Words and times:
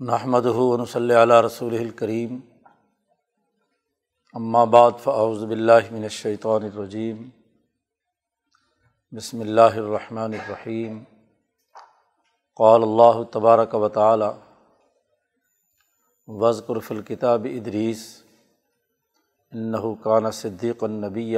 نحمد 0.00 0.46
ہُون 0.46 0.84
صلی 0.84 1.14
علیہ 1.14 1.40
رسول 1.46 1.74
الکریم 1.78 2.38
بعد 4.64 4.90
فاعوذ 5.02 5.44
باللہ 5.44 5.90
من 5.90 6.02
الشیطان 6.02 6.62
الرجیم 6.64 7.28
بسم 9.12 9.40
اللہ 9.40 9.60
الرحمن 9.60 10.34
الرحیم 10.34 11.02
قال 12.54 12.82
اللہ 12.82 13.22
تبارک 13.32 13.74
و 13.74 13.88
تعالی 13.88 14.24
وزقرف 16.26 16.92
الکتاب 16.92 17.44
ادریس 17.44 18.22
انَََََََََََََََََََََََََََََََََََََََََََََََََََََََََََََََََ 20.18 20.30
صدیق 20.30 20.84
النبی 20.84 21.36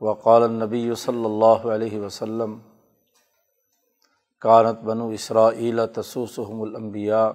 وقال 0.00 0.42
النبی 0.42 0.94
صلی 0.94 1.24
اللہ 1.24 1.66
علیہ 1.66 2.00
وسلم 2.00 2.58
کانت 4.42 4.80
بنو 4.80 5.08
اسرائیل 5.08 5.80
تسوسحم 5.86 6.62
الانبیاء 6.62 7.28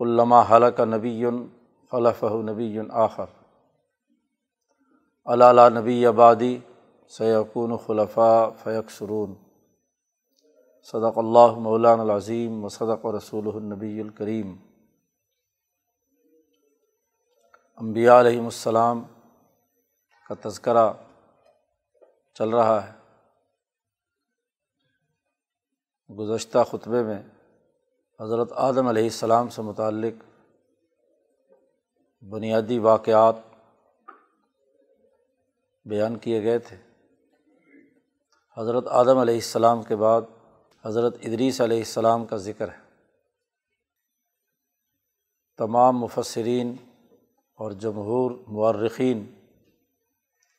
علامہ 0.00 0.40
حلق 0.50 0.80
نبی 0.80 1.24
خلف 1.92 2.24
نبی 2.44 2.78
آخر 2.90 3.26
علّہ 5.26 5.68
نبی 5.68 6.06
آبادی 6.06 6.58
سیقون 7.10 7.76
خلفاء 7.76 8.48
فیق 8.62 8.90
سرون 8.90 9.34
صدق 10.92 11.18
اللّہ 11.18 11.58
مولان 11.58 12.00
العظیم 12.00 12.64
و 12.64 12.68
صدق 12.68 13.04
و 13.04 13.16
رسول 13.16 13.54
النبی 13.54 14.00
الکریم 14.00 14.54
امبیا 17.78 18.20
علیہم 18.20 18.44
السلام 18.44 19.02
کا 20.30 20.34
تذکرہ 20.42 20.92
چل 22.36 22.48
رہا 22.48 22.86
ہے 22.86 22.92
گزشتہ 26.10 26.58
خطبے 26.70 27.02
میں 27.02 27.22
حضرت 28.20 28.52
آدم 28.52 28.86
علیہ 28.86 29.02
السلام 29.02 29.48
سے 29.48 29.62
متعلق 29.62 30.24
بنیادی 32.22 32.78
واقعات 32.78 33.34
بیان 35.84 36.18
کیے 36.18 36.42
گئے 36.42 36.58
تھے۔ 36.58 36.76
حضرت 38.56 38.86
آدم 38.86 39.18
علیہ 39.18 39.34
السلام 39.34 39.82
کے 39.82 39.96
بعد 39.96 40.22
حضرت 40.84 41.16
ادریس 41.22 41.60
علیہ 41.60 41.78
السلام 41.78 42.26
کا 42.26 42.36
ذکر 42.36 42.68
ہے۔ 42.68 42.78
تمام 45.56 45.98
مفسرین 45.98 46.76
اور 47.54 47.70
جمہور 47.70 48.30
مورخین 48.46 49.34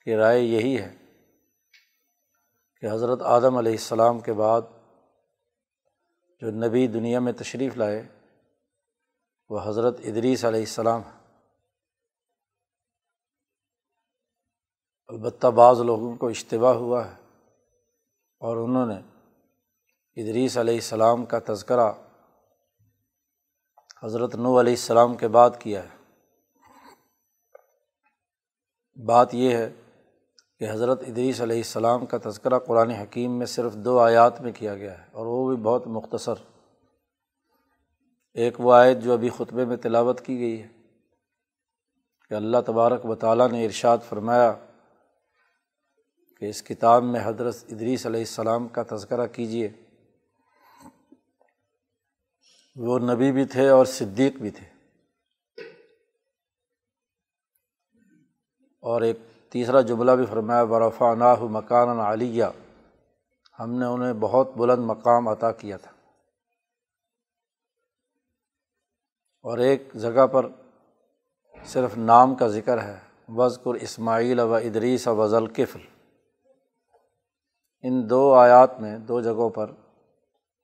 کی 0.05 0.15
رائے 0.15 0.41
یہی 0.41 0.81
ہے 0.81 0.97
کہ 2.81 2.85
حضرت 2.91 3.21
آدم 3.21 3.57
علیہ 3.57 3.71
السلام 3.71 4.19
کے 4.19 4.33
بعد 4.33 4.61
جو 6.41 6.51
نبی 6.51 6.87
دنیا 6.87 7.19
میں 7.19 7.33
تشریف 7.33 7.77
لائے، 7.77 8.07
وہ 9.49 9.59
حضرت 9.63 9.95
ادریس 9.99 10.45
علیہ 10.45 10.59
السلام۔ 10.59 11.01
البتہ 15.07 15.47
بعض 15.47 15.79
لوگوں 15.79 16.15
کو 16.15 16.27
اشتباہ 16.27 16.73
ہوا 16.73 17.07
ہے 17.07 17.15
اور 18.39 18.57
انہوں 18.57 18.85
نے 18.85 18.99
ادریس 20.21 20.57
علیہ 20.57 20.73
السلام 20.73 21.25
کا 21.25 21.39
تذکرہ 21.47 21.91
حضرت 24.03 24.35
نو 24.35 24.59
علیہ 24.59 24.73
السلام 24.73 25.17
کے 25.17 25.27
بعد 25.27 25.49
کیا 25.59 25.83
ہے۔ 25.83 25.97
بات 29.05 29.33
یہ 29.33 29.55
ہے 29.55 29.69
کہ 30.59 30.71
حضرت 30.71 31.01
ادریس 31.07 31.41
علیہ 31.41 31.57
السلام 31.57 32.05
کا 32.05 32.17
تذکرہ 32.23 32.59
قرآن 32.59 32.89
حکیم 32.89 33.37
میں 33.37 33.45
صرف 33.45 33.73
دو 33.73 33.99
آیات 33.99 34.41
میں 34.41 34.51
کیا 34.51 34.75
گیا 34.75 34.97
ہے 34.97 35.03
اور 35.11 35.25
وہ 35.25 35.55
بھی 35.55 35.63
بہت 35.63 35.87
مختصر۔ 35.87 36.33
ایک 38.33 38.59
وہ 38.59 38.73
آیت 38.73 38.97
جو 38.97 39.13
ابھی 39.13 39.29
خطبے 39.29 39.65
میں 39.65 39.77
تلاوت 39.77 40.21
کی 40.21 40.39
گئی 40.39 40.63
ہے 40.63 40.67
کہ 42.29 42.33
اللہ 42.33 42.57
تبارک 42.65 43.05
و 43.05 43.15
تعالیٰ 43.15 43.51
نے 43.51 43.65
ارشاد 43.65 43.97
فرمایا 44.09 44.53
کہ 46.39 46.45
اس 46.45 46.63
کتاب 46.63 47.03
میں 47.03 47.19
حضرت 47.23 47.55
ادریس 47.69 48.05
علیہ 48.05 48.19
السلام 48.19 48.67
کا 48.67 48.83
تذکرہ 48.91 49.27
کیجیے 49.27 49.69
وہ 52.75 52.99
نبی 52.99 53.31
بھی 53.31 53.45
تھے 53.45 53.69
اور 53.69 53.85
صدیق 53.85 54.35
بھی 54.35 54.49
تھے۔ 54.49 54.67
اور 58.79 59.01
ایک 59.01 59.17
تیسرا 59.49 59.81
جملہ 59.81 60.11
بھی 60.11 60.25
فرمایا 60.25 60.63
برفا 60.63 61.13
ناہ 61.13 61.35
مکان 61.39 61.99
علیہ 61.99 62.45
ہم 63.59 63.71
نے 63.71 63.85
انہیں 63.85 64.13
بہت 64.13 64.57
بلند 64.57 64.85
مقام 64.85 65.27
عطا 65.27 65.51
کیا 65.51 65.77
تھا۔ 65.77 65.91
اور 69.41 69.57
ایک 69.57 69.93
جگہ 69.93 70.27
پر 70.27 70.45
صرف 71.65 71.97
نام 71.97 72.35
کا 72.35 72.47
ذکر 72.47 72.83
ہے 72.83 72.99
وزقر 73.29 73.73
اسماعیل 73.73 74.39
و 74.39 74.53
ادریس 74.53 75.07
و 75.07 75.27
ذلقفل 75.27 75.79
ان 77.81 78.09
دو 78.09 78.33
آیات 78.33 78.79
میں، 78.79 78.99
دو 78.99 79.21
جگہوں 79.21 79.49
پر 79.49 79.71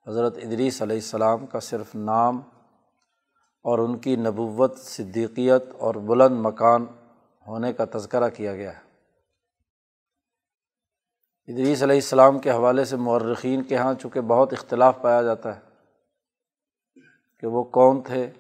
حضرت 0.07 0.37
ادریس 0.37 0.81
علیہ 0.81 0.95
السلام 0.95 1.45
کا 1.45 1.59
صرف 1.59 1.95
نام 1.95 2.41
اور 3.63 3.79
ان 3.79 3.97
کی 3.97 4.15
نبوت، 4.15 4.77
صدیقیت 4.77 5.63
اور 5.79 5.95
بلند 5.95 6.45
مکان 6.45 6.85
ہونے 7.47 7.73
کا 7.73 7.85
تذکرہ 7.93 8.29
کیا 8.29 8.55
گیا 8.55 8.79
ہے۔ 8.79 8.83
ادریس 11.47 11.83
علیہ 11.83 11.95
السلام 11.95 12.39
کے 12.39 12.51
حوالے 12.51 12.85
سے 12.85 12.95
مورخین 12.95 13.63
کے 13.63 13.75
یہاں 13.75 13.93
چونکہ 13.93 14.21
بہت 14.21 14.53
اختلاف 14.53 14.97
پایا 15.01 15.21
جاتا 15.21 15.55
ہے 15.55 15.61
کہ 17.39 17.47
وہ 17.47 17.63
کون 17.63 18.01
تھے، 18.01 18.31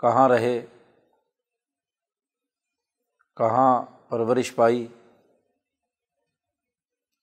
کہاں 0.00 0.28
رہے، 0.28 0.66
کہاں 3.36 3.82
پرورش 3.82 4.54
پائی۔ 4.54 4.88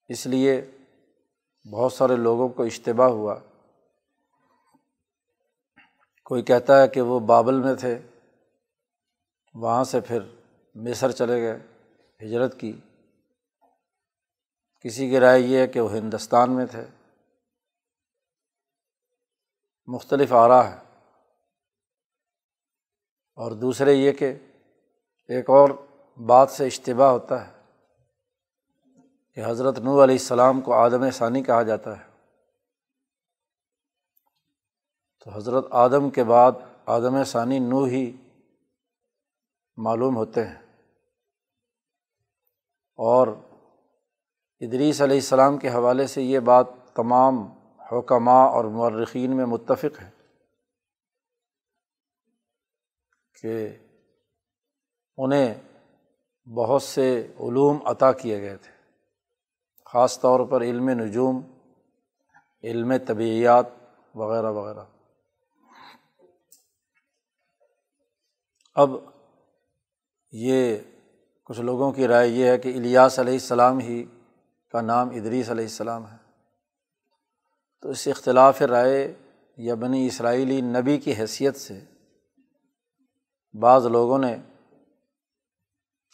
اس 0.07 0.25
لیے 0.25 0.71
بہت 1.71 1.93
سارے 1.93 2.15
لوگوں 2.15 2.49
کو 2.49 2.63
اشتباہ 2.63 3.07
ہوا۔ 3.07 3.35
کوئی 6.23 6.43
کہتا 6.43 6.81
ہے 6.81 6.87
کہ 6.87 7.01
وہ 7.01 7.19
بابل 7.19 7.59
میں 7.59 7.75
تھے، 7.75 7.99
وہاں 9.53 9.83
سے 9.83 10.01
پھر 10.01 10.42
مصر 10.75 11.11
چلے 11.11 11.41
گئے، 11.41 11.59
ہجرت 12.25 12.59
کی۔ 12.59 12.79
کسی 14.81 15.09
کی 15.09 15.19
رائے 15.19 15.39
یہ 15.39 15.57
ہے 15.57 15.67
کہ 15.67 15.79
وہ 15.79 15.91
ہندوستان 15.91 16.55
میں 16.55 16.65
تھے۔ 16.65 16.87
مختلف 19.87 20.33
آ 20.33 20.47
رہا 20.47 20.71
ہے 20.71 20.77
اور 23.35 23.51
دوسرے 23.51 23.93
یہ 23.93 24.11
کہ 24.11 24.33
ایک 25.27 25.49
اور 25.49 25.69
بات 26.17 26.51
سے 26.51 26.65
اجتباع 26.65 27.09
ہوتا 27.09 27.47
ہے 27.47 27.53
کہ 29.35 29.45
حضرت 29.45 29.79
نو 29.79 30.03
علیہ 30.03 30.15
السلام 30.15 30.61
کو 30.61 30.73
آدم 30.73 31.09
ثانی 31.09 31.43
کہا 31.43 31.63
جاتا 31.63 31.99
ہے۔ 31.99 32.09
تو 35.25 35.31
حضرت 35.31 35.65
آدم 35.71 36.09
کے 36.09 36.23
بعد 36.23 36.51
آدم 36.85 37.23
ثانی 37.23 37.59
نو 37.59 37.83
ہی 37.83 38.11
معلوم 39.77 40.15
ہوتے 40.15 40.47
ہیں۔ 40.47 40.62
اور 42.97 43.27
ادریس 44.61 45.01
علیہ 45.01 45.15
السلام 45.15 45.57
کے 45.57 45.69
حوالے 45.69 46.07
سے 46.07 46.21
یہ 46.21 46.39
بات 46.39 46.67
تمام 46.95 47.35
حکمہ 47.91 48.31
اور 48.31 48.65
مرخین 48.65 49.37
میں 49.37 49.45
متفق 49.45 50.01
ہے 50.01 50.09
کہ 53.41 53.77
انہیں 55.17 55.53
بہت 56.55 56.83
سے 56.83 57.27
علوم 57.39 57.87
عطا 57.87 58.11
کیے 58.11 58.41
گئے 58.41 58.57
تھے، 58.57 58.71
خاص 59.85 60.19
طور 60.19 60.45
پر 60.45 60.61
علم 60.61 60.89
نجوم، 60.89 61.41
علم 62.63 62.93
طبعیات 63.07 63.65
وغیرہ 64.15 64.51
وغیرہ۔ 64.51 64.85
اب 68.75 68.89
یہ 70.31 70.77
کچھ 71.45 71.61
لوگوں 71.61 71.91
کی 71.91 72.07
رائے 72.07 72.27
یہ 72.27 72.45
ہے 72.45 72.57
کہ 72.57 72.77
الیاس 72.77 73.19
علیہ 73.19 73.33
السلام 73.33 73.79
ہی 73.79 74.05
کا 74.71 74.81
نام 74.81 75.09
ادریس 75.09 75.49
علیہ 75.49 75.63
السلام 75.63 76.11
ہے۔ 76.11 76.17
تو 77.81 77.89
اس 77.89 78.07
اختلاف 78.07 78.61
رائے 78.61 79.13
یا 79.57 79.75
بنی 79.75 80.07
اسرائیلی 80.07 80.61
نبی 80.61 80.97
کی 80.97 81.13
حیثیت 81.13 81.55
سے 81.55 81.79
بعض 83.59 83.85
لوگوں 83.85 84.17
نے 84.17 84.37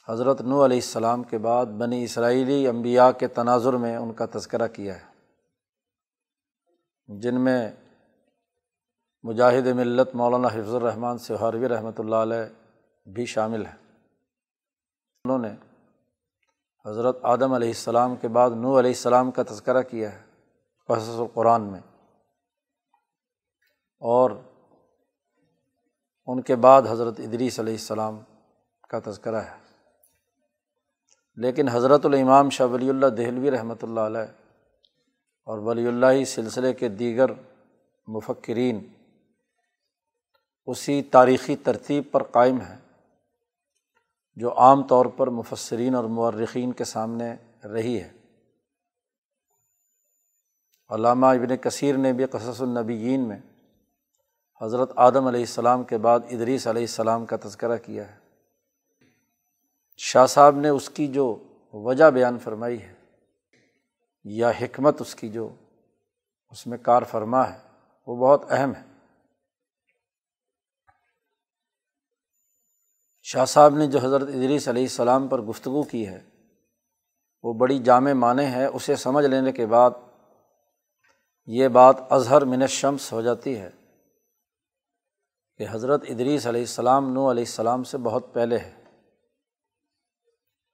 حضرت 0.07 0.41
نو 0.41 0.65
علیہ 0.65 0.77
السلام 0.77 1.23
کے 1.23 1.37
بعد 1.37 1.65
بنی 1.65 2.03
اسرائیلی 2.03 2.67
امبیا 2.67 3.11
کے 3.11 3.27
تناظر 3.27 3.73
میں 3.73 3.97
ان 3.97 4.13
کا 4.13 4.25
تذکرہ 4.25 4.67
کیا 4.67 4.95
ہے۔ 4.95 5.05
جن 7.07 7.41
میں 7.41 7.71
مجاہد 9.23 9.67
ملت 9.67 10.15
مولانا 10.15 10.47
حفظ 10.47 10.73
الرحمٰن 10.73 11.17
سہاروی 11.17 11.67
رحمۃ 11.67 11.91
اللہ 11.97 12.15
علیہ 12.15 12.69
بھی 13.09 13.25
شامل 13.25 13.65
ہیں۔ 13.65 13.88
انہوں 15.31 15.51
نے 15.51 15.55
حضرت 16.85 17.17
آدم 17.21 17.53
علیہ 17.53 17.67
السلام 17.67 18.15
کے 18.15 18.27
بعد 18.27 18.49
نو 18.49 18.79
علیہ 18.79 18.89
السلام 18.89 19.31
کا 19.31 19.43
تذکرہ 19.43 19.81
کیا 19.81 20.13
ہے 20.13 20.23
قصص 20.87 21.19
القرآن 21.19 21.61
میں۔ 21.61 21.79
اور 23.99 24.31
ان 26.25 26.41
کے 26.41 26.55
بعد 26.55 26.81
حضرت 26.89 27.19
ادریس 27.19 27.59
علیہ 27.59 27.73
السلام 27.73 28.19
کا 28.89 28.99
تذکرہ 29.05 29.35
ہے۔ 29.35 29.57
لیکن 31.35 31.69
حضرت 31.69 32.05
الامام 32.05 32.49
شاہ 32.49 32.67
ولی 32.67 32.89
اللہ 32.89 33.05
دہلوی 33.05 33.51
رحمۃ 33.51 33.75
اللہ 33.81 33.99
علیہ 33.99 34.31
اور 35.45 35.57
ولی 35.57 35.87
اللہ 35.87 36.23
سلسلے 36.23 36.73
کے 36.73 36.89
دیگر 36.89 37.31
مفکرین 38.07 38.87
اسی 40.65 41.03
تاریخی 41.03 41.55
ترتیب 41.55 42.03
پر 42.11 42.23
قائم 42.23 42.61
ہیں۔ 42.61 42.88
جو 44.39 44.57
عام 44.57 44.87
طور 44.87 45.05
پر 45.05 45.27
مفسرین 45.27 45.95
اور 45.95 46.03
مورخین 46.03 46.71
کے 46.71 46.83
سامنے 46.83 47.35
رہی 47.63 48.01
ہے۔ 48.01 48.11
علامہ 50.89 51.25
ابن 51.25 51.57
کثیر 51.57 51.97
نے 51.97 52.13
بھی 52.13 52.25
قصص 52.25 52.61
النبیین 52.61 53.19
میں 53.19 53.37
حضرت 54.61 54.91
آدم 54.95 55.27
علیہ 55.27 55.39
السلام 55.39 55.83
کے 55.83 55.97
بعد 55.97 56.19
ادریس 56.31 56.67
علیہ 56.67 56.81
السلام 56.81 57.25
کا 57.25 57.35
تذکرہ 57.43 57.77
کیا 57.77 58.11
ہے۔ 58.11 58.17
شاہ 59.97 60.25
صاحب 60.25 60.55
نے 60.55 60.69
اس 60.69 60.89
کی 60.89 61.07
جو 61.07 61.43
وجہ 61.73 62.05
بیان 62.05 62.39
فرمائی 62.39 62.81
ہے 62.81 62.93
یا 64.23 64.49
حکمت 64.49 65.01
اس 65.01 65.15
کی 65.15 65.29
جو 65.29 65.55
اس 66.49 66.67
میں 66.67 66.77
کار 66.77 67.01
فرما 67.01 67.49
ہے 67.49 67.57
وہ 68.07 68.15
بہت 68.15 68.45
اہم 68.49 68.75
ہے۔ 68.75 68.88
شاہ 73.31 73.45
صاحب 73.45 73.75
نے 73.75 73.87
جو 73.87 73.99
حضرت 73.99 74.29
ادریس 74.29 74.67
علیہ 74.67 74.83
السلام 74.83 75.27
پر 75.27 75.41
گفتگو 75.41 75.83
کی 75.83 76.07
ہے، 76.07 76.19
وہ 77.43 77.53
بڑی 77.53 77.79
جامع 77.79 78.13
معنی 78.13 78.45
ہے، 78.45 78.65
اسے 78.65 78.95
سمجھ 78.95 79.25
لینے 79.25 79.51
کے 79.51 79.65
بعد 79.65 79.91
یہ 81.47 81.67
بات 81.67 81.95
اظہر 82.09 82.45
من 82.45 82.67
شمس 82.67 83.11
ہو 83.13 83.21
جاتی 83.21 83.59
ہے 83.59 83.69
کہ 85.57 85.65
حضرت 85.71 86.03
ادریس 86.09 86.47
علیہ 86.47 86.61
السلام 86.61 87.13
نو 87.13 87.29
علیہ 87.31 87.43
السلام 87.43 87.83
سے 87.83 87.97
بہت 87.97 88.33
پہلے 88.33 88.57
ہے 88.57 88.73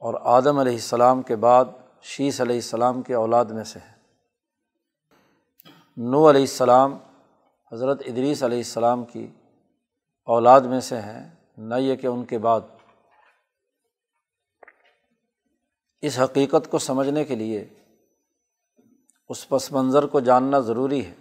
اور 0.01 0.13
آدم 0.37 0.59
علیہ 0.59 0.73
السلام 0.73 1.21
کے 1.21 1.35
بعد 1.35 1.65
شیس 2.01 2.41
علیہ 2.41 2.55
السلام 2.55 3.01
کے 3.01 3.13
اولاد 3.13 3.45
میں 3.45 3.63
سے 3.63 3.79
ہے 3.79 3.93
نو 5.97 6.29
علیہ 6.29 6.41
السلام 6.41 6.97
حضرت 7.71 8.01
ادریس 8.05 8.43
علیہ 8.43 8.57
السلام 8.57 9.05
کی 9.05 9.27
اولاد 10.25 10.61
میں 10.61 10.79
سے 10.79 11.01
ہیں۔ 11.01 11.34
نہ 11.57 11.75
یہ 11.75 11.95
کہ 11.95 12.07
ان 12.07 12.25
کے 12.25 12.37
بعد۔ 12.37 12.61
اس 16.01 16.19
حقیقت 16.19 16.71
کو 16.71 16.79
سمجھنے 16.79 17.23
کے 17.23 17.35
لیے 17.35 17.69
اس 19.29 19.49
پس 19.49 19.71
منظر 19.71 20.05
کو 20.05 20.19
جاننا 20.19 20.59
ضروری 20.59 21.05
ہے، 21.05 21.13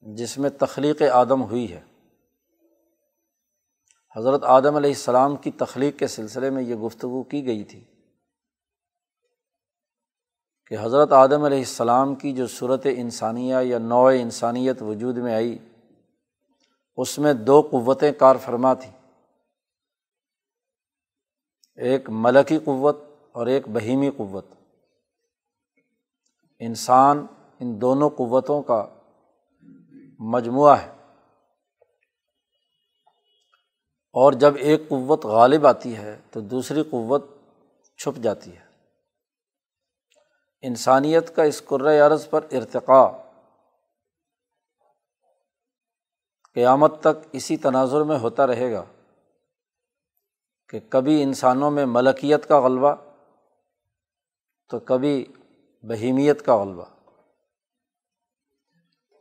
جس 0.00 0.38
میں 0.38 0.50
تخلیق 0.50 1.02
آدم 1.12 1.42
ہوئی 1.42 1.72
ہے۔ 1.72 1.80
حضرت 4.16 4.44
آدم 4.44 4.76
علیہ 4.76 4.90
السلام 4.90 5.36
کی 5.36 5.50
تخلیق 5.50 5.98
کے 5.98 6.06
سلسلے 6.06 6.50
میں 6.50 6.62
یہ 6.62 6.74
گفتگو 6.74 7.22
کی 7.22 7.46
گئی 7.46 7.64
تھی 7.64 7.84
کہ 10.66 10.76
حضرت 10.80 11.12
آدم 11.12 11.42
علیہ 11.42 11.58
السلام 11.58 12.14
کی 12.14 12.32
جو 12.32 12.46
صورت 12.46 12.86
انسانیہ 12.96 13.56
یا 13.62 13.78
نوع 13.78 14.10
انسانیت 14.10 14.82
وجود 14.82 15.16
میں 15.16 15.34
آئی، 15.34 15.58
اس 16.96 17.18
میں 17.18 17.32
دو 17.32 17.60
قوتیں 17.60 18.12
کار 18.12 18.36
فرما 18.36 18.74
تھیں۔ 18.74 18.95
ایک 21.76 22.10
ملکی 22.10 22.58
قوت 22.58 22.96
اور 23.32 23.46
ایک 23.46 23.68
بہیمی 23.68 24.10
قوت۔ 24.10 24.46
انسان 26.58 27.26
ان 27.60 27.80
دونوں 27.80 28.10
قوتوں 28.10 28.62
کا 28.62 28.86
مجموعہ 30.18 30.76
ہے۔ 30.82 30.96
اور 34.12 34.32
جب 34.32 34.54
ایک 34.56 34.88
قوت 34.88 35.24
غالب 35.24 35.66
آتی 35.66 35.96
ہے، 35.96 36.20
تو 36.30 36.40
دوسری 36.40 36.82
قوت 36.82 37.24
چھپ 37.98 38.22
جاتی 38.22 38.56
ہے۔ 38.56 38.66
انسانیت 40.62 41.36
کا 41.36 41.42
اس 41.42 41.62
عرض 42.06 42.28
پر 42.30 42.44
ارتقاء۔ 42.52 43.30
قیامت 46.54 47.00
تک 47.00 47.28
اسی 47.32 47.56
تناظر 47.56 48.00
میں 48.00 48.18
ہوتا 48.18 48.46
رہے 48.46 48.72
گا۔ 48.72 48.84
کہ 50.68 50.80
کبھی 50.88 51.22
انسانوں 51.22 51.70
میں 51.70 51.86
ملکیت 51.86 52.48
کا 52.48 52.60
غلبہ 52.60 52.94
تو 54.70 54.78
کبھی 54.78 55.24
بہیمیت 55.82 56.44
کا 56.44 56.56
غلبہ 56.56 56.84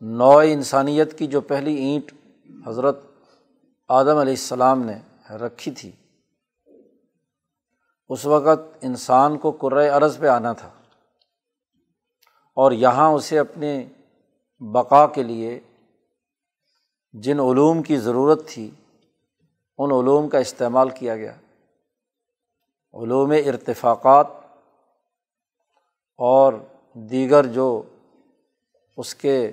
نو 0.01 0.37
انسانیت 0.37 1.17
کی 1.17 1.27
جو 1.27 1.41
پہلی 1.41 1.75
اینٹ 1.75 2.13
حضرت 2.67 2.99
آدم 3.87 4.17
علیہ 4.17 4.33
السلام 4.33 4.83
نے 4.85 4.99
رکھی 5.35 5.71
تھی، 5.71 5.91
اس 8.09 8.25
وقت 8.25 8.77
انسان 8.81 9.37
کو 9.37 9.51
قرۂۂ 9.51 9.89
عرض 9.89 10.19
پہ 10.19 10.27
آنا 10.27 10.53
تھا 10.53 10.69
اور 12.57 12.71
یہاں 12.71 13.11
اسے 13.11 13.39
اپنے 13.39 13.87
بقا 14.59 15.07
کے 15.07 15.23
لیے 15.23 15.59
جن 17.13 17.39
علوم 17.39 17.83
کی 17.83 17.97
ضرورت 17.97 18.47
تھی 18.47 18.71
ان 19.77 19.91
علوم 19.91 20.29
کا 20.29 20.37
استعمال 20.37 20.89
کیا 20.89 21.15
گیا۔ 21.15 21.35
علوم 22.93 23.31
ارتفاقات 23.31 24.27
اور 26.17 26.53
دیگر 26.93 27.45
جو 27.45 27.83
اس 28.97 29.15
کے 29.15 29.51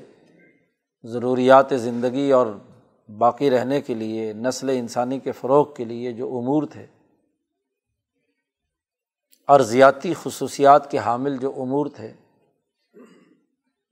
ضروریات 1.03 1.67
زندگی 1.71 2.31
اور 2.31 2.47
باقی 3.19 3.51
رہنے 3.51 3.81
کے 3.81 3.95
لیے، 3.95 4.33
نسل 4.33 4.69
انسانی 4.69 5.19
کے 5.19 5.33
فروغ 5.33 5.75
کے 5.75 5.85
لیے 5.85 6.13
جو 6.13 6.27
امور 6.27 6.63
تھے 6.71 6.87
ارضیاتی 9.49 10.15
خصوصیات 10.23 10.91
کے 10.91 10.99
حامل 10.99 11.37
جو 11.37 11.53
امور 11.57 11.87
تھے، 11.87 12.13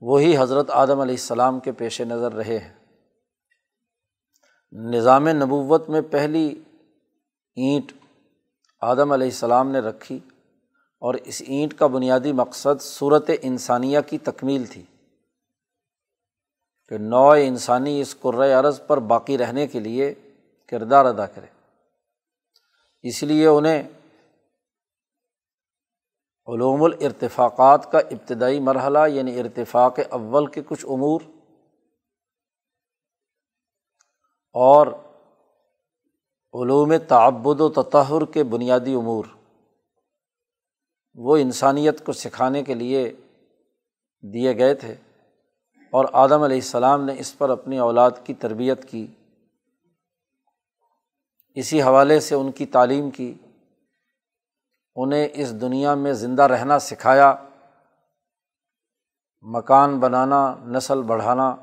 وہی 0.00 0.38
حضرت 0.38 0.71
آدم 0.71 1.00
علیہ 1.00 1.15
السلام 1.15 1.61
کے 1.61 1.73
پیش 1.73 2.00
نظر 2.00 2.33
رہے 2.33 2.59
ہیں۔ 2.59 2.80
نظام 4.72 5.28
نبوت 5.28 5.88
میں 5.88 6.00
پہلی 6.00 6.62
اینٹ 7.56 7.93
آدم 8.81 9.12
علیہ 9.12 9.26
السلام 9.26 9.71
نے 9.71 9.78
رکھی 9.78 10.18
اور 11.00 11.14
اس 11.14 11.42
اینٹ 11.47 11.75
کا 11.75 11.87
بنیادی 11.87 12.33
مقصد 12.33 12.83
صورت 12.83 13.30
انسانیہ 13.42 13.99
کی 14.00 14.18
تکمیل 14.18 14.66
تھی 14.66 14.83
کہ 16.88 16.99
نو 16.99 17.30
انسانی 17.30 18.00
اس 18.00 18.21
قرۂۂ 18.21 18.52
عرض 18.52 18.80
پر 18.87 18.99
باقی 18.99 19.38
رہنے 19.38 19.66
کے 19.66 19.80
لیے 19.80 20.14
کردار 20.68 21.04
ادا 21.04 21.26
کرے۔ 21.26 21.47
اس 23.02 23.23
لیے 23.23 23.47
انہیں 23.47 23.83
علوم 26.47 26.83
الارتفاقات 26.83 27.92
کا 27.92 27.99
ابتدائی 27.99 28.61
مرحلہ 28.61 28.99
یعنی 29.09 29.40
ارتفاق 29.40 29.99
اول 30.11 30.47
کے 30.47 30.62
کچھ 30.68 30.87
امور 30.88 31.21
اور 34.54 34.87
علوم 36.54 36.97
تعبد 37.09 37.61
و 37.61 37.69
تطہر 37.69 38.25
کے 38.25 38.45
بنیادی 38.45 38.95
امور، 38.95 39.25
وہ 41.14 41.37
انسانیت 41.37 42.04
کو 42.07 42.12
سکھانے 42.12 42.62
کے 42.62 42.75
لیے 42.75 43.12
دیے 44.25 44.57
گئے 44.59 44.75
تھے 44.75 44.95
اور 45.92 46.04
آدم 46.12 46.42
علیہ 46.42 46.57
السلام 46.57 47.04
نے 47.04 47.14
اس 47.19 47.38
پر 47.38 47.50
اپنی 47.50 47.78
اولاد 47.78 48.11
کی 48.25 48.35
تربیت 48.35 48.88
کی۔ 48.90 49.07
اسی 51.57 51.83
حوالے 51.83 52.21
سے 52.21 52.35
ان 52.35 52.50
کی 52.52 52.66
تعلیم 52.66 53.11
کی، 53.11 53.35
انہیں 54.97 55.28
اس 55.33 55.61
دنیا 55.61 55.95
میں 55.95 56.12
زندہ 56.12 56.42
رہنا 56.42 56.78
سکھایا، 56.78 57.35
مکان 59.40 59.99
بنانا، 60.00 60.54
نسل 60.66 61.02
بڑھانا 61.02 61.57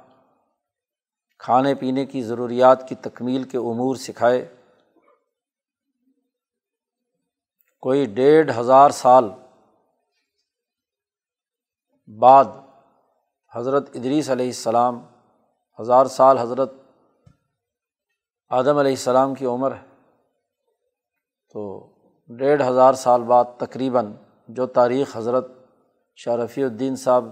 کھانے 1.39 1.73
پینے 1.75 2.05
کی 2.05 2.21
ضروریات 2.23 2.87
کی 2.89 2.95
تکمیل 3.01 3.43
کے 3.43 3.57
امور 3.57 3.95
سکھائے۔ 3.95 4.45
کوئی 7.83 8.05
ڈیڑھ 8.05 8.51
ہزار 8.59 8.89
سال 8.89 9.29
بعد 12.07 12.45
حضرت 13.53 13.89
ادریس 13.93 14.29
علیہ 14.29 14.45
السلام، 14.45 14.99
ہزار 15.79 16.05
سال 16.05 16.37
حضرت 16.37 16.73
آدم 18.51 18.77
علیہ 18.77 18.91
السلام 18.91 19.33
کی 19.33 19.45
عمر 19.45 19.71
ہے، 19.71 19.85
تو 21.53 21.63
ڈیڑھ 22.29 22.61
ہزار 22.61 22.93
سال 22.93 23.23
بعد 23.23 23.45
تقریباً 23.57 24.11
جو 24.49 24.65
تاریخ 24.65 25.15
حضرت 25.17 25.47
شاہ 26.19 26.35
رفیع 26.35 26.65
الدین 26.65 26.95
صاحب 26.95 27.25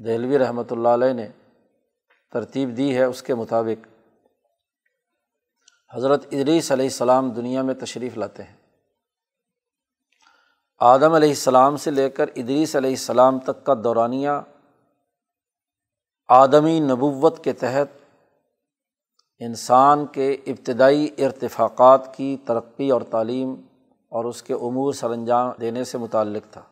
دہلوی 0.00 0.38
رحمۃ 0.38 0.70
اللہ 0.70 0.88
علیہ 0.88 1.12
نے 1.12 1.28
ترتیب 2.32 2.76
دی 2.76 2.96
ہے 2.96 3.04
اس 3.04 3.22
کے 3.22 3.34
مطابق۔ 3.34 3.86
حضرت 5.94 6.26
ادریس 6.32 6.72
علیہ 6.72 6.84
السلام 6.84 7.30
دنیا 7.30 7.62
میں 7.62 7.74
تشریف 7.74 8.16
لاتے 8.16 8.42
ہیں۔ 8.42 8.56
آدم 10.78 11.12
علیہ 11.12 11.28
السلام 11.28 11.76
سے 11.76 11.90
لے 11.90 12.10
کر 12.10 12.26
ادریس 12.36 12.76
علیہ 12.76 12.90
السلام 12.90 13.38
تک 13.38 13.64
کا 13.64 13.74
دورانیہ 13.84 14.30
آدمی 16.28 16.80
نبوت 16.80 17.44
کے 17.44 17.52
تحت 17.52 18.20
انسان 19.38 20.06
کے 20.06 20.32
ابتدائی 20.32 21.14
ارتفاقات 21.18 22.16
کی 22.16 22.36
ترقی 22.46 22.90
اور 22.90 23.00
تعلیم 23.00 23.54
اور 24.08 24.24
اس 24.24 24.42
کے 24.42 24.54
امور 24.54 24.92
سر 24.92 25.10
انجام 25.10 25.52
دینے 25.60 25.84
سے 25.84 25.98
متعلق 25.98 26.52
تھا۔ 26.52 26.62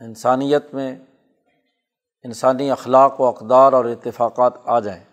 انسانیت 0.00 0.74
میں 0.74 0.96
انسانی 2.28 2.70
اخلاق 2.70 3.20
و 3.20 3.24
اقدار 3.24 3.72
اور 3.72 3.84
اتفاقات 3.84 4.52
آ 4.64 4.80
جائیں۔ 4.80 5.04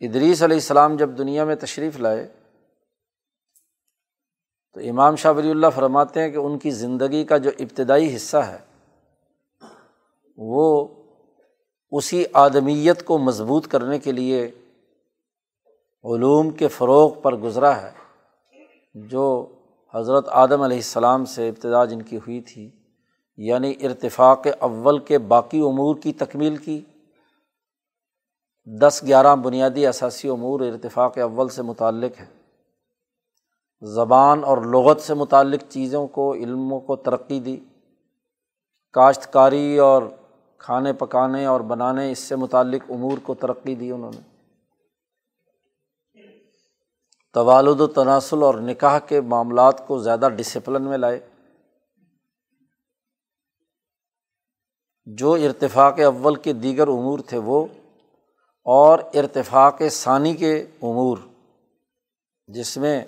ادریس 0.00 0.42
علیہ 0.42 0.56
السلام 0.56 0.96
جب 0.96 1.18
دنیا 1.18 1.44
میں 1.44 1.54
تشریف 1.54 2.00
لائے، 2.00 2.26
تو 4.72 4.80
امام 4.80 5.16
شاہ 5.16 5.32
ولی 5.32 5.50
اللہ 5.50 5.66
فرماتے 5.74 6.20
ہیں 6.20 6.30
کہ 6.30 6.36
ان 6.36 6.58
کی 6.58 6.70
زندگی 6.70 7.24
کا 7.24 7.36
جو 7.36 7.50
ابتدائی 7.58 8.16
حصہ 8.16 8.36
ہے، 8.36 8.58
وہ 10.38 10.66
اسی 11.92 12.24
آدمیت 12.32 13.04
کو 13.04 13.18
مضبوط 13.18 13.66
کرنے 13.66 13.98
کے 13.98 14.12
لیے 14.12 14.44
علوم 16.04 16.50
کے 16.50 16.68
فروغ 16.68 17.20
پر 17.20 17.36
گزرا 17.36 17.72
ہے، 17.82 17.90
جو 18.94 19.24
حضرت 19.94 20.28
آدم 20.28 20.62
علیہ 20.62 20.76
السلام 20.76 21.24
سے 21.24 21.48
ابتدا 21.48 21.84
جن 21.84 22.02
کی 22.02 22.16
ہوئی 22.16 22.40
تھی۔ 22.40 22.70
یعنی 23.36 23.74
ارتفاق 23.82 24.46
اول 24.60 24.98
کے 24.98 25.18
باقی 25.18 25.60
امور 25.60 25.96
کی 25.96 26.12
تکمیل 26.12 26.56
کی، 26.56 26.80
دس 28.80 29.02
گیارہ 29.06 29.36
بنیادی 29.36 29.86
اثاثی 29.86 30.28
امور 30.28 30.60
ارتفاق 30.60 31.18
اول 31.18 31.48
سے 31.48 31.62
متعلق 31.62 32.20
ہے 32.20 32.26
زبان 33.80 34.44
اور 34.44 34.58
لغت 34.58 35.00
سے 35.00 35.14
متعلق 35.14 35.60
چیزوں 35.68 36.06
کو، 36.06 36.34
علموں 36.34 36.80
کو 36.80 36.96
ترقی 36.96 37.40
دی۔ 37.40 37.60
کاشتکاری 38.92 39.78
اور 39.78 40.02
کھانے 40.58 40.92
پکانے 40.92 41.44
اور 41.44 41.60
بنانے، 41.60 42.12
اس 42.12 42.18
سے 42.18 42.36
متعلق 42.36 42.90
امور 42.90 43.18
کو 43.22 43.34
ترقی 43.34 43.74
دی 43.74 43.90
انہوں 43.90 44.10
نے۔ 44.14 44.20
توالد 47.34 47.80
و 47.80 47.86
تناسل 47.86 48.42
اور 48.42 48.54
نکاح 48.54 48.98
کے 48.98 49.20
معاملات 49.20 49.86
کو 49.86 49.98
زیادہ 49.98 50.28
ڈسپلن 50.36 50.82
میں 50.82 50.98
لائے۔ 50.98 51.20
جو 55.06 55.32
ارتفاق 55.34 55.98
اول 56.04 56.34
کے 56.34 56.52
دیگر 56.54 56.88
امور 56.88 57.18
تھے 57.18 57.38
وہ، 57.38 57.64
اور 58.66 58.98
ارتفاق 59.14 59.82
ثانی 59.90 60.34
کے 60.36 60.54
امور، 60.82 61.18
جس 62.48 62.76
میں 62.76 63.04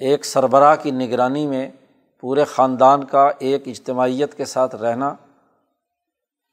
ایک 0.00 0.24
سربراہ 0.24 0.74
کی 0.76 0.90
نگرانی 0.90 1.46
میں 1.46 1.68
پورے 2.22 2.44
خاندان 2.44 3.04
کا 3.04 3.28
ایک 3.38 3.68
اجتماعیت 3.68 4.36
کے 4.36 4.44
ساتھ 4.44 4.74
رہنا، 4.74 5.14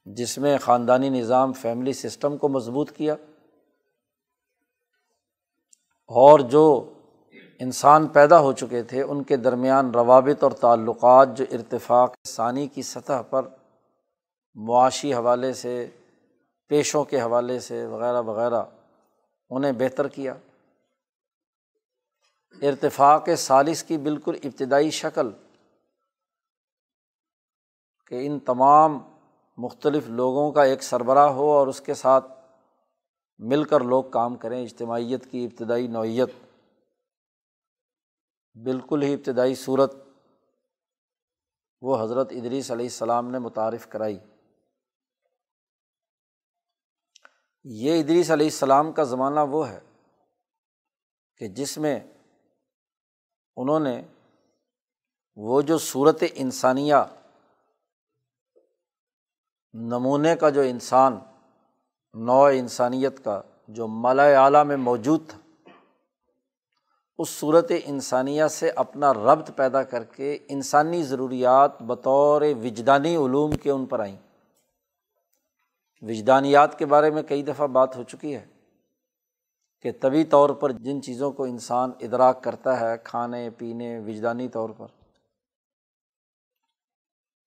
جس 0.08 0.38
میں 0.38 0.58
خاندانی 0.58 1.10
نظام 1.10 1.53
فیملی 1.53 1.93
سسٹم 1.93 2.38
کو 2.38 2.48
مضبوط 2.50 2.91
کیا، 2.91 3.15
اور 6.10 6.39
جو 6.39 6.63
انسان 7.61 8.07
پیدا 8.07 8.39
ہو 8.39 8.53
چکے 8.53 8.83
تھے، 8.83 9.01
ان 9.01 9.23
کے 9.23 9.37
درمیان 9.37 9.91
روابط 9.91 10.43
اور 10.43 10.51
تعلقات 10.51 11.37
جو 11.37 11.45
ارتفاق 11.51 12.15
ثانی 12.27 12.67
کی 12.67 12.81
سطح 12.81 13.21
پر 13.29 13.47
معاشی 14.55 15.13
حوالے 15.13 15.53
سے، 15.53 15.89
پیشوں 16.67 17.03
کے 17.03 17.21
حوالے 17.21 17.59
سے 17.59 17.85
وغیرہ 17.85 18.21
وغیرہ 18.21 18.63
انہیں 19.49 19.71
بہتر 19.71 20.07
کیا۔ 20.07 20.33
ارتفاق 22.61 23.29
سالس 23.37 23.83
کی 23.83 23.97
بالکل 23.97 24.35
ابتدائی 24.43 24.91
شکل 24.91 25.29
کہ 28.07 28.27
ان 28.27 28.39
تمام 28.39 28.99
مختلف 29.57 30.07
لوگوں 30.07 30.51
کا 30.51 30.63
ایک 30.63 30.83
سربراہ 30.83 31.29
ہو 31.29 31.51
اور 31.51 31.67
اس 31.67 31.81
کے 31.81 31.93
ساتھ 31.93 32.25
مل 33.39 33.63
کر 33.63 33.81
لوگ 33.81 34.03
کام 34.03 34.35
کریں، 34.35 34.63
اجتماعیت 34.63 35.31
کی 35.31 35.45
ابتدائی 35.45 35.87
نوعیت۔ 35.87 36.29
بالکل 38.55 39.03
ہی 39.03 39.13
ابتدائی 39.13 39.55
صورت 39.55 39.96
وہ 41.81 42.03
حضرت 42.03 42.27
ادریس 42.31 42.72
علیہ 42.72 42.86
السلام 42.86 43.31
نے 43.31 43.39
متعارف 43.39 43.88
کرائی۔ 43.89 44.20
یہ 47.63 48.00
ادریس 48.00 48.31
علیہ 48.31 48.46
السلام 48.46 48.91
کا 48.91 49.03
زمانہ 49.03 49.39
وہ 49.39 49.70
ہے 49.70 49.79
کہ 51.38 51.48
جس 51.48 51.77
میں 51.77 52.00
انہوں 53.58 53.79
نے 53.79 54.01
وہ 55.36 55.62
جو 55.62 55.77
صورت 55.77 56.24
انسانیہ 56.34 56.96
نمونے 59.74 60.36
کا 60.36 60.50
جو 60.50 60.62
انسان 60.62 61.20
نو 62.13 62.43
انسانیت 62.43 63.24
کا 63.24 63.41
جو 63.67 63.88
مالا 63.88 64.24
اعلیٰ 64.24 64.65
میں 64.65 64.77
موجود 64.77 65.29
تھا 65.29 65.40
اس 67.21 67.29
صورت 67.29 67.71
انسانیہ 67.83 68.47
سے 68.47 68.69
اپنا 68.69 69.13
ربط 69.13 69.51
پیدا 69.55 69.83
کر 69.83 70.03
کے 70.03 70.37
انسانی 70.47 71.03
ضروریات 71.03 71.81
بطور 71.81 72.41
وجدانی 72.41 73.15
علوم 73.15 73.51
کے 73.51 73.71
ان 73.71 73.85
پر 73.85 73.99
آئیں۔ 73.99 74.15
وجدانیات 76.01 76.79
کے 76.79 76.85
بارے 76.85 77.11
میں 77.11 77.23
کئی 77.23 77.43
دفعہ 77.43 77.67
بات 77.67 77.97
ہو 77.97 78.03
چکی 78.03 78.35
ہے 78.35 78.45
کہ 79.81 79.91
طبی 80.01 80.23
طور 80.23 80.49
پر 80.49 80.71
جن 80.71 81.01
چیزوں 81.01 81.31
کو 81.31 81.43
انسان 81.43 81.91
ادراک 81.99 82.43
کرتا 82.43 82.79
ہے، 82.79 82.97
کھانے، 83.03 83.49
پینے، 83.49 83.99
وجدانی 83.99 84.49
طور 84.49 84.69
پر۔ 84.69 84.87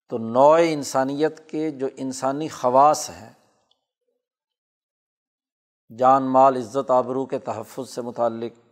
تو 0.09 0.19
نو 0.19 0.52
انسانیت 0.52 1.50
کے 1.50 1.71
جو 1.71 1.87
انسانی 1.97 2.49
خواص 2.49 3.11
ہیں، 3.11 3.33
جان، 5.99 6.23
مال، 6.23 6.57
عزت، 6.57 6.90
آبرو 6.90 7.26
کے 7.26 7.38
تحفظ 7.38 7.90
سے 7.90 8.02
متعلق 8.02 8.63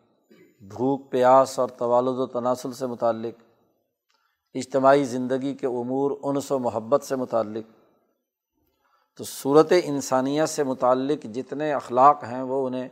بھوک، 0.62 1.10
پیاس 1.10 1.58
اور 1.58 1.68
توالد 1.68 2.08
و 2.08 2.26
تناسل 2.26 2.72
سے 2.72 2.86
متعلق، 2.86 3.42
اجتماعی 4.54 5.04
زندگی 5.04 5.54
کے 5.54 5.66
امور، 5.66 6.10
انس 6.22 6.52
و 6.52 6.58
محبت 6.58 7.02
سے 7.02 7.16
متعلق۔ 7.16 7.64
تو 9.16 9.24
صورت 9.24 9.72
انسانیہ 9.84 10.44
سے 10.44 10.64
متعلق 10.64 11.24
جتنے 11.24 11.72
اخلاق 11.72 12.24
ہیں 12.24 12.42
وہ 12.42 12.66
انہیں 12.66 12.88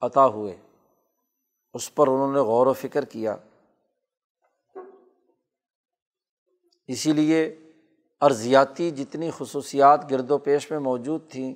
عطا 0.00 0.26
ہوئے، 0.26 0.56
اس 1.74 1.94
پر 1.94 2.06
انہوں 2.08 2.32
نے 2.32 2.38
غور 2.38 2.66
و 2.66 2.72
فکر 2.72 3.04
کیا۔ 3.04 3.36
اسی 6.86 7.12
لیے 7.12 7.70
ارضیاتی 8.20 8.90
جتنی 8.90 9.30
خصوصیات 9.38 10.10
گرد 10.10 10.30
و 10.30 10.38
پیش 10.38 10.70
میں 10.70 10.78
موجود 10.78 11.30
تھیں، 11.30 11.54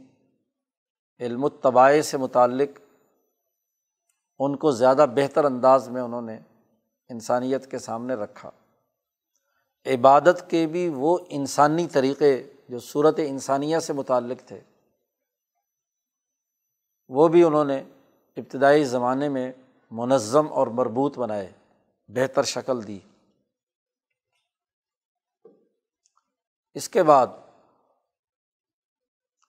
علم 1.20 1.44
و 1.44 1.48
طباع 1.48 2.00
سے 2.00 2.16
متعلق 2.16 2.80
ان 4.38 4.56
کو 4.56 4.70
زیادہ 4.70 5.06
بہتر 5.14 5.44
انداز 5.44 5.88
میں 5.88 6.02
انہوں 6.02 6.22
نے 6.22 6.38
انسانیت 7.08 7.70
کے 7.70 7.78
سامنے 7.78 8.14
رکھا۔ 8.14 8.50
عبادت 9.86 10.50
کے 10.50 10.66
بھی 10.66 10.88
وہ 10.88 11.18
انسانی 11.28 11.86
طریقے 11.86 12.50
جو 12.68 12.78
صورت 12.78 13.14
انسانیہ 13.18 13.78
سے 13.78 13.92
متعلق 13.92 14.48
تھے، 14.48 14.60
وہ 17.08 17.28
بھی 17.28 17.44
انہوں 17.44 17.64
نے 17.64 17.84
ابتدائی 18.36 18.84
زمانے 18.84 19.28
میں 19.28 19.52
منظم 19.90 20.52
اور 20.52 20.66
مربوط 20.66 21.18
بنائے، 21.18 21.52
بہتر 22.08 22.42
شکل 22.42 22.86
دی۔ 22.86 22.98
اس 26.74 26.88
کے 26.88 27.02
بعد 27.02 27.26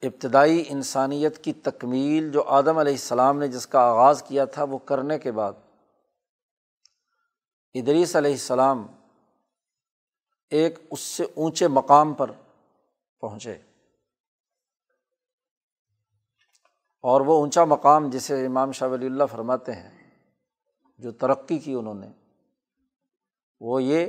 ابتدائی 0.02 0.64
انسانیت 0.68 1.44
کی 1.44 1.54
تکمیل 1.54 2.32
جو 2.32 2.44
آدم 2.44 2.78
علیہ 2.78 2.92
السلام 2.92 3.40
نے 3.40 3.48
جس 3.48 3.68
کا 3.68 3.80
آغاز 3.80 4.24
کیا 4.24 4.46
تھا 4.46 4.64
وہ 4.64 4.78
کرنے 4.78 5.20
کے 5.20 5.32
بعد، 5.32 5.54
ادریس 7.74 8.16
علیہ 8.16 8.32
السلام 8.32 8.88
ایک 10.50 10.80
اس 10.92 11.00
سے 11.00 11.24
اونچے 11.24 11.68
مقام 11.68 12.14
پر 12.14 12.32
پہنچے۔ 13.20 13.54
اور 17.02 17.22
وہ 17.22 17.34
اونچا 17.34 17.66
مقام 17.66 18.10
جسے 18.10 18.46
امام 18.46 18.72
شاہ 18.72 18.88
ولی 18.88 19.06
اللہ 19.06 19.24
فرماتے 19.32 19.72
ہیں، 19.72 20.10
جو 20.98 21.12
ترقی 21.12 21.60
کی 21.60 21.74
انہوں 21.74 21.94
نے، 21.94 22.08
وہ 23.60 23.84
یہ 23.84 24.08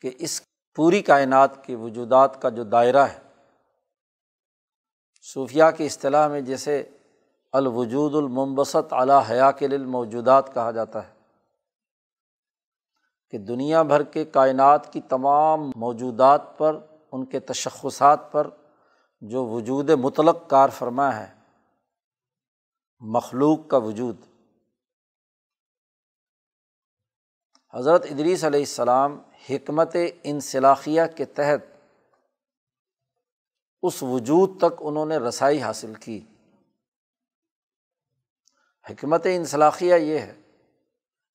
کہ 0.00 0.10
اس 0.18 0.42
پوری 0.74 1.02
کائنات 1.02 1.66
کے 1.66 1.76
وجودات 1.76 2.42
کا 2.42 2.48
جو 2.48 2.64
دائرہ 2.64 3.06
ہے 3.06 3.29
صوفیہ 5.34 5.64
کی 5.76 5.86
اصطلاح 5.86 6.28
میں 6.28 6.40
جیسے 6.40 6.90
الوجود 7.52 8.14
المبسط 8.14 8.92
اعلیٰ 8.92 9.22
حیا 9.30 9.50
کے 9.50 9.68
موجودات 9.78 10.54
کہا 10.54 10.70
جاتا 10.70 11.08
ہے 11.08 11.12
کہ 13.30 13.38
دنیا 13.38 13.82
بھر 13.82 14.02
کے 14.02 14.24
کائنات 14.24 14.92
کی 14.92 15.00
تمام 15.00 15.70
موجودات 15.76 16.58
پر، 16.58 16.78
ان 17.12 17.24
کے 17.24 17.40
تشخصات 17.40 18.32
پر 18.32 18.50
جو 19.20 19.46
وجود 19.46 19.90
مطلق 19.90 20.48
کار 20.48 20.68
فرما 20.68 21.16
ہے، 21.16 21.34
مخلوق 22.98 23.68
کا 23.68 23.76
وجود۔ 23.76 24.16
حضرت 27.74 28.06
ادریس 28.10 28.44
علیہ 28.44 28.60
السلام 28.60 29.20
حکمت 29.50 29.96
انصلاحیہ 30.22 31.02
کے 31.16 31.24
تحت 31.24 31.69
اس 33.82 34.02
وجود 34.02 34.58
تک 34.58 34.80
انہوں 34.80 35.06
نے 35.06 35.16
رسائی 35.16 35.62
حاصل 35.62 35.94
کی۔ 35.94 36.26
حکمت 38.90 39.26
انصلاحیہ 39.34 39.94
یہ 39.94 40.18
ہے 40.18 40.40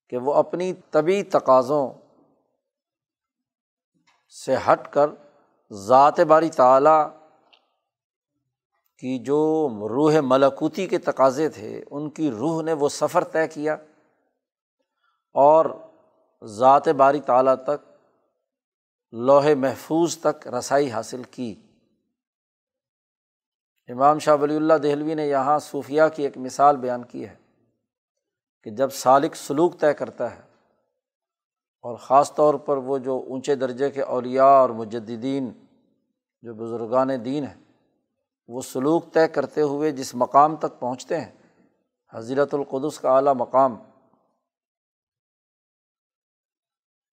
کہ 0.10 0.18
وہ 0.18 0.34
اپنی 0.34 0.74
طبی 0.74 1.24
تقاضوں 1.24 1.94
سے 4.30 4.56
ہٹ 4.56 4.94
کر 4.94 5.10
ذات 5.72 6.20
باری 6.20 6.50
تعلیٰ 6.50 7.10
کی 8.98 9.20
جو 9.20 9.70
روح 9.90 10.14
ملکوتی 10.24 10.88
کے 10.88 10.98
تقاضے 10.98 11.50
تھے، 11.50 11.84
ان 11.92 12.10
کی 12.10 12.32
روح 12.32 12.64
نے 12.64 12.74
وہ 12.74 12.90
سفر 12.90 13.24
طے 13.24 13.48
کیا 13.48 13.74
اور 15.34 15.66
ذات 16.44 16.88
باری 16.88 17.22
تعلیٰ 17.22 17.56
تک، 17.56 17.90
لوہے 19.12 19.56
محفوظ 19.56 20.18
تک 20.18 20.48
رسائی 20.48 20.92
حاصل 20.92 21.24
کی۔ 21.24 21.64
امام 23.89 24.20
شاہ 24.20 24.36
ولی 24.42 24.56
اللہ 24.56 24.77
دہلوی 24.84 25.13
نے 25.13 25.27
یہاں 25.27 25.60
صوفیہ 25.60 26.01
کی 26.15 26.24
ایک 26.24 26.38
مثال 26.38 26.77
بیان 26.77 27.04
کی 27.04 27.27
ہے 27.27 27.36
کہ 28.62 28.72
جب 28.72 28.89
سالق 28.94 29.36
سلوک 29.36 29.80
طے 29.80 29.94
کرتا 29.94 30.36
ہے 30.36 30.42
اور 31.82 31.96
خاص 31.96 32.34
طور 32.34 32.54
پر 32.65 32.77
وہ 32.77 32.98
جو 32.98 33.24
اونچے 33.27 33.56
درجے 33.56 33.89
کے 33.92 34.01
اولیاء 34.01 34.46
اور 34.46 34.70
مجدین 34.70 35.51
جو 36.44 36.54
بزرگان 36.54 37.10
دین 37.25 37.44
ہیں، 37.44 37.54
وہ 38.48 38.62
سلوک 38.62 39.13
طے 39.13 39.27
کرتے 39.27 39.62
ہوئے 39.62 39.92
جس 39.92 40.15
مقام 40.15 40.56
تک 40.56 40.80
پہنچتے 40.80 41.20
ہیں، 41.20 41.32
حضرت 42.13 42.54
القدس 42.54 43.00
کا 43.00 43.15
اعلیٰ 43.15 43.34
مقام، 43.36 43.75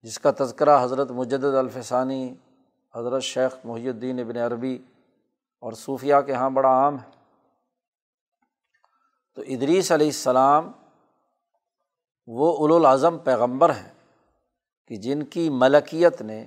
جس 0.02 0.18
کا 0.18 0.30
تذکرہ 0.38 0.82
حضرت 0.84 1.10
مجد 1.10 1.44
الفسانی، 1.44 2.34
حضرت 2.94 3.22
شیخ 3.22 3.56
محی 3.64 3.88
الدین 3.88 4.20
ابن 4.20 4.36
عربی 4.36 4.78
اور 5.62 5.72
صوفیہ 5.72 6.14
کے 6.26 6.32
یہاں 6.32 6.50
بڑا 6.50 6.68
عام 6.68 6.96
ہے۔ 7.00 7.10
تو 9.34 9.42
ادریس 9.42 9.92
علیہ 9.92 10.06
السلام 10.06 10.72
وہ 12.26 12.76
الاظم 12.76 13.18
پیغمبر 13.18 13.70
ہیں 13.70 13.92
کہ 14.86 14.96
جن 14.96 15.22
کی 15.22 15.50
ملکیت 15.50 16.22
نے 16.22 16.46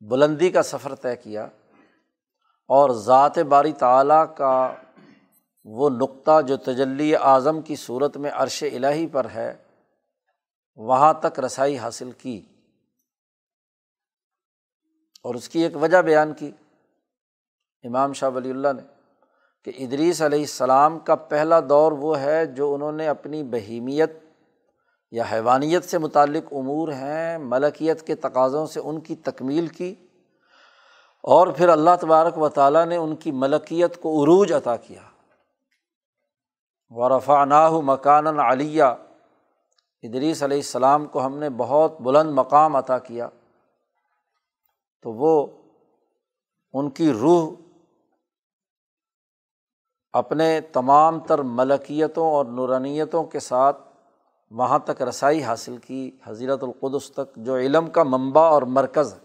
بلندی 0.00 0.50
کا 0.50 0.62
سفر 0.62 0.94
طے 0.94 1.16
کیا 1.16 1.44
اور 2.70 2.90
ذات 2.90 3.38
باری 3.38 3.72
تعلیٰ 3.72 4.24
کا 4.36 4.74
وہ 5.64 5.90
نقطہ 5.90 6.42
جو 6.42 6.56
تجلی 6.56 7.16
اعظم 7.16 7.62
کی 7.62 7.76
صورت 7.76 8.16
میں 8.16 8.30
عرش 8.34 8.62
الہی 8.62 9.06
پر 9.06 9.30
ہے، 9.30 9.64
وہاں 10.76 11.14
تک 11.14 11.40
رسائی 11.40 11.78
حاصل 11.78 12.10
کی 12.10 12.42
اور 15.22 15.34
اس 15.34 15.48
کی 15.48 15.62
ایک 15.62 15.76
وجہ 15.76 16.02
بیان 16.02 16.34
کی۔ 16.34 16.50
امام 17.82 18.12
شاہ 18.12 18.30
ولی 18.30 18.50
اللہ 18.50 18.68
نے 18.76 18.82
کہ 19.64 19.72
ادریس 19.78 20.22
علیہ 20.22 20.40
السلام 20.40 20.98
کا 20.98 21.14
پہلا 21.14 21.60
دور 21.68 21.92
وہ 21.92 22.20
ہے 22.20 22.46
جو 22.46 22.74
انہوں 22.74 22.92
نے 22.92 23.08
اپنی 23.08 23.42
بہیمیت 23.42 24.12
یا 25.10 25.24
حیوانیت 25.32 25.84
سے 25.84 25.98
متعلق 25.98 26.52
امور 26.52 26.88
ہیں، 26.88 27.38
ملکیت 27.38 28.06
کے 28.06 28.14
تقاضوں 28.14 28.66
سے 28.66 28.80
ان 28.80 29.00
کی 29.00 29.16
تکمیل 29.16 29.66
کی 29.66 29.94
اور 31.22 31.46
پھر 31.46 31.68
اللہ 31.68 31.90
تبارک 32.00 32.38
و 32.38 32.48
تعالیٰ 32.48 32.86
نے 32.86 32.96
ان 32.96 33.16
کی 33.16 33.32
ملکیت 33.32 34.00
کو 34.00 34.22
عروج 34.22 34.52
عطا 34.52 34.76
کیا۔ 34.76 35.00
ورفا 36.88 37.44
ناہ 37.44 37.70
مکان 37.70 38.40
علیہ 38.40 38.82
ادریس 40.02 40.42
علیہ 40.42 40.56
السلام 40.56 41.06
کو 41.06 41.26
ہم 41.26 41.38
نے 41.38 41.50
بہت 41.50 42.00
بلند 42.00 42.30
مقام 42.30 42.76
عطا 42.76 42.98
کیا۔ 42.98 43.28
تو 45.02 45.12
وہ 45.12 45.46
ان 46.72 46.90
کی 46.90 47.12
روح 47.12 47.69
اپنے 50.12 50.60
تمام 50.60 51.20
تر 51.20 51.38
ملکیتوں 51.38 52.26
اور 52.26 52.46
نورانیتوں 52.46 53.24
کے 53.24 53.40
ساتھ 53.40 53.76
وہاں 54.50 54.78
تک 54.78 55.02
رسائی 55.02 55.42
حاصل 55.42 55.76
کی 55.76 56.10
حضیرت 56.24 56.62
القدس 56.62 57.10
تک، 57.10 57.36
جو 57.36 57.56
علم 57.56 57.90
کا 57.90 58.02
منبع 58.02 58.42
اور 58.42 58.62
مرکز 58.62 59.14
ہے۔ 59.14 59.18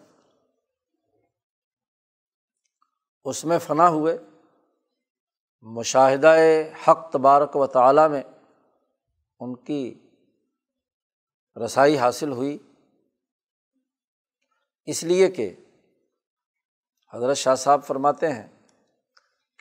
اس 3.23 3.45
میں 3.45 3.59
فنا 3.59 3.89
ہوئے، 3.89 4.17
مشاہدہ 5.61 6.35
حق 6.87 7.11
تبارک 7.11 7.55
و 7.55 7.67
تعالیٰ 7.67 8.09
میں 8.09 8.21
ان 9.39 9.55
کی 9.55 10.09
رسائی 11.65 11.97
حاصل 11.97 12.31
ہوئی۔ 12.31 12.57
اس 14.85 15.03
لیے 15.03 15.31
کہ 15.31 15.55
حضرت 17.13 17.37
شاہ 17.37 17.55
صاحب 17.55 17.83
فرماتے 17.83 18.33
ہیں 18.33 18.54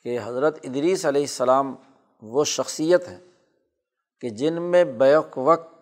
کہ 0.05 0.19
حضرت 0.25 0.59
ادریس 0.63 1.07
علیہ 1.07 1.21
السلام 1.21 1.75
وہ 2.23 2.45
شخصیت 2.45 3.09
ہیں 3.09 3.21
کہ 4.21 4.31
جن 4.31 4.63
میں 4.63 4.85
بیک 4.85 5.39
وقت 5.39 5.75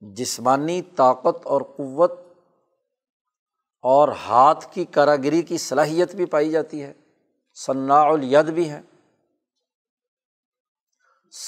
جسمانی 0.00 0.82
طاقت 0.82 1.46
اور 1.46 1.62
قوت 1.76 2.12
اور 3.82 4.08
ہاتھ 4.08 4.66
کی 4.70 4.84
کراگری 4.84 5.42
کی 5.42 5.58
صلاحیت 5.58 6.14
بھی 6.14 6.26
پائی 6.26 6.50
جاتی 6.50 6.82
ہے۔ 6.82 6.92
ثناء 7.54 8.04
الید 8.04 8.46
بھی 8.50 8.70
ہے 8.70 8.80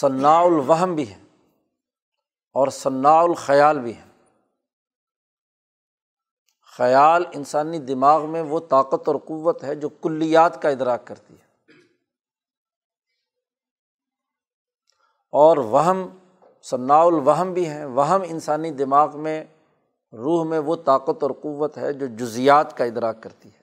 ثناء 0.00 0.40
الوہم 0.40 0.94
بھی 0.94 1.10
ہے 1.10 1.22
اور 2.52 2.68
ثناء 2.68 3.20
الخیال 3.20 3.78
بھی 3.78 3.96
ہے 3.96 4.04
خیال 6.76 7.24
انسانی 7.32 7.78
دماغ 7.78 8.30
میں 8.30 8.42
وہ 8.42 8.60
طاقت 8.60 9.08
اور 9.08 9.16
قوت 9.16 9.64
ہے 9.64 9.74
جو 9.74 9.88
کلیات 9.88 10.62
کا 10.62 10.68
ادراک 10.68 11.06
کرتی 11.06 11.34
ہے۔ 11.34 11.43
اور 15.34 15.56
وہم 15.56 16.08
ثناء 16.62 17.02
الوہم 17.02 17.52
بھی 17.52 17.68
ہیں۔ 17.68 17.84
وہم 17.84 18.22
انسانی 18.24 18.70
دماغ 18.70 19.18
میں، 19.18 19.44
روح 20.12 20.44
میں 20.44 20.58
وہ 20.58 20.76
طاقت 20.76 21.22
اور 21.22 21.30
قوت 21.42 21.78
ہے 21.78 21.92
جو 21.92 22.06
جزیات 22.06 22.76
کا 22.76 22.84
ادراک 22.84 23.22
کرتی 23.22 23.48
ہے۔ 23.48 23.58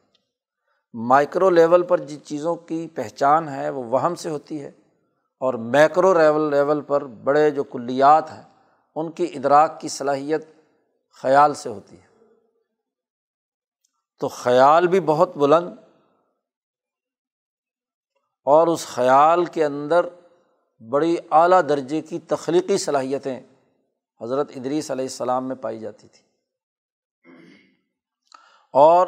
مائکرو 0.94 1.50
لیول 1.50 1.84
پر 1.84 1.98
جن 1.98 2.24
چیزوں 2.24 2.56
کی 2.56 2.88
پہچان 2.96 3.50
ہے، 3.50 3.70
وہ 3.70 3.84
وہم 3.84 4.16
سے 4.16 4.30
ہوتی 4.30 4.64
ہے۔ 4.64 4.72
اور 5.40 5.54
میکرو 5.54 6.14
لیول 6.14 6.52
لیول 6.52 6.82
پر 6.82 7.06
بڑے 7.06 7.52
جو 7.52 7.64
کلیات 7.64 8.32
ہیں، 8.32 8.44
ان 8.96 9.12
کی 9.12 9.24
ادراک 9.24 9.80
کی 9.80 9.88
صلاحیت 9.88 10.46
خیال 11.22 11.54
سے 11.54 11.70
ہوتی 11.70 11.96
ہے۔ 11.96 12.26
تو 14.20 14.28
خیال 14.28 14.88
بھی 14.88 15.00
بہت 15.00 15.38
بلند، 15.38 15.76
اور 18.46 18.68
اس 18.68 18.88
خیال 18.88 19.46
کے 19.46 19.66
اندر 19.66 20.06
بڑی 20.90 21.16
اعلیٰ 21.32 21.62
درجے 21.70 22.02
کی 22.02 22.20
تخلیقی 22.20 22.78
صلاحیتیں 22.78 23.40
حضرت 24.22 24.52
ادریس 24.56 24.92
علیہ 24.92 25.06
السلام 25.06 25.48
میں 25.48 25.56
پائی 25.56 25.80
جاتی 25.80 26.08
تھی۔ 26.08 26.24
اور 28.74 29.08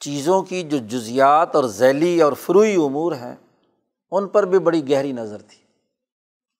چیزوں 0.00 0.42
کی 0.42 0.62
جو 0.62 0.78
جزیات 0.78 1.56
اور 1.56 1.64
ذیلی 1.64 2.22
اور 2.22 2.32
فروئی 2.32 2.74
امور 2.74 3.12
ہیں، 3.12 3.36
ان 4.10 4.28
پر 4.28 4.42
بھی 4.42 4.58
بڑی 4.58 4.90
گہری 4.90 5.12
نظر 5.12 5.42
تھی۔ 5.42 5.64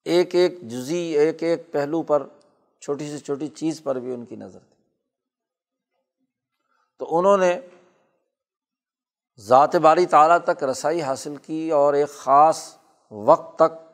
ایک 0.05 0.35
ایک 0.35 0.61
جزی 0.61 0.97
ایک 0.97 1.43
ایک 1.43 1.71
پہلو 1.71 2.03
پر، 2.03 2.27
چھوٹی 2.81 3.09
سے 3.09 3.19
چھوٹی 3.19 3.47
چیز 3.47 3.83
پر 3.83 3.95
بھی 3.95 4.13
ان 4.13 4.25
کی 4.25 4.35
نظر 4.35 4.59
تھی۔ 4.59 4.83
تو 6.99 7.17
انہوں 7.17 7.37
نے 7.37 7.59
ذات 9.37 9.75
باری 9.75 10.05
تعلیٰ 10.05 10.39
تک 10.39 10.63
رسائی 10.63 11.01
حاصل 11.01 11.35
کی 11.35 11.71
اور 11.71 11.93
ایک 11.93 12.09
خاص 12.09 12.75
وقت 13.11 13.55
تک 13.55 13.84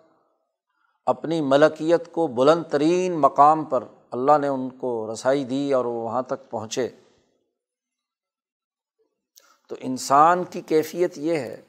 اپنی 1.11 1.41
ملکیت 1.41 2.11
کو 2.11 2.27
بلند 2.27 2.63
ترین 2.63 3.13
مقام 3.13 3.63
پر 3.63 3.83
اللہ 4.11 4.37
نے 4.37 4.47
ان 4.47 4.69
کو 4.69 5.13
رسائی 5.13 5.43
دی 5.43 5.73
اور 5.73 5.85
وہ 5.85 6.01
وہاں 6.01 6.21
تک 6.21 6.49
پہنچے۔ 6.49 6.89
تو 9.69 9.75
انسان 9.79 10.43
کی 10.43 10.61
کیفیت 10.61 11.17
یہ 11.17 11.35
ہے 11.35 11.61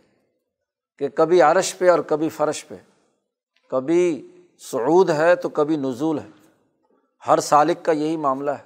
کہ 0.99 1.09
کبھی 1.09 1.43
عرش 1.43 1.79
پہ 1.79 1.91
اور 1.91 1.99
کبھی 1.99 2.29
فرش 2.29 2.69
پہ۔ 2.69 2.75
کبھی 3.71 4.29
سعود 4.59 5.11
ہے 5.11 5.37
تو 5.37 5.49
کبھی 5.49 5.77
نزول 5.77 6.19
ہے۔ 6.19 6.29
ہر 7.27 7.41
سالق 7.41 7.85
کا 7.85 7.93
یہی 7.93 8.17
معاملہ 8.17 8.51
ہے۔ 8.51 8.65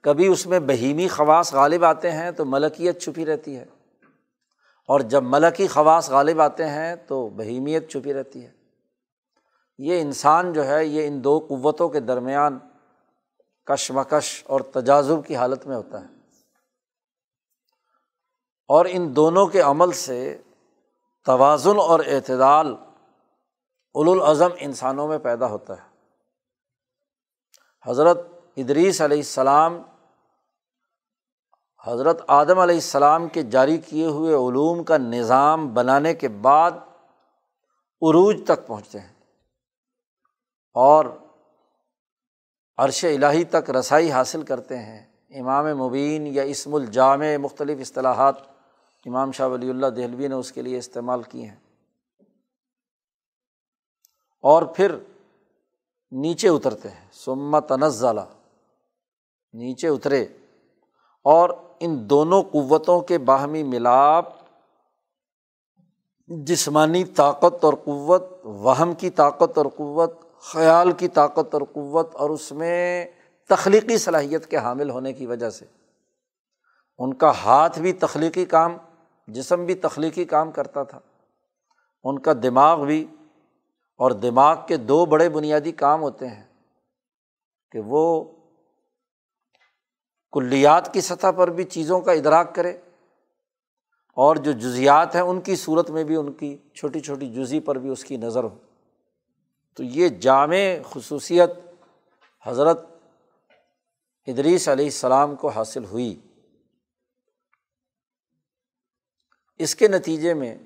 کبھی 0.00 0.26
اس 0.26 0.46
میں 0.46 0.60
بہیمی 0.60 1.08
خواص 1.08 1.54
غالب 1.54 1.84
آتے 1.84 2.10
ہیں 2.10 2.30
تو 2.30 2.44
ملکیت 2.44 3.02
چھپی 3.02 3.26
رہتی 3.26 3.56
ہے۔ 3.56 3.64
اور 4.86 5.00
جب 5.00 5.22
ملکی 5.22 5.66
خواص 5.66 6.10
غالب 6.10 6.40
آتے 6.40 6.68
ہیں 6.68 6.96
تو 6.96 7.28
بہیمیت 7.28 7.90
چھپی 7.90 8.14
رہتی 8.14 8.44
ہے۔ 8.44 8.59
یہ 9.82 10.00
انسان 10.00 10.52
جو 10.52 10.66
ہے، 10.66 10.86
یہ 10.86 11.06
ان 11.06 11.24
دو 11.24 11.46
قوتوں 11.48 11.88
کے 11.88 12.00
درمیان 12.00 12.58
کشمکش 13.64 14.44
اور 14.46 14.60
تجازب 14.60 15.26
کی 15.26 15.36
حالت 15.36 15.66
میں 15.66 15.76
ہوتا 15.76 16.00
ہے۔ 16.00 16.06
اور 18.68 18.86
ان 18.88 19.16
دونوں 19.16 19.46
کے 19.46 19.60
عمل 19.60 19.92
سے 19.92 20.42
توازن 21.24 21.78
اور 21.78 22.00
اعتدال 22.06 22.76
الاظم 23.94 24.48
انسانوں 24.58 25.08
میں 25.08 25.18
پیدا 25.18 25.46
ہوتا 25.46 25.74
ہے۔ 25.74 25.88
حضرت 27.86 28.18
ادریس 28.56 29.00
علیہ 29.00 29.16
السلام، 29.16 29.82
حضرت 31.86 32.22
آدم 32.28 32.58
علیہ 32.58 32.74
السلام 32.74 33.28
کے 33.28 33.42
جاری 33.42 33.78
کیے 33.78 34.06
ہوئے 34.06 34.34
علوم 34.34 34.84
کا 34.84 34.96
نظام 34.96 35.74
بنانے 35.74 36.14
کے 36.14 36.28
بعد 36.28 36.70
عروج 38.02 38.42
تک 38.46 38.66
پہنچتے 38.66 39.00
ہیں۔ 39.00 39.19
اور 40.74 41.04
عرش 42.76 43.04
الٰہی 43.04 43.44
تک 43.44 43.70
رسائی 43.70 44.12
حاصل 44.12 44.42
کرتے 44.42 44.78
ہیں۔ 44.78 45.06
امام 45.30 45.78
مبین 45.78 46.26
یا 46.26 46.42
اسم 46.42 46.74
الجامع، 46.74 47.36
مختلف 47.36 47.78
اصطلاحات 47.80 48.34
امام 49.06 49.32
شاہ 49.32 49.48
ولی 49.48 49.70
اللہ 49.70 49.86
دہلوی 49.86 50.28
نے 50.28 50.34
اس 50.34 50.52
کے 50.52 50.62
لیے 50.62 50.78
استعمال 50.78 51.22
کی 51.22 51.48
ہیں۔ 51.48 51.56
اور 54.42 54.62
پھر 54.62 54.94
نیچے 56.10 56.48
اترتے 56.48 56.88
ہیں۔ 56.88 57.08
سمت 57.12 57.68
تنزلہ 57.68 58.20
نیچے 59.52 59.88
اترے۔ 59.88 60.26
اور 61.24 61.50
ان 61.80 62.10
دونوں 62.10 62.42
قوتوں 62.42 63.00
کے 63.00 63.18
باہمی 63.18 63.62
ملاپ، 63.62 64.24
جسمانی 66.26 67.04
طاقت 67.04 67.64
اور 67.64 67.74
قوت، 67.84 68.22
وہم 68.44 68.94
کی 68.94 69.10
طاقت 69.10 69.58
اور 69.58 69.66
قوت 69.76 70.29
خیال 70.42 70.92
کی 70.92 71.08
طاقت 71.08 71.54
اور 71.54 71.62
قوت 71.72 72.14
اور 72.14 72.30
اس 72.30 72.50
میں 72.52 73.04
تخلیقی 73.50 73.98
صلاحیت 73.98 74.46
کے 74.46 74.56
حامل 74.56 74.90
ہونے 74.90 75.12
کی 75.12 75.26
وجہ 75.26 75.50
سے۔ 75.50 75.64
ان 76.98 77.14
کا 77.14 77.30
ہاتھ 77.44 77.78
بھی 77.78 77.92
تخلیقی 77.92 78.44
کام، 78.44 78.76
جسم 79.28 79.64
بھی 79.64 79.74
تخلیقی 79.74 80.24
کام 80.24 80.50
کرتا 80.50 80.82
تھا۔ 80.82 81.00
ان 82.04 82.18
کا 82.18 82.32
دماغ 82.42 82.84
بھی، 82.84 83.06
اور 84.00 84.10
دماغ 84.10 84.56
کے 84.68 84.76
دو 84.76 85.04
بڑے 85.06 85.28
بنیادی 85.28 85.72
کام 85.72 86.02
ہوتے 86.02 86.28
ہیں 86.28 86.44
کہ 87.70 87.80
وہ 87.86 88.24
کلیات 90.32 90.92
کی 90.94 91.00
سطح 91.00 91.30
پر 91.36 91.50
بھی 91.50 91.64
چیزوں 91.64 92.00
کا 92.00 92.12
ادراک 92.12 92.54
کرے، 92.54 92.76
اور 94.16 94.36
جو 94.36 94.52
جزیات 94.52 95.14
ہیں 95.14 95.22
ان 95.22 95.40
کی 95.40 95.56
صورت 95.56 95.90
میں 95.90 96.04
بھی 96.04 96.16
ان 96.16 96.32
کی 96.32 96.56
چھوٹی 96.74 97.00
چھوٹی 97.00 97.30
جزی 97.34 97.60
پر 97.60 97.78
بھی 97.78 97.90
اس 97.90 98.04
کی 98.04 98.16
نظر 98.16 98.44
ہو۔ 98.44 98.56
تو 99.76 99.82
یہ 99.82 100.08
جامع 100.08 100.56
خصوصیت 100.90 101.50
حضرت 102.46 102.80
ادریس 104.26 104.68
علیہ 104.68 104.84
السلام 104.84 105.36
کو 105.36 105.48
حاصل 105.48 105.84
ہوئی۔ 105.84 106.20
اس 109.58 109.74
کے 109.74 109.88
نتیجے 109.88 110.34
میں 110.34 110.58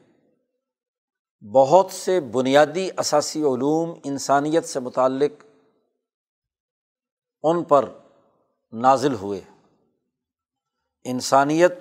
بہت 1.52 1.92
سے 1.92 2.20
بنیادی 2.20 2.90
اثاثی 2.96 3.40
علوم 3.40 4.00
انسانیت 4.04 4.64
سے 4.64 4.80
متعلق 4.80 5.44
ان 7.42 7.64
پر 7.64 7.88
نازل 8.72 9.14
ہوئے۔ 9.14 9.40
انسانیت 11.04 11.72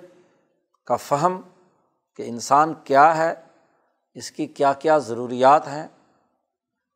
کا 0.84 0.96
فہم 0.96 1.40
کہ 2.16 2.22
انسان 2.22 2.74
کیا 2.84 3.16
ہے، 3.16 3.34
اس 4.14 4.30
کی 4.30 4.46
کیا 4.46 4.72
کیا 4.72 4.98
ضروریات 4.98 5.68
ہیں 5.68 5.88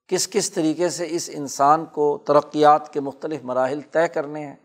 کس 0.09 0.29
کس 0.29 0.51
طریقے 0.51 0.89
سے 0.89 1.07
اس 1.11 1.31
انسان 1.33 1.87
کو 1.87 2.19
ترقیات 2.27 2.93
کے 2.93 3.01
مختلف 3.01 3.41
مراحل 3.43 3.81
طے 3.81 4.09
کرنے 4.09 4.47
ہیں؟ 4.47 4.57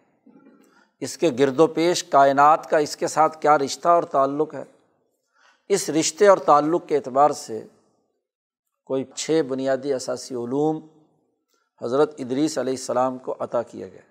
اس 0.99 1.17
کے 1.17 1.31
گرد 1.39 1.59
و 1.59 1.67
پیش 1.67 2.03
کائنات 2.03 2.69
کا 2.69 2.77
اس 2.77 2.97
کے 2.97 3.07
ساتھ 3.07 3.41
کیا 3.41 3.57
رشتہ 3.57 3.87
اور 3.87 4.03
تعلق 4.03 4.53
ہے؟ 4.53 4.63
اس 5.69 5.89
رشتے 5.89 6.27
اور 6.27 6.37
تعلق 6.37 6.87
کے 6.87 6.95
اعتبار 6.95 7.29
سے 7.29 7.67
کوئی 8.85 9.03
چھ 9.15 9.41
بنیادی 9.47 9.93
اثاثی 9.93 10.35
علوم 10.35 10.87
حضرت 11.81 12.15
ادریس 12.17 12.57
علیہ 12.57 12.73
السلام 12.73 13.17
کو 13.17 13.35
عطا 13.39 13.63
کیا 13.63 13.87
گیا 13.87 14.01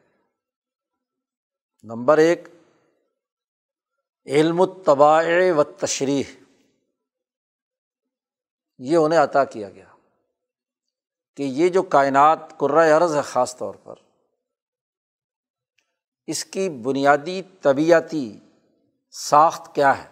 نمبر 1.83 2.19
ایک، 2.19 2.49
علم 4.27 4.61
الطباع 4.61 5.25
و 5.57 5.63
تشریح 5.63 6.23
یہ 8.79 8.97
انہیں 8.97 9.19
عطا 9.19 9.45
کیا 9.45 9.71
گیا۔ 9.71 9.92
کہ 11.37 11.43
یہ 11.43 11.69
جو 11.69 11.83
کائنات 11.83 12.63
عرض 12.63 13.15
ہے 13.17 13.23
خاص 13.23 13.57
طور 13.57 13.75
پر، 13.75 13.95
اس 16.29 16.45
کی 16.45 16.69
بنیادی 16.83 17.41
طبیعتی 17.63 18.39
ساخت 19.15 19.75
کیا 19.75 19.97
ہے؟ 19.99 20.11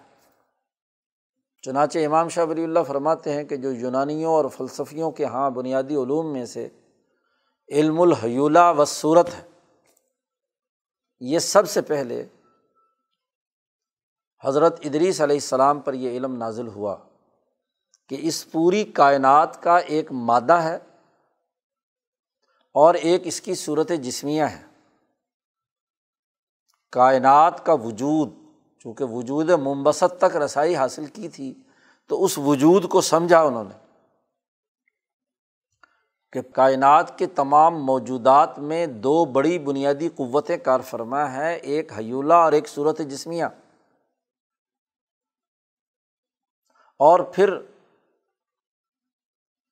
چنانچہ 1.64 1.98
امام 1.98 2.28
شاہ 2.28 2.44
ولی 2.44 2.64
اللہ 2.64 2.82
فرماتے 2.86 3.32
ہیں 3.32 3.44
کہ 3.44 3.56
جو 3.56 3.72
یونانیوں 3.72 4.34
اور 4.34 4.44
فلسفیوں 4.48 5.10
کے 5.10 5.22
یہاں 5.22 5.50
بنیادی 5.50 5.96
علوم 5.96 6.32
میں 6.32 6.44
سے 6.46 6.68
علم 7.68 8.00
الحیولہ 8.00 8.72
و 8.78 8.84
صورت 8.84 9.28
ہے، 9.34 9.42
یہ 11.20 11.38
سب 11.38 11.68
سے 11.68 11.80
پہلے 11.80 12.24
حضرت 14.42 14.80
ادریس 14.84 15.20
علیہ 15.20 15.36
السلام 15.36 15.80
پر 15.80 15.94
یہ 15.94 16.10
علم 16.10 16.36
نازل 16.36 16.68
ہوا 16.68 16.96
کہ 18.10 18.16
اس 18.20 18.50
پوری 18.52 18.84
کائنات 18.84 19.62
کا 19.62 19.76
ایک 19.76 20.12
مادہ 20.12 20.52
ہے 20.52 20.78
اور 22.72 22.94
ایک 22.94 23.20
اس 23.24 23.40
کی 23.40 23.54
صورت 23.54 23.92
جسمیہ 24.02 24.42
ہے۔ 24.42 24.64
کائنات 26.92 27.66
کا 27.66 27.72
وجود، 27.72 28.28
چونکہ 28.78 29.04
وجود 29.04 29.50
ممبست 29.50 30.20
تک 30.20 30.36
رسائی 30.36 30.76
حاصل 30.76 31.06
کی 31.06 31.28
تھی، 31.28 31.54
تو 32.06 32.24
اس 32.24 32.38
وجود 32.38 32.88
کو 32.88 33.00
سمجھا 33.00 33.40
انہوں 33.40 33.64
نے 33.64 33.80
کہ 36.32 36.42
کائنات 36.42 37.18
کے 37.18 37.26
تمام 37.26 37.84
موجودات 37.84 38.58
میں 38.58 38.86
دو 38.86 39.24
بڑی 39.24 39.58
بنیادی 39.58 40.08
قوتیں 40.08 40.56
کار 40.56 40.80
فرما 40.80 41.32
ہے 41.32 41.54
ایک 41.54 41.92
حیولہ 41.92 42.34
اور 42.34 42.52
ایک 42.52 42.68
صورت 42.68 42.98
جسمیہ۔ 42.98 43.44
اور 46.98 47.20
پھر 47.20 47.54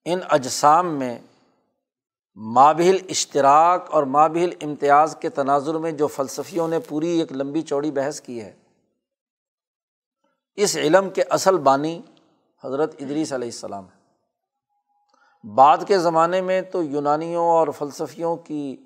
ان 0.05 0.21
اجسام 0.31 0.99
میں 0.99 1.19
مابل 2.41 2.99
اشتراک 3.09 3.91
اور 3.91 4.03
مابل 4.03 4.51
امتیاز 4.61 5.17
کے 5.21 5.29
تناظر 5.29 5.75
میں 5.75 5.93
جو 5.93 6.07
فلسفیوں 6.07 6.69
نے 6.69 6.79
پوری 6.79 7.09
ایک 7.09 7.33
لمبی 7.33 7.63
چوڑی 7.63 7.91
بحث 7.91 8.21
کی 8.21 8.41
ہے۔ 8.41 8.55
اس 10.57 10.77
علم 10.77 11.11
کے 11.11 11.23
اصل 11.23 11.59
بانی 11.59 12.03
حضرت 12.65 12.95
ادریس 12.99 13.33
علیہ 13.33 13.49
السلام 13.49 13.85
ہے 13.85 13.99
بعد 15.55 15.79
کے 15.87 15.99
زمانے 15.99 16.41
میں 16.41 16.63
تو 16.63 16.83
یونانیوں 16.83 17.49
اور 17.49 17.69
فلسفیوں 17.79 18.37
کی 18.37 18.77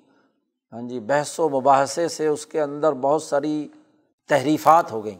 ہاں 0.73 0.81
جی 0.81 0.99
بحث 0.99 1.39
و 1.39 1.49
مباحثے 1.49 2.07
سے 2.07 2.27
اس 2.27 2.45
کے 2.45 2.61
اندر 2.61 2.93
بہت 2.93 3.23
ساری 3.23 3.67
تحریفات 4.27 4.91
ہو 4.91 5.05
گئیں۔ 5.05 5.19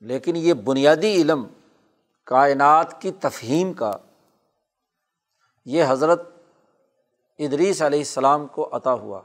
لیکن 0.00 0.36
یہ 0.36 0.54
بنیادی 0.54 1.22
علم 1.22 1.46
کائنات 2.24 3.00
کی 3.00 3.12
تفہیم 3.12 3.72
کا 3.72 3.92
یہ 5.64 5.84
حضرت 5.88 6.22
ادریس 7.38 7.82
علیہ 7.82 7.98
السلام 7.98 8.46
کو 8.46 8.68
عطا 8.72 8.92
ہوا۔ 8.92 9.22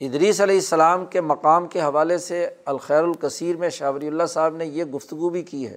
ادریس 0.00 0.40
علیہ 0.40 0.54
السلام 0.54 1.06
کے 1.06 1.20
مقام 1.20 1.66
کے 1.66 1.80
حوالے 1.80 2.18
سے 2.18 2.54
الخیر 2.64 3.02
الکثیر 3.02 3.56
میں 3.56 3.70
شاوری 3.70 4.06
اللہ 4.08 4.26
صاحب 4.26 4.56
نے 4.56 4.66
یہ 4.66 4.84
گفتگو 4.84 5.28
بھی 5.28 5.42
کی 5.42 5.68
ہے 5.68 5.76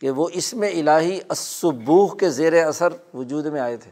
کہ 0.00 0.10
وہ 0.10 0.28
اس 0.32 0.54
میں 0.54 0.70
الہی 0.70 1.20
اسبوح 1.30 2.16
کے 2.16 2.30
زیر 2.30 2.66
اثر 2.66 2.88
وجود 3.14 3.46
میں 3.46 3.60
آئے 3.60 3.76
تھے۔ 3.76 3.90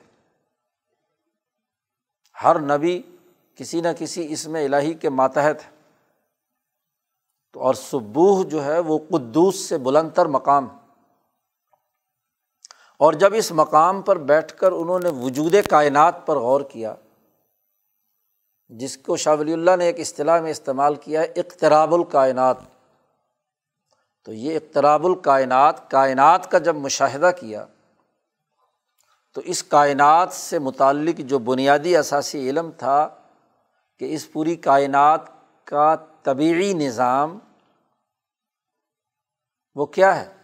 ہر 2.44 2.59
نبی 2.59 3.02
کسی 3.55 3.81
نہ 3.81 3.88
کسی 3.98 4.33
اس 4.33 4.48
میں 4.48 4.64
الہی 4.64 4.94
کے 4.94 5.11
ماتحت 5.11 5.64
ہے۔ 5.64 5.70
تو 7.52 7.61
اور 7.62 7.74
سبوہ 7.74 8.44
جو 8.44 8.64
ہے 8.64 8.78
وہ 8.78 8.98
قدوس 9.09 9.57
سے 9.57 9.78
بلند 9.78 10.11
تر 10.11 10.26
مقام 10.26 10.68
اور 13.03 13.12
جب 13.12 13.33
اس 13.35 13.53
مقام 13.53 14.03
پر 14.03 14.19
بیٹھ 14.19 14.57
کر 14.57 14.73
انہوں 14.73 14.99
نے 14.99 15.09
وجود 15.09 15.55
کائنات 15.71 16.27
پر 16.27 16.37
غور 16.37 16.61
کیا، 16.61 16.95
جس 18.69 18.97
کو 18.97 19.17
شاہ 19.17 19.37
ولی 19.38 19.53
اللہ 19.53 19.77
نے 19.77 19.87
ایک 19.87 20.01
اصطلاح 20.01 20.41
میں 20.41 20.51
استعمال 20.51 20.95
کیا 20.95 21.21
ہے، 21.21 21.27
اقتراب 21.27 21.95
الکائنات۔ 21.95 22.57
تو 24.25 24.33
یہ 24.33 24.57
اقتراب 24.57 25.07
الکائنات، 25.07 25.91
کائنات 25.91 26.51
کا 26.51 26.59
جب 26.59 26.77
مشاہدہ 26.77 27.31
کیا، 27.41 27.67
تو 29.35 29.41
اس 29.45 29.62
کائنات 29.62 30.33
سے 30.33 30.59
متعلق 30.59 31.19
جو 31.19 31.38
بنیادی 31.38 31.97
اثاثی 31.97 32.51
علم 32.51 32.71
تھا 32.71 33.09
کہ 33.99 34.15
اس 34.15 34.33
پوری 34.33 34.57
کائنات 34.57 35.21
کا 35.65 35.95
طبعی 36.23 36.73
نظام 36.75 37.38
وہ 39.75 39.87
کیا 39.87 40.21
ہے؟ 40.21 40.41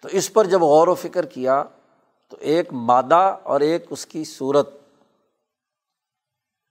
تو 0.00 0.08
اس 0.12 0.32
پر 0.32 0.44
جب 0.44 0.60
غور 0.60 0.88
و 0.88 0.94
فکر 0.94 1.26
کیا 1.26 1.64
تو 2.28 2.36
ایک 2.40 2.72
مادہ 2.72 3.38
اور 3.42 3.60
ایک 3.60 3.86
اس 3.90 4.06
کی 4.06 4.24
صورت، 4.24 4.68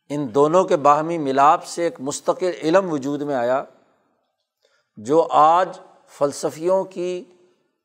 ان 0.10 0.36
دونوں 0.36 0.64
کے 0.64 0.78
باہمی 0.78 1.18
ملاپ 1.18 1.66
سے 1.66 1.84
ایک 1.84 2.02
مستقل 2.02 2.52
علم 2.62 2.94
وجود 2.94 3.22
میں 3.22 3.36
آیا، 3.36 3.64
جو 4.98 5.28
آج 5.32 5.80
فلسفیوں 6.08 6.84
کی 6.84 7.24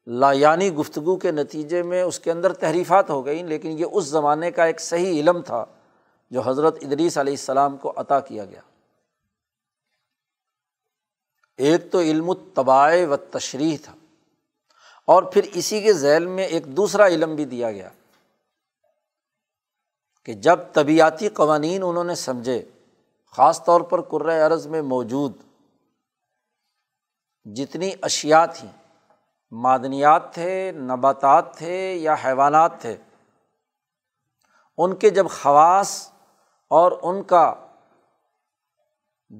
لایانی 0.06 0.74
گفتگو 0.74 1.16
کے 1.16 1.30
نتیجے 1.30 1.82
میں 1.82 2.02
اس 2.02 2.20
کے 2.20 2.30
اندر 2.30 2.52
تحریفات 2.52 3.10
ہو 3.10 3.26
گئیں، 3.26 3.42
لیکن 3.42 3.68
یہ 3.68 3.86
اس 3.92 4.04
زمانے 4.04 4.50
کا 4.50 4.64
ایک 4.64 4.80
صحیح 4.80 5.20
علم 5.20 5.40
تھا 5.42 5.64
جو 6.30 6.40
حضرت 6.40 6.78
ادریس 6.82 7.18
علیہ 7.18 7.32
السلام 7.32 7.76
کو 7.76 7.92
عطا 7.96 8.20
کیا 8.20 8.44
گیا۔ 8.44 8.60
ایک 11.56 11.92
تو 11.92 12.00
علم 12.00 12.30
الطباع 12.30 12.94
و 13.10 13.16
تشریح 13.16 13.76
تھا۔ 13.82 13.94
اور 15.08 15.22
پھر 15.22 15.46
اسی 15.52 15.80
کے 15.80 15.92
ذیل 15.92 16.26
میں 16.26 16.44
ایک 16.44 16.66
دوسرا 16.66 17.06
علم 17.06 17.34
بھی 17.34 17.44
دیا 17.44 17.70
گیا 17.72 17.88
کہ 20.24 20.34
جب 20.34 20.60
طبیعتی 20.72 21.28
قوانین 21.28 21.82
انہوں 21.82 22.04
نے 22.04 22.14
سمجھے، 22.14 22.62
خاص 23.34 23.64
طور 23.64 23.80
پر 23.80 24.30
عرض 24.30 24.66
میں 24.66 24.82
موجود 24.82 25.32
جتنی 27.46 27.90
اشیا 28.02 28.44
تھیں، 28.46 28.70
معدنیات 29.52 30.32
تھے، 30.34 30.72
نباتات 30.72 31.56
تھے 31.56 31.94
یا 31.94 32.14
حیوانات 32.24 32.80
تھے، 32.80 32.96
ان 34.78 34.94
کے 34.94 35.10
جب 35.10 35.26
خواص 35.30 36.08
اور 36.70 36.92
ان 37.02 37.22
کا 37.22 37.54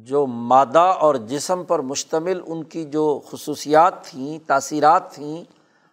جو 0.02 0.26
مادہ 0.26 0.78
اور 0.78 1.14
جسم 1.14 1.64
پر 1.64 1.78
مشتمل 1.78 2.40
ان 2.46 2.64
کی 2.64 2.84
جو 2.84 3.20
خصوصیات 3.30 4.04
تھیں، 4.04 4.38
تاثیرات 4.48 5.14
تھیں، 5.14 5.44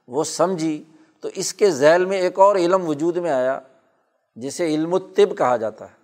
وہ 0.07 0.23
سمجھی، 0.23 0.83
تو 1.19 1.29
اس 1.35 1.53
کے 1.53 1.71
ذیل 1.71 2.05
میں 2.05 2.17
ایک 2.17 2.39
اور 2.39 2.55
علم 2.55 2.87
وجود 2.87 3.17
میں 3.17 3.31
آیا، 3.31 3.59
جسے 4.35 4.75
علم 4.75 4.93
الطب 4.93 5.37
کہا 5.37 5.57
جاتا 5.57 5.85
ہے۔ 5.85 5.95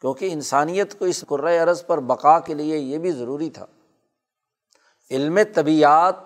کیونکہ 0.00 0.28
انسانیت 0.32 0.98
کو 0.98 1.04
اس 1.04 1.24
قرۂۂ 1.28 1.58
عرض 1.58 1.86
پر 1.86 2.00
بقا 2.00 2.40
کے 2.40 2.54
لیے 2.54 2.76
یہ 2.76 2.98
بھی 2.98 3.10
ضروری 3.10 3.50
تھا۔ 3.50 3.66
علم 5.10 5.38
طبیعت 5.54 6.16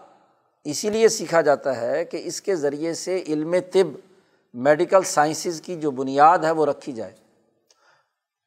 اسی 0.64 0.90
لیے 0.90 1.08
سیکھا 1.08 1.40
جاتا 1.40 1.80
ہے 1.80 2.04
کہ 2.04 2.22
اس 2.24 2.42
کے 2.42 2.56
ذریعے 2.56 2.94
سے 2.94 3.22
علم 3.28 3.54
طب، 3.72 3.98
میڈیکل 4.54 5.02
سائنسز 5.02 5.60
کی 5.60 5.76
جو 5.76 5.90
بنیاد 5.90 6.38
ہے، 6.38 6.50
وہ 6.50 6.66
رکھی 6.66 6.92
جائے۔ 6.92 7.12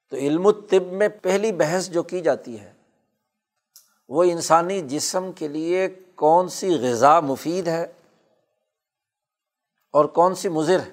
تو 0.10 0.18
علم 0.18 0.48
الطب 0.48 0.92
میں 0.92 1.10
پہلی 1.10 1.52
بحث 1.52 1.90
جو 1.90 2.04
کی 2.04 2.22
جاتی 2.22 2.60
ہے، 2.60 2.74
وہ 4.10 4.24
انسانی 4.24 4.82
جسم 4.82 5.32
کے 5.32 5.48
لیے 5.48 5.90
کون 6.16 6.50
سی 6.50 6.78
غذا 6.78 7.20
مفید 7.20 7.68
ہے 7.68 7.94
اور 9.92 10.06
کون 10.06 10.36
سی 10.36 10.50
مضر 10.50 10.80
ہے؟ 10.80 10.92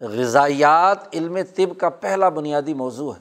غذائیات 0.00 0.98
علم 1.14 1.38
طب 1.56 1.80
کا 1.80 1.88
پہلا 1.88 2.28
بنیادی 2.28 2.74
موضوع 2.74 3.14
ہے۔ 3.14 3.20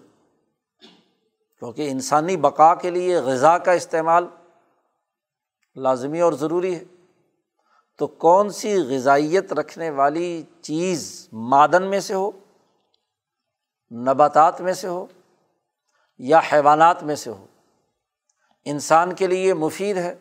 کیونکہ 1.59 1.89
انسانی 1.89 2.37
بقا 2.37 2.75
کے 2.75 2.89
لیے 2.89 3.17
غذا 3.17 3.57
کا 3.57 3.71
استعمال 3.71 4.27
لازمی 5.75 6.21
اور 6.21 6.33
ضروری 6.33 6.75
ہے۔ 6.75 6.83
تو 7.97 8.07
کون 8.07 8.49
سی 8.49 8.77
غذائیت 8.77 9.53
رکھنے 9.53 9.89
والی 9.89 10.43
چیز 10.61 11.29
معدن 11.31 11.83
میں 11.83 11.99
سے 11.99 12.13
ہو؟ 12.13 12.31
نباتات 13.91 14.61
میں 14.61 14.73
سے 14.73 14.87
ہو 14.87 15.05
یا 16.19 16.39
حیوانات 16.51 17.03
میں 17.03 17.15
سے 17.15 17.29
ہو، 17.29 17.45
انسان 18.65 19.13
کے 19.15 19.27
لیے 19.27 19.53
مفید 19.53 19.97
ہے 19.97 20.15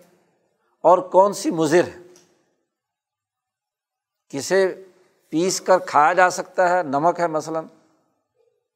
اور 0.85 0.99
کون 0.99 1.33
سی 1.33 1.51
مضر 1.51 1.85
ہے؟ 1.85 1.99
کسے 4.29 4.67
پیس 5.33 5.61
کر 5.61 5.79
کھایا 5.79 6.13
جا 6.13 6.31
سکتا 6.31 6.69
ہے، 6.69 6.83
نمک 6.83 7.21
ہے 7.21 7.27
مثلاً، 7.27 7.65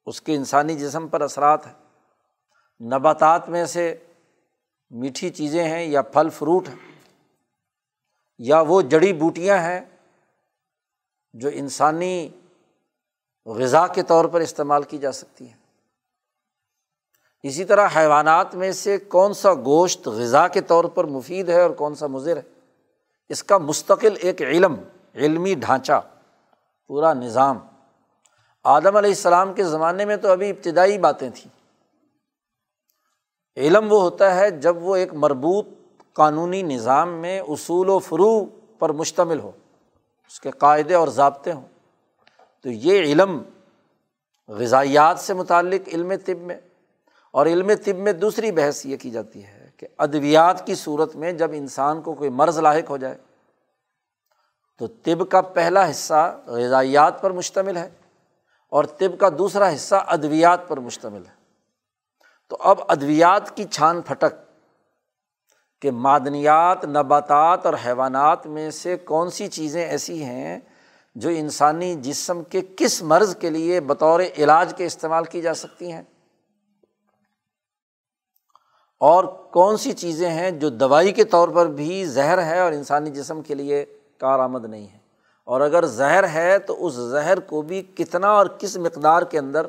اس 0.06 0.20
کے 0.20 0.34
انسانی 0.34 0.76
جسم 0.78 1.08
پر 1.08 1.20
اثرات 1.20 1.66
ہیں۔ 1.66 1.74
نباتات 2.80 3.48
میں 3.48 3.64
سے 3.66 3.96
میٹھی 4.90 5.30
چیزیں 5.30 5.64
ہیں 5.64 5.84
یا 5.84 6.02
پھل 6.02 6.28
فروٹ 6.30 6.68
ہیں، 6.68 6.76
یا 8.38 8.60
وہ 8.60 8.82
جڑی 8.82 9.12
بوٹیاں 9.12 9.58
ہیں 9.58 9.80
جو 11.34 11.48
انسانی 11.52 12.28
غذا 13.46 13.86
کے 13.86 14.02
طور 14.02 14.24
پر 14.24 14.40
استعمال 14.40 14.82
کی 14.82 14.98
جا 14.98 15.12
سکتی 15.12 15.48
ہیں 15.48 15.56
اسی 17.42 17.64
طرح 17.64 17.88
حیوانات 17.96 18.54
میں 18.54 18.72
سے 18.72 18.98
کون 18.98 19.34
سا 19.34 19.54
گوشت 19.54 20.08
غذا 20.08 20.48
کے 20.48 20.60
طور 20.60 20.84
پر 20.84 21.04
مفید 21.04 21.48
ہے 21.48 21.62
اور 21.62 21.70
کون 21.70 21.94
سا 21.94 22.06
مضر 22.06 22.36
ہے؟ 22.36 22.42
اس 23.28 23.42
کا 23.42 23.58
مستقل 23.58 24.14
ایک 24.20 24.42
علم، 24.42 24.74
علمی 25.14 25.54
ڈھانچہ، 25.54 26.00
پورا 26.86 27.14
نظام۔ 27.14 27.58
آدم 28.64 28.96
علیہ 28.96 29.10
السلام 29.10 29.54
کے 29.54 29.64
زمانے 29.64 30.04
میں 30.04 30.16
تو 30.16 30.32
ابھی 30.32 30.50
ابتدائی 30.50 30.98
باتیں 30.98 31.30
تھیں۔ 31.34 31.60
علم 33.56 33.92
وہ 33.92 34.00
ہوتا 34.00 34.36
ہے 34.36 34.50
جب 34.50 34.82
وہ 34.82 34.96
ایک 34.96 35.14
مربوط 35.14 35.68
قانونی 36.12 36.62
نظام 36.62 37.08
میں 37.08 37.40
اصول 37.40 37.88
و 37.88 37.98
فرو 37.98 38.44
پر 38.78 38.90
مشتمل 38.90 39.40
ہو، 39.40 39.52
اس 40.28 40.40
کے 40.40 40.50
قاعدے 40.50 40.94
اور 40.94 41.08
ضابطے 41.08 41.52
ہوں۔ 41.52 41.66
تو 42.64 42.70
یہ 42.70 43.02
علم 43.02 43.42
غذائیات 44.48 45.20
سے 45.20 45.34
متعلق 45.34 45.88
علم 45.88 46.12
طب 46.26 46.40
میں، 46.40 46.56
اور 47.34 47.46
علم 47.46 47.70
طب 47.84 47.98
میں 47.98 48.12
دوسری 48.12 48.52
بحث 48.52 48.84
یہ 48.86 48.96
کی 48.96 49.10
جاتی 49.10 49.44
ہے 49.44 49.68
کہ 49.76 49.86
ادویات 49.98 50.66
کی 50.66 50.74
صورت 50.74 51.16
میں 51.16 51.32
جب 51.32 51.50
انسان 51.54 52.02
کو 52.02 52.14
کوئی 52.14 52.30
مرض 52.30 52.58
لاحق 52.58 52.90
ہو 52.90 52.96
جائے، 52.96 53.16
تو 54.80 54.86
طب 55.04 55.28
کا 55.30 55.40
پہلا 55.54 55.90
حصہ 55.90 56.40
غذائیات 56.46 57.20
پر 57.22 57.30
مشتمل 57.30 57.76
ہے 57.76 57.88
اور 58.72 58.84
طب 58.98 59.18
کا 59.20 59.28
دوسرا 59.38 59.74
حصہ 59.74 60.04
ادویات 60.06 60.68
پر 60.68 60.80
مشتمل 60.80 61.26
ہے۔ 61.26 61.38
تو 62.50 62.56
اب 62.60 62.80
ادویات 62.88 63.56
کی 63.56 63.64
چھان 63.64 64.00
پھٹک 64.02 64.34
کہ 65.82 65.90
معدنیات، 65.90 66.84
نباتات 66.84 67.66
اور 67.66 67.74
حیوانات 67.84 68.46
میں 68.46 68.70
سے 68.70 68.96
کون 68.96 69.30
سی 69.30 69.48
چیزیں 69.48 69.84
ایسی 69.84 70.22
ہیں 70.24 70.58
جو 71.14 71.28
انسانی 71.28 71.94
جسم 71.94 72.42
کے 72.42 72.60
کس 72.76 73.02
مرض 73.02 73.36
کے 73.36 73.50
لیے 73.50 73.80
بطور 73.80 74.20
علاج 74.38 74.74
کے 74.76 74.86
استعمال 74.86 75.24
کی 75.24 75.42
جا 75.42 75.54
سکتی 75.54 75.92
ہیں؟ 75.92 76.02
اور 79.00 79.24
کون 79.24 79.76
سی 79.76 79.92
چیزیں 79.92 80.30
ہیں 80.30 80.50
جو 80.50 80.68
دوائی 80.68 81.12
کے 81.12 81.24
طور 81.24 81.48
پر 81.48 81.66
بھی 81.66 82.04
زہر 82.04 82.42
ہے 82.42 82.60
اور 82.60 82.72
انسانی 82.72 83.10
جسم 83.10 83.42
کے 83.42 83.54
لیے 83.54 83.84
کارآمد 84.18 84.64
نہیں 84.64 84.88
ہے 84.88 84.98
اور 85.44 85.60
اگر 85.60 85.86
زہر 85.86 86.28
ہے 86.28 86.58
تو 86.58 86.86
اس 86.86 86.94
زہر 86.94 87.40
کو 87.40 87.62
بھی 87.62 87.82
کتنا 87.82 88.28
اور 88.28 88.46
کس 88.46 88.76
مقدار 88.76 89.22
کے 89.22 89.38
اندر 89.38 89.66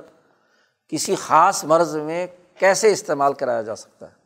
کسی 0.87 1.15
خاص 1.15 1.63
مرض 1.63 1.95
میں 1.95 2.27
کیسے 2.55 2.91
استعمال 2.91 3.33
کرایا 3.33 3.61
جا 3.61 3.75
سکتا 3.75 4.07
ہے؟ 4.07 4.21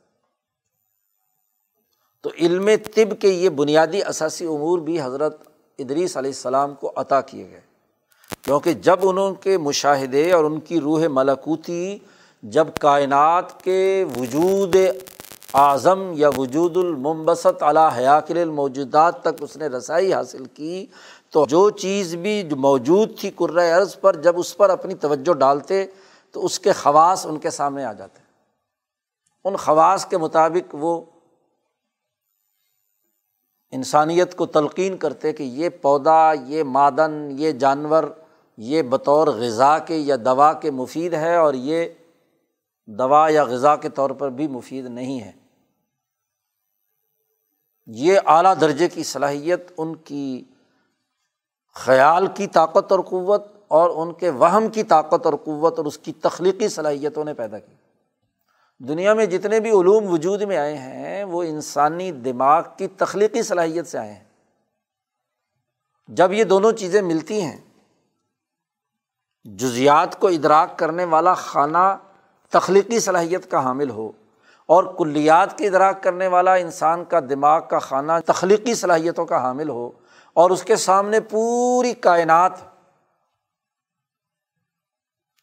تو 2.21 2.29
علم 2.39 2.69
طب 2.95 3.21
کے 3.21 3.27
یہ 3.27 3.49
بنیادی 3.49 4.03
اثاثی 4.03 4.45
امور 4.45 4.79
بھی 4.79 5.01
حضرت 5.01 5.54
ادریس 5.79 6.17
علیہ 6.17 6.29
السلام 6.29 6.73
کو 6.73 6.91
عطا 6.95 7.21
کیے 7.21 7.49
گئے۔ 7.51 7.61
کیونکہ 8.41 8.73
جب 8.73 8.99
انہوں 9.01 9.33
کے 9.33 9.57
مشاہدے 9.57 10.31
اور 10.31 10.43
ان 10.43 10.59
کی 10.59 10.79
روح 10.79 11.07
ملکوتی، 11.09 11.97
جب 12.43 12.67
کائنات 12.79 13.63
کے 13.63 14.05
وجود 14.19 14.75
اعظم 15.53 16.11
یا 16.15 16.29
وجود 16.37 16.77
المبسط 16.77 17.63
علیٰ 17.63 17.89
حیاکل 17.97 18.37
الموجودات 18.37 19.21
تک 19.21 19.41
اس 19.41 19.57
نے 19.57 19.67
رسائی 19.67 20.13
حاصل 20.13 20.45
کی، 20.45 20.85
تو 21.29 21.45
جو 21.45 21.69
چیز 21.69 22.15
بھی 22.15 22.43
جو 22.43 22.55
موجود 22.55 23.19
تھی 23.19 23.31
عرض 23.77 23.99
پر 24.01 24.15
جب 24.15 24.39
اس 24.39 24.57
پر 24.57 24.69
اپنی 24.69 24.95
توجہ 24.95 25.33
ڈالتے، 25.33 25.85
تو 26.31 26.45
اس 26.45 26.59
کے 26.59 26.71
خواص 26.71 27.25
ان 27.25 27.37
کے 27.37 27.49
سامنے 27.49 27.85
آ 27.85 27.93
جاتے۔ 27.93 28.19
ان 29.45 29.55
خواص 29.55 30.05
کے 30.05 30.17
مطابق 30.17 30.75
وہ 30.79 31.01
انسانیت 33.71 34.35
کو 34.35 34.45
تلقین 34.45 34.97
کرتے 34.97 35.33
کہ 35.33 35.43
یہ 35.43 35.69
پودا، 35.69 36.33
یہ 36.33 36.63
معدن، 36.63 37.27
یہ 37.31 37.51
جانور، 37.51 38.03
یہ 38.57 38.81
بطور 38.81 39.27
غذا 39.27 39.79
کے 39.79 39.95
یا 39.95 40.15
دوا 40.25 40.53
کے 40.53 40.71
مفید 40.71 41.13
ہے 41.13 41.35
اور 41.35 41.53
یہ 41.53 41.89
دوا 42.85 43.27
یا 43.31 43.43
غذا 43.43 43.75
کے 43.75 43.89
طور 43.89 44.09
پر 44.09 44.29
بھی 44.29 44.47
مفید 44.47 44.85
نہیں 44.85 45.21
ہے۔ 45.21 45.31
یہ 47.87 48.19
اعلیٰ 48.25 48.53
درجے 48.61 48.89
کی 48.89 49.03
صلاحیت، 49.03 49.71
ان 49.77 49.95
کی 49.95 50.43
خیال 51.75 52.27
کی 52.27 52.47
طاقت 52.47 52.91
اور 52.91 52.99
قوت 52.99 53.45
اور 53.67 53.89
ان 53.89 54.13
کے 54.13 54.29
وہم 54.29 54.67
کی 54.67 54.83
طاقت 54.83 55.25
اور 55.25 55.33
قوت 55.43 55.77
اور 55.77 55.85
اس 55.85 55.97
کی 55.97 56.13
تخلیقی 56.13 56.69
صلاحیتوں 56.69 57.25
نے 57.25 57.33
پیدا 57.33 57.59
کی۔ 57.59 57.74
دنیا 58.79 59.13
میں 59.13 59.25
جتنے 59.25 59.59
بھی 59.59 59.69
علوم 59.69 60.11
وجود 60.11 60.41
میں 60.41 60.57
آئے 60.57 60.77
ہیں، 60.77 61.23
وہ 61.23 61.43
انسانی 61.43 62.11
دماغ 62.11 62.63
کی 62.77 62.87
تخلیقی 62.87 63.43
صلاحیت 63.43 63.87
سے 63.87 63.97
آئے 63.97 64.13
ہیں۔ 64.13 64.23
جب 66.07 66.33
یہ 66.33 66.43
دونوں 66.43 66.71
چیزیں 66.71 67.01
ملتی 67.01 67.41
ہیں، 67.41 67.57
جزیات 69.43 70.19
کو 70.19 70.27
ادراک 70.27 70.79
کرنے 70.79 71.05
والا 71.05 71.33
خانہ 71.33 71.97
تخلیقی 72.49 72.99
صلاحیت 72.99 73.51
کا 73.51 73.63
حامل 73.63 73.89
ہو 73.89 74.11
اور 74.65 74.83
کلیات 74.97 75.57
کے 75.57 75.67
ادراک 75.67 76.03
کرنے 76.03 76.27
والا 76.27 76.53
انسان 76.53 77.05
کا 77.05 77.19
دماغ 77.19 77.67
کا 77.67 77.79
خانہ 77.79 78.11
تخلیقی 78.25 78.73
صلاحیتوں 78.73 79.25
کا 79.25 79.41
حامل 79.41 79.69
ہو 79.69 79.91
اور 80.33 80.49
اس 80.49 80.63
کے 80.63 80.75
سامنے 80.75 81.19
پوری 81.19 81.93
کائنات 81.93 82.51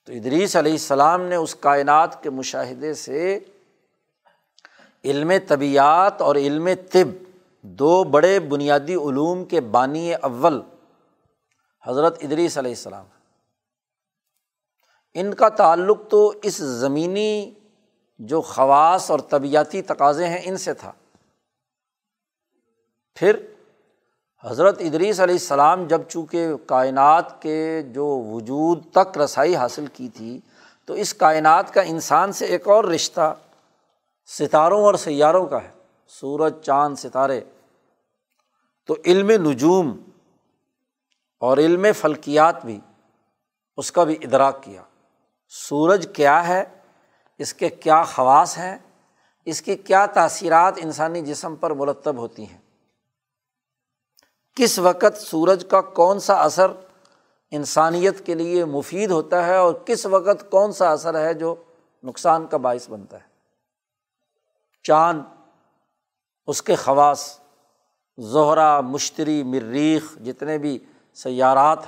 تو 0.05 0.13
ادریس 0.13 0.57
علیہ 0.57 0.73
السلام 0.73 1.23
نے 1.23 1.37
اس 1.37 1.55
کائنات 1.55 2.23
کے 2.23 2.31
مشاہدے 2.31 2.95
سے 2.95 3.39
علم 5.05 5.33
طبیعت 5.49 6.23
اور 6.23 6.37
علم 6.37 6.69
طب، 6.91 7.25
دو 7.63 8.05
بڑے 8.05 8.41
بنیادی 8.41 8.95
علوم 8.95 9.45
کے 9.45 9.61
بانی 9.61 10.15
اول، 10.15 10.63
حضرت 11.87 12.19
ادریس 12.23 12.59
علیہ 12.59 12.71
السلام۔ 12.71 13.07
ان 15.15 15.35
کا 15.35 15.49
تعلق 15.49 15.99
تو 16.11 16.33
اس 16.43 16.57
زمینی 16.57 17.55
جو 18.19 18.41
خواص 18.41 19.11
اور 19.11 19.21
طبیعتی 19.21 19.83
تقاضے 19.83 20.27
ہیں، 20.27 20.41
ان 20.45 20.57
سے 20.57 20.75
تھا۔ 20.75 20.93
پھر 23.15 23.52
حضرت 24.45 24.77
ادریس 24.81 25.21
علیہ 25.21 25.35
السلام 25.35 25.87
جب 25.87 26.01
چونکہ 26.09 26.57
کائنات 26.67 27.43
کے 27.43 27.83
جو 27.83 28.07
وجود 28.07 28.91
تک 28.93 29.19
رسائی 29.19 29.57
حاصل 29.57 29.87
کی 29.87 30.09
تھی، 30.09 30.41
تو 30.87 30.95
اس 30.95 31.15
کائنات 31.15 31.75
کا 31.75 31.81
انسان 31.81 32.33
سے 32.33 32.47
ایک 32.47 32.69
اور 32.69 32.85
رشتہ 32.85 33.37
ستاروں 34.27 34.85
اور 34.85 34.95
سیاروں 34.95 35.47
کا 35.47 35.63
ہے، 35.63 35.71
سورج، 36.09 36.61
چاند، 36.63 36.97
ستارے۔ 36.97 37.41
تو 38.87 38.97
علم 39.07 39.31
نجوم 39.31 39.99
اور 41.41 41.59
علم 41.59 41.87
فلکیات 41.97 42.65
بھی 42.65 42.81
اس 43.77 43.93
کا 43.93 44.05
بھی 44.05 44.19
ادراک 44.21 44.63
کیا۔ 44.63 44.83
سورج 45.49 46.09
کیا 46.15 46.49
ہے؟ 46.49 46.65
اس 47.39 47.55
کے 47.55 47.69
کیا 47.69 48.03
خواص 48.03 48.59
ہیں؟ 48.59 48.79
اس 49.45 49.63
کی 49.63 49.77
کیا 49.77 50.07
تاثیرات 50.07 50.75
انسانی 50.77 51.23
جسم 51.23 51.57
پر 51.57 51.71
مرتب 51.71 52.17
ہوتی 52.17 52.47
ہیں؟ 52.47 52.62
کس 54.57 54.79
وقت 54.79 55.19
سورج 55.19 55.65
کا 55.71 55.81
کون 55.81 56.21
سا 56.21 56.35
اثر 56.35 56.71
انسانیت 57.51 58.27
کے 58.27 58.35
لیے 58.35 58.65
مفید 58.65 59.11
ہوتا 59.11 59.47
ہے 59.47 59.57
اور 59.57 59.75
کس 59.75 60.07
وقت 60.07 60.51
کون 60.51 60.73
سا 60.73 60.91
اثر 60.91 61.21
ہے 61.21 61.35
جو 61.35 61.55
نقصان 62.05 62.47
کا 62.47 62.57
باعث 62.57 62.91
بنتا 62.91 63.17
ہے؟ 63.17 63.27
چاند، 64.83 65.23
اس 66.47 66.63
کے 66.63 66.75
خواص، 66.75 67.41
زہرا، 68.19 68.81
مشتری، 68.81 69.43
مریخ، 69.43 70.19
جتنے 70.19 70.59
بھی 70.59 70.79
سیارات 71.15 71.79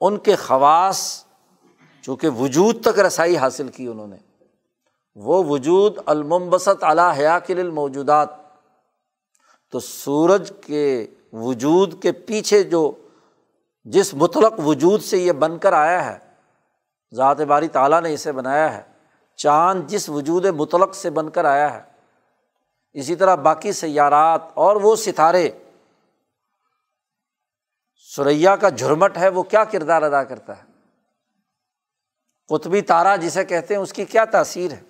ان 0.00 0.18
کے 0.18 0.36
خواص 0.36 1.24
چونکہ 2.02 2.28
وجود 2.28 2.84
تک 2.84 2.98
رسائی 2.98 3.36
حاصل 3.36 3.68
کی 3.68 3.86
انہوں 3.86 4.06
نے، 4.06 4.16
وہ 5.14 5.44
وجود 5.44 5.98
المبسط 6.06 6.84
علا 6.84 7.16
حیاکل 7.16 7.58
الموجودات، 7.58 8.28
تو 9.70 9.80
سورج 9.80 10.52
کے 10.66 11.06
وجود 11.34 12.02
کے 12.02 12.12
پیچھے 12.12 12.62
جو 12.62 12.92
جس 13.84 14.14
مطلق 14.14 14.52
وجود 14.64 15.02
سے 15.02 15.18
یہ 15.18 15.32
بن 15.32 15.58
کر 15.58 15.72
آیا 15.72 16.06
ہے، 16.06 16.18
ذات 17.14 17.40
باری 17.40 17.68
تعالیٰ 17.68 18.00
نے 18.00 18.14
اسے 18.14 18.32
بنایا 18.32 18.76
ہے، 18.76 18.82
چاند 19.36 19.88
جس 19.88 20.08
وجود 20.08 20.44
مطلق 20.44 20.94
سے 20.94 21.10
بن 21.10 21.30
کر 21.30 21.44
آیا 21.44 21.74
ہے۔ 21.74 21.82
اسی 22.92 23.16
طرح 23.16 23.34
باقی 23.34 23.72
سیارات 23.72 24.42
اور 24.54 24.76
وہ 24.76 24.96
ستارے۔ 24.96 25.50
سریا 28.16 28.56
کا 28.56 28.68
جھرمٹ 28.68 29.16
ہے، 29.16 29.28
وہ 29.28 29.42
کیا 29.42 29.64
کردار 29.64 30.02
ادا 30.02 30.24
کرتا 30.24 30.56
ہے؟ 30.56 30.62
قطبی 32.48 32.80
تارا 32.80 33.16
جسے 33.16 33.44
کہتے 33.44 33.74
ہیں، 33.74 33.80
اس 33.80 33.92
کی 33.92 34.04
کیا 34.04 34.24
تاثیر 34.24 34.72
ہے؟ 34.72 34.82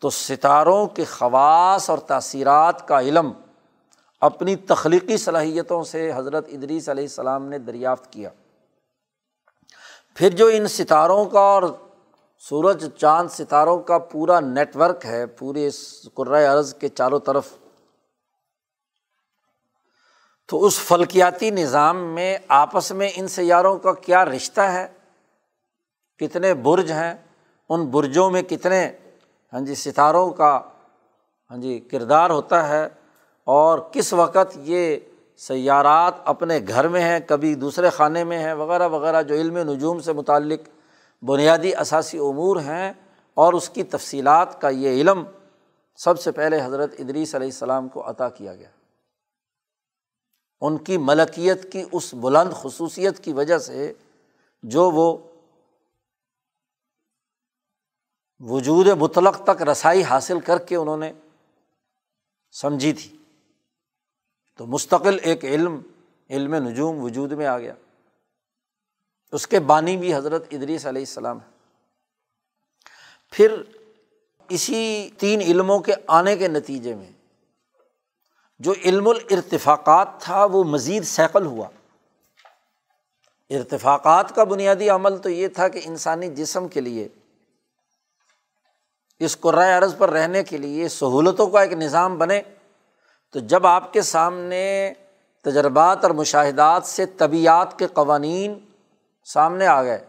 تو 0.00 0.10
ستاروں 0.10 0.86
کے 0.86 1.04
خواص 1.04 1.90
اور 1.90 1.98
تاثیرات 1.98 2.88
کا 2.88 3.00
علم 3.00 3.32
اپنی 4.20 4.56
تخلیقی 4.56 5.16
صلاحیتوں 5.16 5.84
سے 5.84 6.12
حضرت 6.14 6.48
ادریس 6.48 6.88
علیہ 6.88 7.04
السلام 7.04 7.48
نے 7.48 7.58
دریافت 7.58 8.12
کیا۔ 8.12 8.30
پھر 10.14 10.30
جو 10.30 10.46
ان 10.46 10.66
ستاروں 10.66 11.24
کا 11.24 11.40
اور 11.40 11.62
سورج 12.38 12.86
چاند 12.96 13.28
ستاروں 13.28 13.78
کا 13.80 13.98
پورا 13.98 14.40
نیٹ 14.40 14.76
ورک 14.76 15.06
ہے، 15.06 15.26
پورے 15.26 15.68
قرۂۂ 16.14 16.46
عرض 16.46 16.74
کے 16.74 16.88
چاروں 16.88 17.20
طرف، 17.20 17.46
تو 20.46 20.64
اس 20.64 20.78
فلکیاتی 20.78 21.50
نظام 21.50 22.14
میں 22.14 22.38
آپس 22.48 22.92
میں 22.92 23.10
ان 23.14 23.28
سیاروں 23.28 23.78
کا 23.78 23.92
کیا 23.92 24.24
رشتہ 24.24 24.60
ہے؟ 24.60 24.86
کتنے 26.18 26.54
برج 26.54 26.92
ہیں؟ 26.92 27.14
ان 27.68 27.86
برجوں 27.86 28.30
میں 28.30 28.42
کتنے 28.42 28.92
ہاں 29.52 29.60
جی 29.60 29.74
ستاروں 29.74 30.30
کا 30.30 30.60
ہاں 31.50 31.56
جی 31.56 31.78
کردار 31.80 32.30
ہوتا 32.30 32.68
ہے؟ 32.68 32.88
اور 33.46 33.78
کس 33.92 34.12
وقت 34.12 34.56
یہ 34.56 34.96
سیارات 35.36 36.14
اپنے 36.24 36.60
گھر 36.68 36.88
میں 36.88 37.00
ہیں، 37.00 37.20
کبھی 37.26 37.54
دوسرے 37.54 37.90
خانے 37.90 38.24
میں 38.24 38.38
ہیں، 38.38 38.52
وغیرہ 38.52 38.88
وغیرہ 38.88 39.22
جو 39.22 39.34
علم 39.34 39.56
نجوم 39.56 40.00
سے 40.00 40.12
متعلق 40.12 40.68
بنیادی 41.24 41.74
اثاثی 41.74 42.18
امور 42.18 42.56
ہیں 42.56 42.92
اور 43.34 43.52
اس 43.52 43.68
کی 43.68 43.82
تفصیلات 43.82 44.60
کا 44.60 44.68
یہ 44.68 44.88
علم 44.88 45.24
سب 45.96 46.20
سے 46.20 46.32
پہلے 46.32 46.64
حضرت 46.64 46.94
ادریس 46.98 47.34
علیہ 47.34 47.46
السلام 47.46 47.88
کو 47.88 48.10
عطا 48.10 48.28
کیا 48.28 48.54
گیا۔ 48.54 48.68
ان 50.60 50.78
کی 50.78 50.96
ملکیت 50.96 51.72
کی 51.72 51.84
اس 51.92 52.14
بلند 52.14 52.52
خصوصیت 52.52 53.24
کی 53.24 53.32
وجہ 53.32 53.58
سے 53.58 53.92
جو 54.62 54.90
وہ 54.90 55.18
وجود 58.40 58.86
مطلق 58.86 59.44
تک 59.44 59.62
رسائی 59.62 60.02
حاصل 60.02 60.40
کر 60.40 60.58
کے 60.58 60.76
انہوں 60.76 60.96
نے 60.96 61.12
سمجھی 62.52 62.92
تھی۔ 62.92 63.15
تو 64.56 64.66
مستقل 64.66 65.18
ایک 65.22 65.44
علم 65.44 65.80
علم 66.30 66.54
نجوم 66.54 67.04
وجود 67.04 67.32
میں 67.32 67.46
آ 67.46 67.58
گیا۔ 67.58 67.74
اس 69.32 69.46
کے 69.46 69.60
بانی 69.60 69.96
بھی 69.96 70.14
حضرت 70.14 70.44
ادریس 70.50 70.86
علیہ 70.86 71.02
السلام 71.02 71.40
ہے 71.40 71.56
پھر 73.30 73.62
اسی 74.48 75.10
تین 75.18 75.40
علموں 75.40 75.78
کے 75.78 75.92
آنے 76.06 76.36
کے 76.36 76.48
نتیجے 76.48 76.94
میں 76.94 77.10
جو 78.58 78.74
علم 78.84 79.08
الرتفاقات 79.08 80.08
تھا، 80.18 80.44
وہ 80.44 80.64
مزید 80.64 81.04
سیکل 81.04 81.46
ہوا۔ 81.46 81.68
ارتفاقات 83.50 84.34
کا 84.34 84.44
بنیادی 84.44 84.88
عمل 84.88 85.18
تو 85.18 85.30
یہ 85.30 85.48
تھا 85.48 85.68
کہ 85.68 85.80
انسانی 85.84 86.34
جسم 86.34 86.68
کے 86.68 86.80
لیے، 86.80 87.08
اس 89.18 89.40
قرائے 89.40 89.72
عرض 89.72 89.96
پر 89.98 90.10
رہنے 90.10 90.44
کے 90.44 90.56
لیے 90.56 90.88
سہولتوں 90.88 91.46
کا 91.46 91.62
ایک 91.62 91.72
نظام 91.72 92.18
بنے۔ 92.18 92.42
تو 93.36 93.40
جب 93.40 93.66
آپ 93.66 93.92
کے 93.92 94.02
سامنے 94.02 94.92
تجربات 95.44 95.98
اور 96.02 96.10
مشاہدات 96.10 96.84
سے 96.84 97.06
طبیعت 97.06 97.78
کے 97.78 97.86
قوانین 97.86 98.58
سامنے 99.24 99.66
آ 99.66 99.82
گئے 99.82 100.04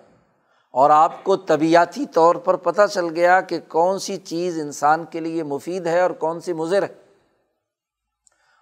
اور 0.72 0.90
آپ 0.90 1.24
کو 1.24 1.36
طبیعتی 1.36 2.06
طور 2.06 2.36
پر 2.36 2.56
پتہ 2.56 2.82
چل 2.92 3.06
گیا 3.16 3.42
کہ 3.42 3.60
کون 3.68 4.00
سی 4.00 4.18
چیز 4.18 4.60
انسان 4.60 5.06
کے 5.06 5.20
لیے 5.20 5.44
مفید 5.44 5.88
ہے 5.88 6.02
اور 6.02 6.10
کون 6.10 6.40
سی 6.40 6.54
مضر 6.54 6.84
ہے، 6.84 6.88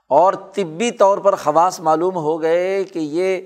اور 0.10 0.34
طبی 0.34 0.91
طور 0.91 1.17
پر 1.17 1.36
خواص 1.36 1.80
معلوم 1.80 2.15
ہو 2.15 2.41
گئے 2.41 2.84
کہ 2.84 2.99
یہ 2.99 3.41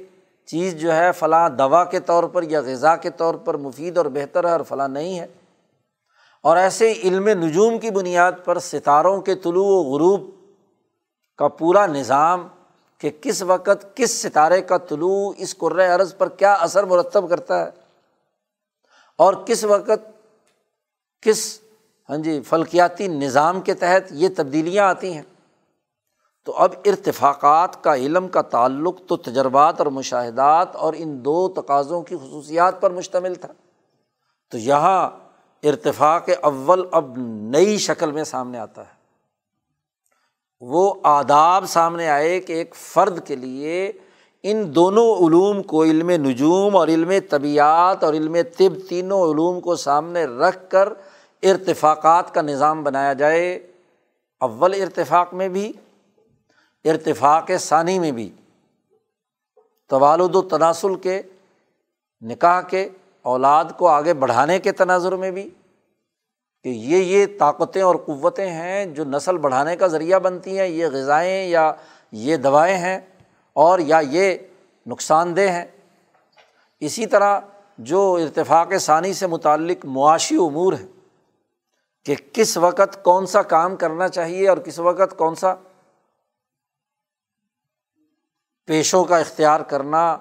چیز 0.45 0.75
جو 0.75 0.95
ہے 0.95 1.12
فلاں 1.12 1.49
دوا 1.49 1.84
کے 1.84 1.99
طور 1.99 2.23
پر 2.23 2.43
یا 2.43 2.62
غذا 2.62 2.95
کے 2.95 3.10
طور 3.10 3.36
پر 3.36 3.58
مفید 3.58 3.97
اور 3.97 4.05
بہتر 4.05 4.47
ہے 4.47 4.51
اور 4.51 4.62
فلاں 4.67 4.88
نہیں 4.88 5.19
ہے۔ 5.19 5.27
اور 6.43 6.58
ایسے 6.58 6.93
علم 7.03 7.27
نجوم 7.27 7.79
کی 7.79 7.89
بنیاد 7.89 8.32
پر 8.45 8.60
ستاروں 8.60 9.21
کے 9.21 9.36
طلوع 9.36 9.65
و 9.65 9.84
غروب 9.84 10.38
کا 11.39 11.47
پورا 11.47 11.86
نظام 11.86 12.47
کہ 12.97 13.10
کس 13.21 13.41
وقت 13.41 13.95
کس 13.95 14.21
ستارے 14.21 14.62
کا 14.62 14.78
طلوع 14.78 15.34
اس 15.38 15.58
قرۂۂ 15.58 15.89
عرض 15.89 16.17
پر 16.17 16.30
کیا 16.30 16.54
اثر 16.54 16.84
مرتب 16.84 17.30
کرتا 17.30 17.65
ہے 17.65 17.71
اور 19.17 19.34
کس 19.34 19.63
وقت 19.63 20.21
کس 21.21 21.60
ہاں 22.10 22.17
جی 22.17 22.41
فلکیاتی 22.41 23.08
نظام 23.08 23.62
کے 23.62 23.73
تحت 23.73 24.12
یہ 24.12 24.30
تبدیلیاں 24.38 24.86
آتی 24.86 25.13
ہیں۔ 25.13 25.21
تو 26.45 26.54
اب 26.56 26.71
ارتفاقات 26.86 27.84
کا 27.84 27.95
علم 27.95 28.28
کا 28.28 28.41
تعلق 28.41 29.02
تو 29.08 29.17
تجربات 29.17 29.75
اور 29.78 29.88
مشاہدات 29.88 30.75
اور 30.75 30.93
ان 30.97 31.25
دو 31.25 31.49
تقاضوں 31.49 32.02
کی 32.02 32.15
خصوصیات 32.15 32.82
پر 32.82 32.91
مشتمل 32.91 33.36
تھا۔ 33.36 33.49
تو 34.52 34.58
یہاں 34.58 35.10
ارتفاق 35.63 36.29
اول 36.42 36.87
اب 36.92 37.17
نئی 37.42 37.77
شکل 37.77 38.12
میں 38.12 38.23
سامنے 38.23 38.60
آتا 38.60 38.81
ہے۔ 38.81 38.98
وہ 40.62 40.93
آداب 41.03 41.65
سامنے 41.65 42.10
آئے 42.10 42.39
کہ 42.39 42.53
ایک 42.53 42.75
فرد 42.75 43.27
کے 43.27 43.35
لیے 43.35 43.91
ان 44.43 44.75
دونوں 44.75 45.15
علوم 45.15 45.63
کو 45.63 45.83
علم 45.83 46.10
نجوم 46.10 46.75
اور 46.75 46.87
علم 46.87 47.12
طبیعت 47.29 48.03
اور 48.03 48.13
علم 48.13 48.37
طب 48.57 48.89
تینوں 48.89 49.31
علوم 49.31 49.60
کو 49.60 49.75
سامنے 49.75 50.25
رکھ 50.25 50.69
کر 50.69 50.89
ارتفاقات 51.43 52.33
کا 52.33 52.41
نظام 52.41 52.83
بنایا 52.83 53.13
جائے، 53.13 53.67
اول 54.39 54.81
ارتفاق 54.81 55.33
میں 55.33 55.47
بھی، 55.47 55.73
ارتفاق 56.85 57.51
ثانی 57.60 57.99
میں 57.99 58.12
بھی، 58.12 58.29
توالد 59.87 60.35
و 60.35 60.41
تناسل 60.41 60.95
کے، 60.95 61.21
نکاح 62.21 62.62
کے، 62.62 62.89
اولاد 63.21 63.65
کو 63.77 63.87
آگے 63.87 64.13
بڑھانے 64.13 64.60
کے 64.60 64.71
تناظر 64.71 65.15
میں 65.15 65.31
بھی۔ 65.31 65.49
کہ 66.63 66.69
یہ 66.69 66.97
یہ 66.97 67.25
طاقتیں 67.39 67.81
اور 67.81 67.95
قوتیں 67.95 68.51
ہیں 68.51 68.85
جو 68.85 69.05
نسل 69.05 69.37
بڑھانے 69.37 69.75
کا 69.75 69.87
ذریعہ 69.87 70.19
بنتی 70.19 70.60
ہیں، 70.60 70.67
یہ 70.67 70.87
غذائیں 70.87 71.45
یا 71.45 71.71
یہ 72.12 72.37
دوائیں 72.37 72.77
ہیں 72.77 72.99
اور 73.53 73.79
یا 73.79 73.99
یہ 73.99 74.37
نقصان 74.87 75.35
دہ 75.35 75.41
ہیں۔ 75.41 75.65
اسی 76.79 77.05
طرح 77.05 77.39
جو 77.77 78.19
ارتفاق 78.23 78.73
ثانی 78.79 79.13
سے 79.13 79.27
متعلق 79.27 79.85
معاشی 79.85 80.35
امور 80.35 80.73
ہیں 80.73 80.87
کہ 82.05 82.15
کس 82.33 82.57
وقت 82.57 83.03
کون 83.03 83.25
سا 83.25 83.41
کام 83.41 83.75
کرنا 83.75 84.07
چاہیے 84.07 84.49
اور 84.49 84.57
کس 84.57 84.79
وقت 84.79 85.17
کون 85.17 85.35
سا 85.35 85.55
پیشوں 88.65 89.03
کا 89.05 89.17
اختیار 89.17 89.60
کرنا، 89.60 90.17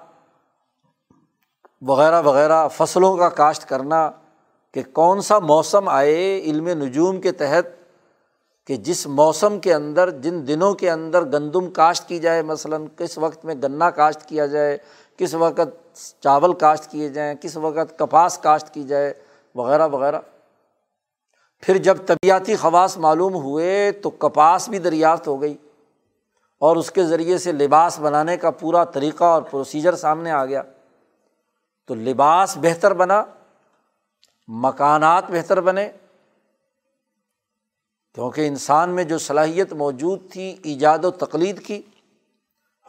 وغیرہ 1.81 2.21
وغیرہ، 2.21 2.67
فصلوں 2.67 3.17
کا 3.17 3.29
کاشت 3.29 3.69
کرنا 3.69 4.11
کہ 4.73 4.81
کون 4.93 5.21
سا 5.21 5.39
موسم 5.39 5.89
آئے 5.89 6.41
علم 6.43 6.67
نجوم 6.67 7.21
کے 7.21 7.31
تحت 7.31 7.65
کہ 8.67 8.75
جس 8.75 9.07
موسم 9.07 9.59
کے 9.59 9.73
اندر، 9.73 10.09
جن 10.09 10.47
دنوں 10.47 10.73
کے 10.73 10.91
اندر 10.91 11.23
گندم 11.25 11.71
کاشت 11.71 12.07
کی 12.07 12.19
جائے، 12.19 12.41
مثلاً 12.41 12.85
کس 12.97 13.17
وقت 13.17 13.45
میں 13.45 13.55
گنا 13.55 13.89
کاشت 13.89 14.25
کیا 14.25 14.45
جائے، 14.45 14.77
کس 15.17 15.33
وقت 15.33 15.97
چاول 16.19 16.53
کاشت 16.53 16.91
کیے 16.91 17.09
جائیں، 17.09 17.35
کس 17.41 17.57
وقت 17.57 17.99
کپاس 17.99 18.37
کاشت 18.37 18.73
کی 18.73 18.83
جائے، 18.83 19.13
وغیرہ 19.55 19.87
وغیرہ۔ 19.87 20.19
پھر 21.61 21.77
جب 21.77 21.97
طبیعتی 22.05 22.55
خواص 22.55 22.97
معلوم 22.97 23.35
ہوئے 23.35 23.91
تو 23.91 24.09
کپاس 24.09 24.69
بھی 24.69 24.79
دریافت 24.79 25.27
ہو 25.27 25.41
گئی 25.41 25.57
اور 26.59 26.75
اس 26.75 26.91
کے 26.91 27.03
ذریعے 27.03 27.37
سے 27.37 27.51
لباس 27.51 27.99
بنانے 27.99 28.37
کا 28.37 28.49
پورا 28.49 28.83
طریقہ 28.83 29.23
اور 29.23 29.41
پروسیجر 29.41 29.95
سامنے 29.95 30.31
آ 30.31 30.45
گیا۔ 30.45 30.61
تو 31.87 31.95
لباس 31.95 32.57
بہتر 32.57 32.93
بنا 32.93 33.23
مکانات 34.49 35.31
بہتر 35.31 35.61
بنے۔ 35.61 35.89
کیونکہ 38.13 38.47
انسان 38.47 38.89
میں 38.89 39.03
جو 39.03 39.17
صلاحیت 39.17 39.73
موجود 39.73 40.19
تھی، 40.31 40.57
ایجاد 40.63 40.99
و 41.03 41.11
تقلید 41.11 41.61
کی، 41.61 41.81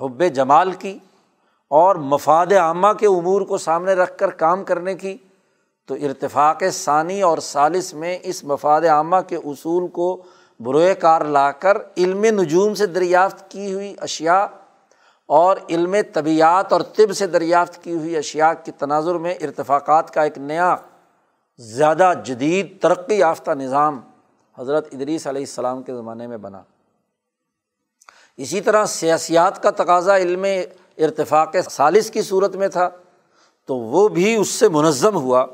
حب 0.00 0.22
جمال 0.34 0.72
کی، 0.72 0.98
اور 1.68 1.96
مفاد 1.96 2.52
عامہ 2.52 2.92
کے 2.98 3.06
امور 3.06 3.42
کو 3.42 3.58
سامنے 3.58 3.92
رکھ 3.92 4.18
کر 4.18 4.30
کام 4.30 4.64
کرنے 4.64 4.94
کی، 4.94 5.16
تو 5.86 5.94
ارتفاق 5.94 6.62
ثانی 6.72 7.22
اور 7.22 7.38
سالس 7.38 7.94
میں 7.94 8.18
اس 8.22 8.44
مفاد 8.44 8.80
عامہ 8.82 9.16
کے 9.28 9.36
اصول 9.36 9.88
کو 9.88 10.22
بروئے 10.60 10.94
کار 10.94 11.20
لا 11.20 11.50
کر 11.50 11.78
علم 11.96 12.24
نجوم 12.24 12.74
سے 12.74 12.86
دریافت 12.86 13.50
کی 13.50 13.74
ہوئی 13.74 13.94
اشیا 14.00 14.46
اور 15.26 15.56
علم 15.68 15.96
طبیعت 16.12 16.72
اور 16.72 16.80
طب 16.80 17.12
سے 17.12 17.26
دریافت 17.26 17.84
کی 17.84 17.94
ہوئی 17.94 18.16
اشیا 18.16 18.54
کے 18.54 18.72
تناظر 18.72 19.14
میں 19.14 19.34
ارتفاقات 19.34 20.14
کا 20.14 20.22
ایک 20.22 20.38
نیا 20.38 20.76
زیادہ 21.62 22.12
جدید 22.24 22.80
ترقی 22.80 23.14
یافتہ 23.14 23.50
نظام 23.50 24.00
حضرت 24.58 24.88
ادریس 24.92 25.26
علیہ 25.26 25.42
السلام 25.42 25.82
کے 25.82 25.94
زمانے 25.94 26.26
میں 26.26 26.36
بنا۔ 26.36 26.62
اسی 28.36 28.60
طرح 28.60 28.84
سیاسیات 28.84 29.62
کا 29.62 29.70
تقاضا 29.70 30.16
علم 30.16 30.46
ارتفاق 30.98 31.56
سالس 31.70 32.10
کی 32.10 32.22
صورت 32.22 32.56
میں 32.56 32.68
تھا، 32.68 32.90
تو 33.66 33.76
وہ 33.76 34.08
بھی 34.08 34.36
اس 34.36 34.48
سے 34.48 34.68
منظم 34.68 35.16
ہوا 35.16 35.46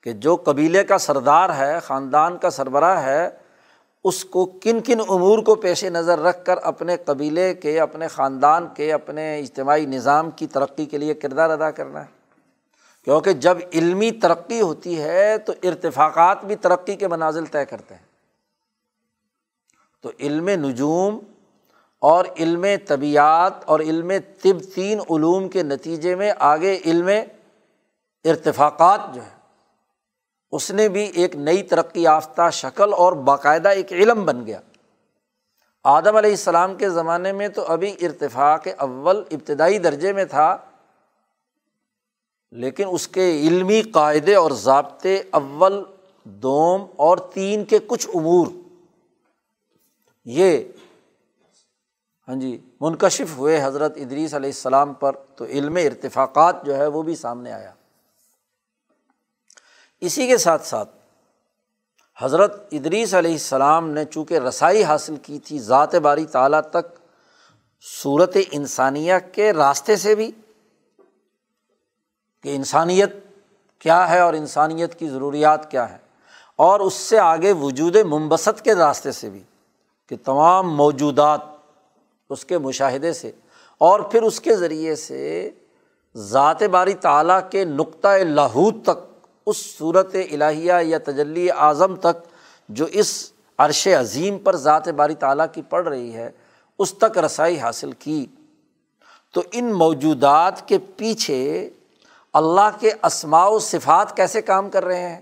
کہ 0.00 0.12
جو 0.12 0.36
قبیلے 0.36 0.84
کا 0.84 0.98
سردار 0.98 1.50
ہے، 1.56 1.80
خاندان 1.80 2.38
کا 2.38 2.50
سربراہ 2.50 3.02
ہے، 3.02 3.30
اس 4.04 4.24
کو 4.24 4.46
کن 4.46 4.80
کن 4.80 5.00
امور 5.08 5.38
کو 5.38 5.54
پیش 5.54 5.84
نظر 5.84 6.18
رکھ 6.18 6.44
کر 6.44 6.56
اپنے 6.62 6.96
قبیلے 6.96 7.54
کے، 7.54 7.80
اپنے 7.80 8.08
خاندان 8.08 8.66
کے، 8.76 8.92
اپنے 8.92 9.38
اجتماعی 9.38 9.86
نظام 9.86 10.30
کی 10.30 10.46
ترقی 10.46 10.86
کے 10.86 10.98
لیے 10.98 11.14
کردار 11.14 11.50
ادا 11.50 11.70
کرنا 11.70 12.00
ہے۔ 12.00 12.13
کیونکہ 13.04 13.32
جب 13.32 13.58
علمی 13.72 14.10
ترقی 14.10 14.60
ہوتی 14.60 15.02
ہے 15.02 15.38
تو 15.38 15.52
ارتفاقات 15.62 16.44
بھی 16.44 16.56
ترقی 16.56 16.96
کے 16.96 17.08
منازل 17.08 17.46
طے 17.46 17.64
کرتے 17.64 17.94
ہیں۔ 17.94 18.02
تو 20.02 20.10
علم 20.20 20.48
نجوم 20.48 21.18
اور 21.98 22.24
علم 22.38 22.64
طبیعت 22.86 23.52
اور 23.64 23.80
علم 23.80 24.12
طب 24.42 24.74
تین 24.74 25.00
علوم 25.00 25.48
کے 25.48 25.62
نتیجے 25.62 26.16
میں 26.16 26.32
آگے 26.38 26.78
علم 26.84 27.08
ارتفاقات 28.24 29.00
جو 29.14 29.22
ہے 29.22 29.34
اس 30.52 30.70
نے 30.70 30.88
بھی 30.88 31.04
ایک 31.14 31.36
نئی 31.36 31.62
ترقی 31.62 32.02
یافتہ 32.02 32.50
شکل 32.52 32.92
اور 32.92 33.12
باقاعدہ 33.12 33.68
ایک 33.68 33.92
علم 33.92 34.24
بن 34.24 34.46
گیا۔ 34.46 34.60
آدم 35.84 36.16
علیہ 36.16 36.30
السلام 36.30 36.76
کے 36.76 36.90
زمانے 36.90 37.32
میں 37.32 37.48
تو 37.48 37.64
ابھی 37.64 37.94
ارتفاق 38.00 38.68
اول 38.78 39.22
ابتدائی 39.30 39.78
درجے 39.78 40.12
میں 40.12 40.24
تھا۔ 40.24 40.56
لیکن 42.54 42.88
اس 42.90 43.06
کے 43.08 43.30
علمی 43.40 43.80
قاعدے 43.82 44.34
اور 44.34 44.50
ضابطے 44.50 45.22
اول، 45.30 45.82
دوم 46.26 46.86
اور 46.96 47.18
تین 47.34 47.64
کے 47.64 47.78
کچھ 47.86 48.08
امور، 48.14 48.46
یہ 50.26 50.58
ہاں 52.28 52.34
جی 52.34 52.56
منکشف 52.80 53.36
ہوئے 53.36 53.62
حضرت 53.64 53.96
ادریس 53.96 54.34
علیہ 54.34 54.50
السلام 54.50 54.92
پر، 54.94 55.12
تو 55.36 55.44
علم 55.44 55.76
ارتفاقات 55.76 56.64
جو 56.64 56.76
ہے 56.76 56.86
وہ 56.86 57.02
بھی 57.02 57.16
سامنے 57.16 57.52
آیا۔ 57.52 57.72
اسی 60.02 60.26
کے 60.26 60.36
ساتھ 60.36 60.66
ساتھ 60.66 60.90
حضرت 62.18 62.54
ادریس 62.72 63.14
علیہ 63.14 63.32
السلام 63.32 63.90
نے 63.90 64.04
چونکہ 64.04 64.38
رسائی 64.38 64.84
حاصل 64.84 65.16
کی 65.16 65.38
تھی 65.38 65.58
ذات 65.58 65.94
باری 65.94 66.24
تعالیٰ 66.26 66.60
تک، 66.60 66.98
صورت 68.02 68.36
انسانیہ 68.50 69.14
کے 69.32 69.52
راستے 69.52 69.96
سے 69.96 70.14
بھی 70.14 70.30
کہ 72.44 72.56
انسانیت 72.56 73.12
کیا 73.78 74.10
ہے 74.10 74.18
اور 74.18 74.34
انسانیت 74.34 74.98
کی 74.98 75.08
ضروریات 75.08 75.70
کیا 75.70 75.90
ہے 75.90 75.96
اور 76.56 76.80
اس 76.80 76.94
سے 76.94 77.18
آگے 77.18 77.52
وجود 77.52 77.96
ممبست 77.96 78.64
کے 78.64 78.74
راستے 78.74 79.12
سے 79.12 79.30
بھی 79.30 79.42
کہ 80.08 80.16
تمام 80.24 80.76
موجودات 80.76 81.40
اس 82.30 82.44
کے 82.44 82.58
مشاہدے 82.58 83.12
سے 83.12 83.30
اور 83.78 84.00
پھر 84.00 84.22
اس 84.22 84.40
کے 84.40 84.56
ذریعے 84.56 84.96
سے 84.96 85.50
ذات 86.16 86.62
باری 86.62 86.94
تعالیٰ 86.94 87.40
کے 87.50 87.64
نقطۂ 87.64 88.18
لاہود 88.18 88.82
تک، 88.82 89.26
اس 89.46 89.56
صورت 89.56 90.16
الہیہ 90.30 90.72
یا 90.82 90.98
تجلی 90.98 91.50
اعظم 91.50 91.96
تک 91.96 92.28
جو 92.68 92.84
اس 92.84 93.32
عرش 93.58 93.88
عظیم 93.88 94.38
پر 94.38 94.56
ذات 94.56 94.88
باری 94.88 95.14
تعالیٰ 95.14 95.46
کی 95.52 95.62
پڑھ 95.62 95.88
رہی 95.88 96.14
ہے، 96.14 96.30
اس 96.78 96.94
تک 96.94 97.18
رسائی 97.18 97.58
حاصل 97.58 97.92
کی۔ 97.92 98.26
تو 99.32 99.42
ان 99.52 99.72
موجودات 99.72 100.68
کے 100.68 100.78
پیچھے 100.96 101.70
اللہ 102.34 102.76
کے 102.80 102.90
اسماع 103.02 103.48
و 103.48 103.58
صفات 103.58 104.16
کیسے 104.16 104.42
کام 104.42 104.70
کر 104.70 104.84
رہے 104.84 105.08
ہیں؟ 105.08 105.20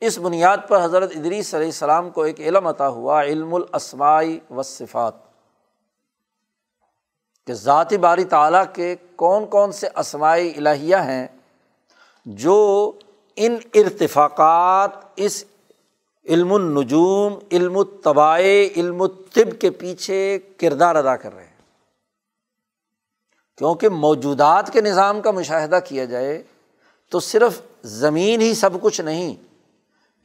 اس 0.00 0.18
بنیاد 0.18 0.56
پر 0.68 0.84
حضرت 0.84 1.10
ادریس 1.16 1.54
علیہ 1.54 1.66
السلام 1.66 2.10
کو 2.10 2.22
ایک 2.22 2.40
علم 2.40 2.66
عطا 2.66 2.88
ہوا، 2.88 3.22
علم 3.22 3.54
الاسماعی 3.54 4.38
و 4.50 4.62
صفات، 4.62 5.14
کہ 7.46 7.54
ذاتی 7.54 7.98
باری 7.98 8.24
تعالیٰ 8.24 8.64
کے 8.72 8.96
کون 9.16 9.46
کون 9.46 9.72
سے 9.72 9.88
اسماعی 9.96 10.52
الہیہ 10.56 10.96
ہیں 10.96 11.26
جو 12.26 12.92
ان 13.36 13.56
ارتفاقات، 13.74 14.90
اس 15.16 15.44
علم 16.26 16.52
النجوم، 16.52 17.38
علم 17.52 17.78
الطبائے 17.78 18.68
علم 18.76 19.02
الطب 19.02 19.60
کے 19.60 19.70
پیچھے 19.70 20.38
کردار 20.56 20.96
ادا 20.96 21.16
کر 21.16 21.34
رہے 21.34 21.44
ہیں۔ 21.44 21.51
کیونکہ 23.58 23.88
موجودات 23.88 24.72
کے 24.72 24.80
نظام 24.80 25.20
کا 25.20 25.30
مشاہدہ 25.30 25.78
کیا 25.84 26.04
جائے 26.04 26.42
تو 27.12 27.20
صرف 27.20 27.60
زمین 27.82 28.40
ہی 28.40 28.54
سب 28.54 28.80
کچھ 28.80 29.00
نہیں، 29.00 29.34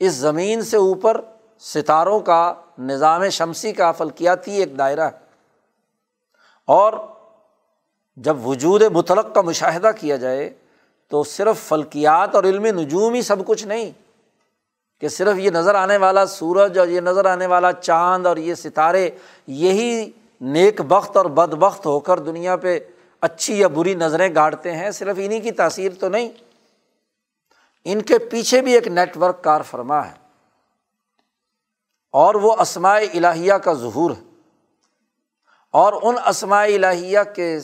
اس 0.01 0.13
زمین 0.13 0.61
سے 0.61 0.77
اوپر 0.77 1.21
ستاروں 1.61 2.19
کا، 2.19 2.53
نظام 2.79 3.27
شمسی 3.29 3.71
کا، 3.71 3.91
فلکیاتی 3.91 4.51
ایک 4.51 4.77
دائرہ 4.77 5.01
ہے۔ 5.01 5.25
اور 6.67 6.93
جب 8.17 8.47
وجود 8.47 8.81
مطلق 8.81 9.33
کا 9.35 9.41
مشاہدہ 9.41 9.91
کیا 9.99 10.15
جائے 10.15 10.49
تو 11.11 11.23
صرف 11.23 11.67
فلکیات 11.67 12.35
اور 12.35 12.43
علم 12.43 12.65
نجوم 12.79 13.13
ہی 13.13 13.21
سب 13.21 13.45
کچھ 13.45 13.65
نہیں، 13.67 13.91
کہ 15.01 15.07
صرف 15.07 15.39
یہ 15.39 15.49
نظر 15.49 15.75
آنے 15.75 15.97
والا 15.97 16.25
سورج 16.25 16.77
اور 16.79 16.87
یہ 16.87 17.01
نظر 17.01 17.25
آنے 17.25 17.45
والا 17.45 17.71
چاند 17.71 18.25
اور 18.25 18.37
یہ 18.37 18.55
ستارے 18.55 19.09
یہی 19.47 20.09
نیک 20.41 20.81
بخت 20.81 21.17
اور 21.17 21.25
بد 21.25 21.53
بخت 21.53 21.85
ہو 21.85 21.99
کر 21.99 22.19
دنیا 22.19 22.55
پہ 22.55 22.79
اچھی 23.21 23.59
یا 23.59 23.67
بری 23.67 23.93
نظریں 23.93 24.35
گاڑتے 24.35 24.71
ہیں، 24.71 24.91
صرف 24.91 25.15
انہیں 25.19 25.39
کی 25.39 25.51
تاثیر 25.51 25.91
تو 25.99 26.09
نہیں۔ 26.09 26.29
ان 27.83 28.01
کے 28.01 28.19
پیچھے 28.19 28.61
بھی 28.61 28.73
ایک 28.73 28.87
نیٹ 28.87 29.17
ورک 29.17 29.43
کار 29.43 29.61
فرما 29.61 30.07
ہے۔ 30.07 30.13
اور 32.11 32.35
وہ 32.35 32.55
اسماعی 32.59 33.07
الہیہ 33.13 33.53
کا 33.53 33.73
ظہور 33.73 34.11
ہے۔ 34.11 34.21
اور 35.71 35.93
ان 36.03 36.15
اسماعی 36.27 36.75
الہیہ 36.75 37.19
کے 37.35 37.59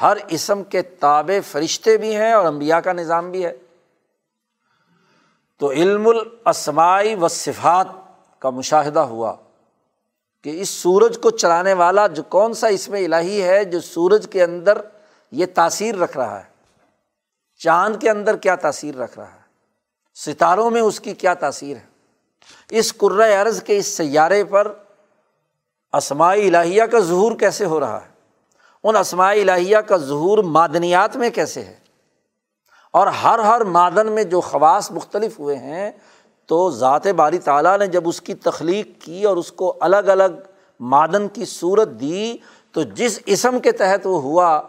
ہر 0.00 0.16
اسم 0.28 0.64
کے 0.64 0.82
تابع 0.82 1.40
فرشتے 1.50 1.96
بھی 1.96 2.16
ہیں 2.16 2.32
اور 2.32 2.44
امبیا 2.44 2.80
کا 2.80 2.92
نظام 2.92 3.30
بھی 3.30 3.46
ہے۔ 3.46 3.56
تو 5.58 5.70
علم 5.70 6.06
الاسماعی 6.06 7.14
و 7.14 7.28
صفات 7.28 7.86
کا 8.38 8.50
مشاہدہ 8.50 9.00
ہوا۔ 9.00 9.36
کہ 10.42 10.60
اس 10.60 10.68
سورج 10.68 11.18
کو 11.22 11.30
چلانے 11.30 11.72
والا 11.72 12.06
جو 12.06 12.22
کون 12.22 12.54
سا 12.54 12.66
اس 12.66 12.88
میں 12.88 13.04
الہی 13.04 13.42
ہے 13.42 13.64
جو 13.64 13.80
سورج 13.80 14.28
کے 14.30 14.42
اندر 14.42 14.80
یہ 15.30 15.46
تاثیر 15.54 15.96
رکھ 15.96 16.16
رہا 16.16 16.38
ہے؟ 16.38 16.44
چاند 17.58 17.96
کے 17.96 18.10
اندر 18.10 18.36
کیا 18.36 18.54
تاثیر 18.54 18.94
رکھ 18.94 19.18
رہا 19.18 19.32
ہے؟ 19.34 19.40
ستاروں 20.14 20.70
میں 20.70 20.80
اس 20.80 21.00
کی 21.00 21.14
کیا 21.14 21.34
تاثیر 21.34 21.76
ہے؟ 21.76 21.86
اس 22.70 22.94
عرض 23.40 23.62
کے 23.62 23.76
اس 23.76 23.86
سیارے 23.86 24.44
پر 24.44 24.72
اسماعی 25.92 26.48
الہیہ 26.48 26.84
کا 26.84 26.98
ظہور 26.98 27.32
کیسے 27.36 27.64
ہو 27.64 27.80
رہا 27.80 28.00
ہے؟ 28.02 28.10
ان 28.84 28.96
اسماعی 28.96 29.40
الہیہ 29.40 29.78
کا 29.78 29.96
ظہور 29.96 30.38
معدنیات 30.38 31.16
میں 31.16 31.30
کیسے 31.30 31.64
ہے؟ 31.64 31.78
اور 32.90 33.06
ہر 33.06 33.38
ہر 33.38 33.60
معدن 33.60 34.12
میں 34.12 34.24
جو 34.24 34.40
خواص 34.40 34.90
مختلف 34.90 35.38
ہوئے 35.38 35.56
ہیں 35.56 35.90
تو 36.46 36.70
ذات 36.70 37.06
باری 37.06 37.38
تعالیٰ 37.38 37.78
نے 37.78 37.86
جب 37.86 38.08
اس 38.08 38.20
کی 38.20 38.34
تخلیق 38.34 38.88
کی 39.00 39.24
اور 39.24 39.36
اس 39.36 39.52
کو 39.52 39.76
الگ 39.80 39.96
الگ 39.96 40.32
معدن 40.80 41.28
کی 41.28 41.44
صورت 41.44 41.88
دی، 41.88 42.36
تو 42.72 42.82
جس 42.82 43.20
اسم 43.26 43.60
کے 43.60 43.72
تحت 43.72 44.06
وہ 44.06 44.22
ہوا، 44.22 44.62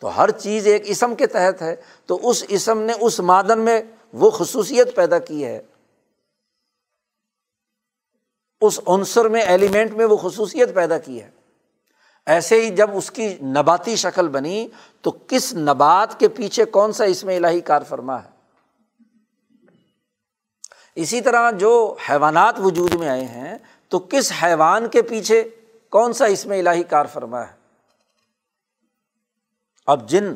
تو 0.00 0.16
ہر 0.16 0.30
چیز 0.30 0.66
ایک 0.66 0.82
اسم 0.84 1.14
کے 1.14 1.26
تحت 1.26 1.62
ہے، 1.62 1.76
تو 2.06 2.30
اس 2.30 2.44
اسم 2.48 2.78
نے 2.78 2.92
اس 3.00 3.20
مادن 3.20 3.58
میں 3.58 3.82
وہ 4.12 4.30
خصوصیت 4.30 4.96
پیدا 4.96 5.18
کی 5.18 5.44
ہے۔ 5.44 5.62
اس 8.60 8.80
عنصر 8.86 9.28
میں 9.28 9.42
ایلیمنٹ 9.42 9.92
میں 9.92 10.06
وہ 10.06 10.16
خصوصیت 10.16 10.74
پیدا 10.74 10.98
کی 10.98 11.22
ہے۔ 11.22 11.30
ایسے 12.26 12.60
ہی 12.60 12.70
جب 12.70 12.90
اس 12.96 13.10
کی 13.10 13.34
نباتی 13.42 13.96
شکل 13.96 14.28
بنی، 14.28 14.68
تو 15.02 15.10
کس 15.26 15.54
نبات 15.54 16.20
کے 16.20 16.28
پیچھے 16.28 16.64
کون 16.64 16.92
سا 16.92 17.04
اس 17.04 17.24
میں 17.24 17.36
الہی 17.36 17.60
کار 17.60 17.82
فرما 17.82 18.24
ہے؟ 18.24 18.35
اسی 20.96 21.20
طرح 21.20 21.50
جو 21.50 21.74
حیوانات 22.08 22.60
وجود 22.60 22.94
میں 22.94 23.08
آئے 23.08 23.24
ہیں، 23.24 23.56
تو 23.92 23.98
کس 23.98 24.32
حیوان 24.42 24.88
کے 24.88 25.02
پیچھے 25.02 25.42
کون 25.92 26.12
سا 26.12 26.24
اس 26.24 26.44
میں 26.46 26.58
الہی 26.58 26.82
کار 26.82 27.06
فرما 27.12 27.40
ہے؟ 27.40 27.54
اب 29.88 30.08
جن 30.08 30.32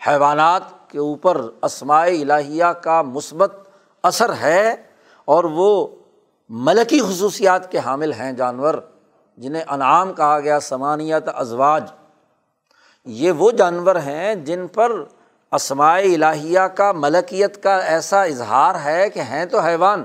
حیوانات 0.00 0.62
کے 0.88 0.98
اوپر 0.98 1.40
اسماء 1.62 2.04
الہیہ 2.04 2.72
کا 2.82 3.00
مثبت 3.02 3.56
اثر 4.04 4.32
ہے 4.32 4.74
اور 5.28 5.44
وہ 5.44 5.86
ملکی 6.50 7.00
خصوصیات 7.00 7.70
کے 7.72 7.78
حامل 7.78 8.12
ہیں 8.12 8.32
جانور، 8.32 8.74
جنہیں 9.38 9.62
انعام 9.62 10.12
کہا 10.12 10.38
گیا، 10.40 10.60
سمانیت 10.60 11.28
ازواج، 11.34 11.90
یہ 13.06 13.32
وہ 13.32 13.50
جانور 13.50 13.96
ہیں 13.96 14.34
جن 14.34 14.66
پر 14.68 14.92
اسماعی 15.52 16.14
الہیہ 16.14 16.60
کا 16.60 16.92
ملکیت 16.92 17.62
کا 17.62 17.76
ایسا 17.76 18.22
اظہار 18.22 18.74
ہے 18.84 19.10
کہ 19.10 19.20
ہیں 19.20 19.46
تو 19.46 19.58
حیوان، 19.58 20.04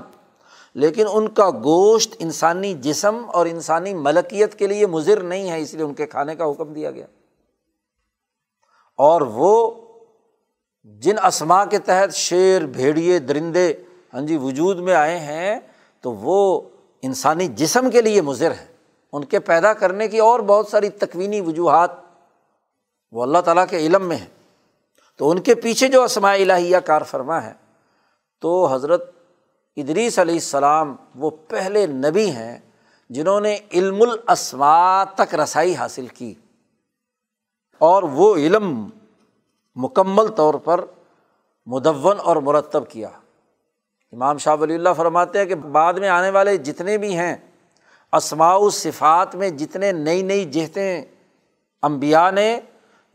لیکن 0.74 1.06
ان 1.12 1.28
کا 1.28 1.50
گوشت 1.50 2.16
انسانی 2.18 2.74
جسم 2.74 3.22
اور 3.32 3.46
انسانی 3.46 3.94
ملکیت 3.94 4.54
کے 4.54 4.66
لیے 4.66 4.86
مضر 4.86 5.22
نہیں 5.22 5.50
ہے، 5.50 5.60
اس 5.60 5.74
لیے 5.74 5.84
ان 5.84 5.94
کے 5.94 6.06
کھانے 6.06 6.34
کا 6.34 6.44
حکم 6.44 6.72
دیا 6.72 6.90
گیا۔ 6.90 7.06
اور 8.98 9.20
وہ 9.20 9.70
جن 10.84 11.16
اسما 11.24 11.64
کے 11.64 11.78
تحت 11.78 12.14
شیر، 12.14 12.66
بھیڑیے، 12.66 13.18
درندے 13.18 13.72
ہاں 14.14 14.20
جی 14.20 14.36
وجود 14.36 14.78
میں 14.78 14.94
آئے 14.94 15.18
ہیں، 15.18 15.60
تو 16.00 16.12
وہ 16.12 16.60
انسانی 17.02 17.48
جسم 17.48 17.90
کے 17.90 18.02
لیے 18.02 18.20
مضر 18.20 18.50
ہیں 18.50 18.66
ان 19.12 19.24
کے 19.24 19.40
پیدا 19.40 19.72
کرنے 19.72 20.08
کی 20.08 20.18
اور 20.18 20.40
بہت 20.40 20.68
ساری 20.68 20.88
تکوینی 20.88 21.40
وجوہات 21.40 21.90
وہ 23.12 23.22
اللہ 23.22 23.38
تعالیٰ 23.38 23.64
کے 23.70 23.76
علم 23.76 24.08
میں 24.08 24.16
ہیں۔ 24.16 24.35
تو 25.16 25.30
ان 25.30 25.40
کے 25.40 25.54
پیچھے 25.54 25.88
جو 25.88 26.02
اسماء 26.02 26.34
الہیہ 26.34 26.76
کار 26.76 27.02
فرما 27.02 27.42
ہے، 27.42 27.52
تو 28.40 28.66
حضرت 28.66 29.10
ادریس 29.76 30.18
علیہ 30.18 30.34
السلام 30.34 30.96
وہ 31.14 31.30
پہلے 31.48 31.86
نبی 31.86 32.30
ہیں 32.30 32.58
جنہوں 33.10 33.40
نے 33.40 33.58
علم 33.72 34.02
الاسما 34.02 35.04
تک 35.04 35.34
رسائی 35.34 35.76
حاصل 35.76 36.06
کی۔ 36.06 36.34
اور 37.78 38.02
وہ 38.02 38.36
علم 38.36 38.88
مکمل 39.76 40.28
طور 40.28 40.54
پر 40.54 40.84
مدون 41.66 42.16
اور 42.24 42.36
مرتب 42.36 42.88
کیا۔ 42.88 43.08
امام 44.12 44.38
شاہ 44.38 44.56
ولی 44.60 44.74
اللہ 44.74 44.88
فرماتے 44.96 45.38
ہیں 45.38 45.46
کہ 45.46 45.54
بعد 45.54 45.94
میں 45.94 46.08
آنے 46.08 46.30
والے 46.30 46.56
جتنے 46.56 46.98
بھی 46.98 47.16
ہیں 47.16 47.36
اسماع 48.12 48.58
صفات 48.72 49.34
میں 49.34 49.50
جتنے 49.50 49.92
نئی 49.92 50.22
نئی 50.22 50.44
جہتیں 50.44 51.02
امبیا 51.82 52.30
نے 52.30 52.60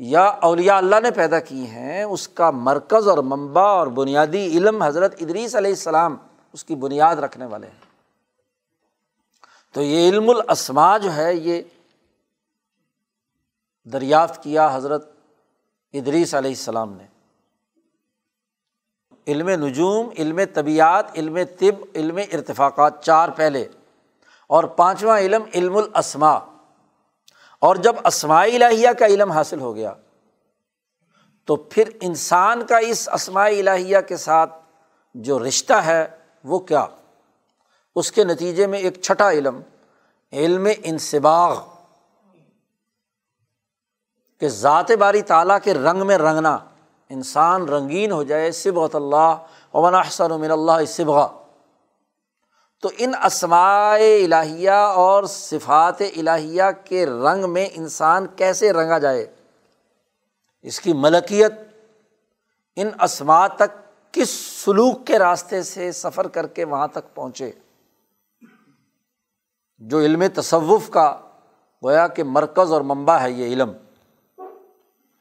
یا 0.04 0.24
اولیاء 0.24 0.76
اللہ 0.76 0.96
نے 1.04 1.12
پیدا 1.12 1.40
کی 1.40 1.68
ہیں، 1.68 2.04
اس 2.04 2.28
کا 2.28 2.52
مرکز 2.52 3.08
اور 3.08 3.18
منبع 3.18 3.62
اور 3.62 3.88
بنیادی 3.88 4.58
علم 4.58 4.82
حضرت 4.82 5.16
ادریس 5.22 5.56
علیہ 5.56 5.72
السلام 5.72 6.18
اس 6.54 6.64
کی 6.64 6.76
بنیاد 6.76 7.16
رکھنے 7.16 7.46
والے 7.46 7.68
ہیں۔ 7.68 7.80
تو 9.74 9.82
یہ 9.82 10.10
علم 10.10 10.30
الاسما 10.30 10.98
جو 10.98 11.14
ہے، 11.14 11.36
یہ 11.36 11.62
دریافت 13.84 14.44
کیا 14.44 14.70
حضرت 14.74 15.12
ادریس 15.94 16.36
علیہ 16.36 16.52
السلام 16.52 16.94
نے۔ 16.94 17.04
علم 19.28 19.50
نجوم، 19.50 20.10
علم 20.18 20.40
طبیعت، 20.54 21.06
علم 21.16 21.38
طب، 21.60 21.86
علم 21.96 22.20
ارتفاقات، 22.34 23.04
چار 23.04 23.30
پہلے۔ 23.30 23.68
اور 24.48 24.64
پانچواں 24.64 25.20
علم 25.20 25.44
علم 25.54 25.78
الاسما 25.78 26.40
اور 27.62 27.76
جب 27.76 27.96
اسماء 28.06 28.44
الہیہ 28.44 28.90
کا 29.00 29.06
علم 29.06 29.32
حاصل 29.32 29.60
ہو 29.60 29.76
گیا، 29.76 29.94
تو 31.48 31.56
پھر 31.56 31.90
انسان 32.02 32.66
کا 32.66 32.78
اس 32.78 33.08
اسماء 33.14 33.48
الہیہ 33.48 33.98
کے 34.08 34.18
ساتھ 34.18 34.54
جو 35.16 35.40
رشتہ 35.46 35.74
ہے، 35.86 36.06
وہ 36.46 36.60
کیا؟ 36.60 36.86
اس 37.96 38.12
کے 38.12 38.24
نتیجے 38.24 38.68
میں 38.68 38.80
ایک 38.80 39.02
چھٹا 39.02 39.32
علم 39.32 39.60
علم 40.34 40.68
انصباغ 40.84 41.56
کہ 44.42 44.48
ذات 44.50 44.92
باری 45.00 45.22
تعالیٰ 45.22 45.58
کے 45.64 45.74
رنگ 45.74 46.06
میں 46.08 46.18
رنگنا، 46.18 46.58
انسان 47.12 47.68
رنگین 47.70 48.12
ہو 48.12 48.24
جائے 48.24 48.52
صبغت 48.52 48.96
اللہ 48.96 49.36
عمن 49.74 49.96
احسن 49.96 50.40
من 50.42 50.52
اللہ 50.52 50.86
صبغ 50.88 51.20
تو 52.82 52.90
ان 52.98 53.12
اسماء 53.26 53.98
الہیہ 54.26 54.72
اور 54.72 55.24
صفات 55.24 56.02
الہیہ 56.02 56.64
کے 56.86 57.06
رنگ 57.06 57.50
میں 57.50 57.68
انسان 57.72 58.28
کیسے 58.36 58.74
رنگا 58.74 58.98
جائے؟ 58.98 59.36
اس 60.62 60.80
کی 60.80 60.94
ملکیت 60.94 61.52
ان 62.76 62.90
اسما 63.02 63.48
تک 63.48 63.78
کس 64.12 64.30
سلوک 64.30 65.08
کے 65.08 65.20
راستے 65.20 65.64
سے 65.64 65.92
سفر 65.92 66.28
کر 66.28 66.48
کے 66.48 66.64
وہاں 66.64 66.88
تک 66.88 67.16
پہنچے؟ 67.16 67.52
جو 69.78 70.00
علم 70.00 70.24
تصوف 70.36 70.90
کا 70.90 71.18
گویا 71.84 72.08
کہ 72.08 72.24
مرکز 72.24 72.72
اور 72.72 72.82
منبع 72.82 73.18
ہے 73.18 73.32
یہ 73.32 73.46
علم۔ 73.46 73.72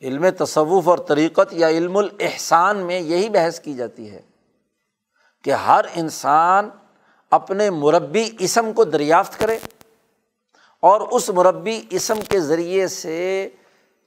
علم 0.03 0.25
تصوف 0.39 0.89
اور 0.89 0.99
طریقت 0.99 1.53
یا 1.53 1.69
علم 1.69 1.97
الاحسان 1.97 2.77
میں 2.77 3.01
یہی 3.01 3.29
بحث 3.29 3.61
کی 3.61 3.75
جاتی 3.75 4.11
ہے 4.11 4.23
کہ 5.45 5.51
ہر 5.51 5.85
انسان 5.95 6.71
اپنے 7.31 7.71
مربی 7.71 8.31
اسم 8.39 8.73
کو 8.73 8.85
دریافت 8.85 9.39
کرے 9.39 9.59
اور 10.81 11.01
اس 11.01 11.31
مربی 11.31 11.83
اسم 11.91 12.19
کے 12.29 12.41
ذریعے 12.41 12.89
سے 12.89 13.49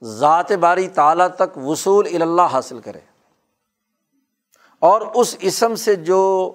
ذات 0.02 0.52
باری 0.52 0.88
تعالیٰ 0.88 1.28
تک 1.28 1.58
وصول 1.58 2.22
اللہ 2.22 2.42
حاصل 2.42 2.78
کرے 2.78 2.98
اور 4.78 5.00
اس 5.14 5.36
اسم 5.40 5.74
سے 5.74 5.94
جو 5.94 6.52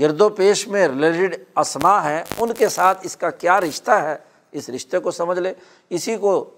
گرد 0.00 0.20
و 0.20 0.28
پیش 0.28 0.68
میں 0.68 0.88
ریلیٹڈ 0.88 1.36
اسما 1.56 2.04
ہے 2.04 2.24
ان 2.38 2.52
کے 2.52 2.68
ساتھ 2.68 2.98
اس 3.02 3.16
کا 3.16 3.30
کیا 3.30 3.60
رشتہ 3.60 3.90
ہے، 3.90 4.16
اس 4.52 4.70
رشتے 4.70 4.98
کو 4.98 5.10
سمجھ 5.10 5.38
لے۔ 5.38 5.54
اسی 5.90 6.16
کو 6.16 6.50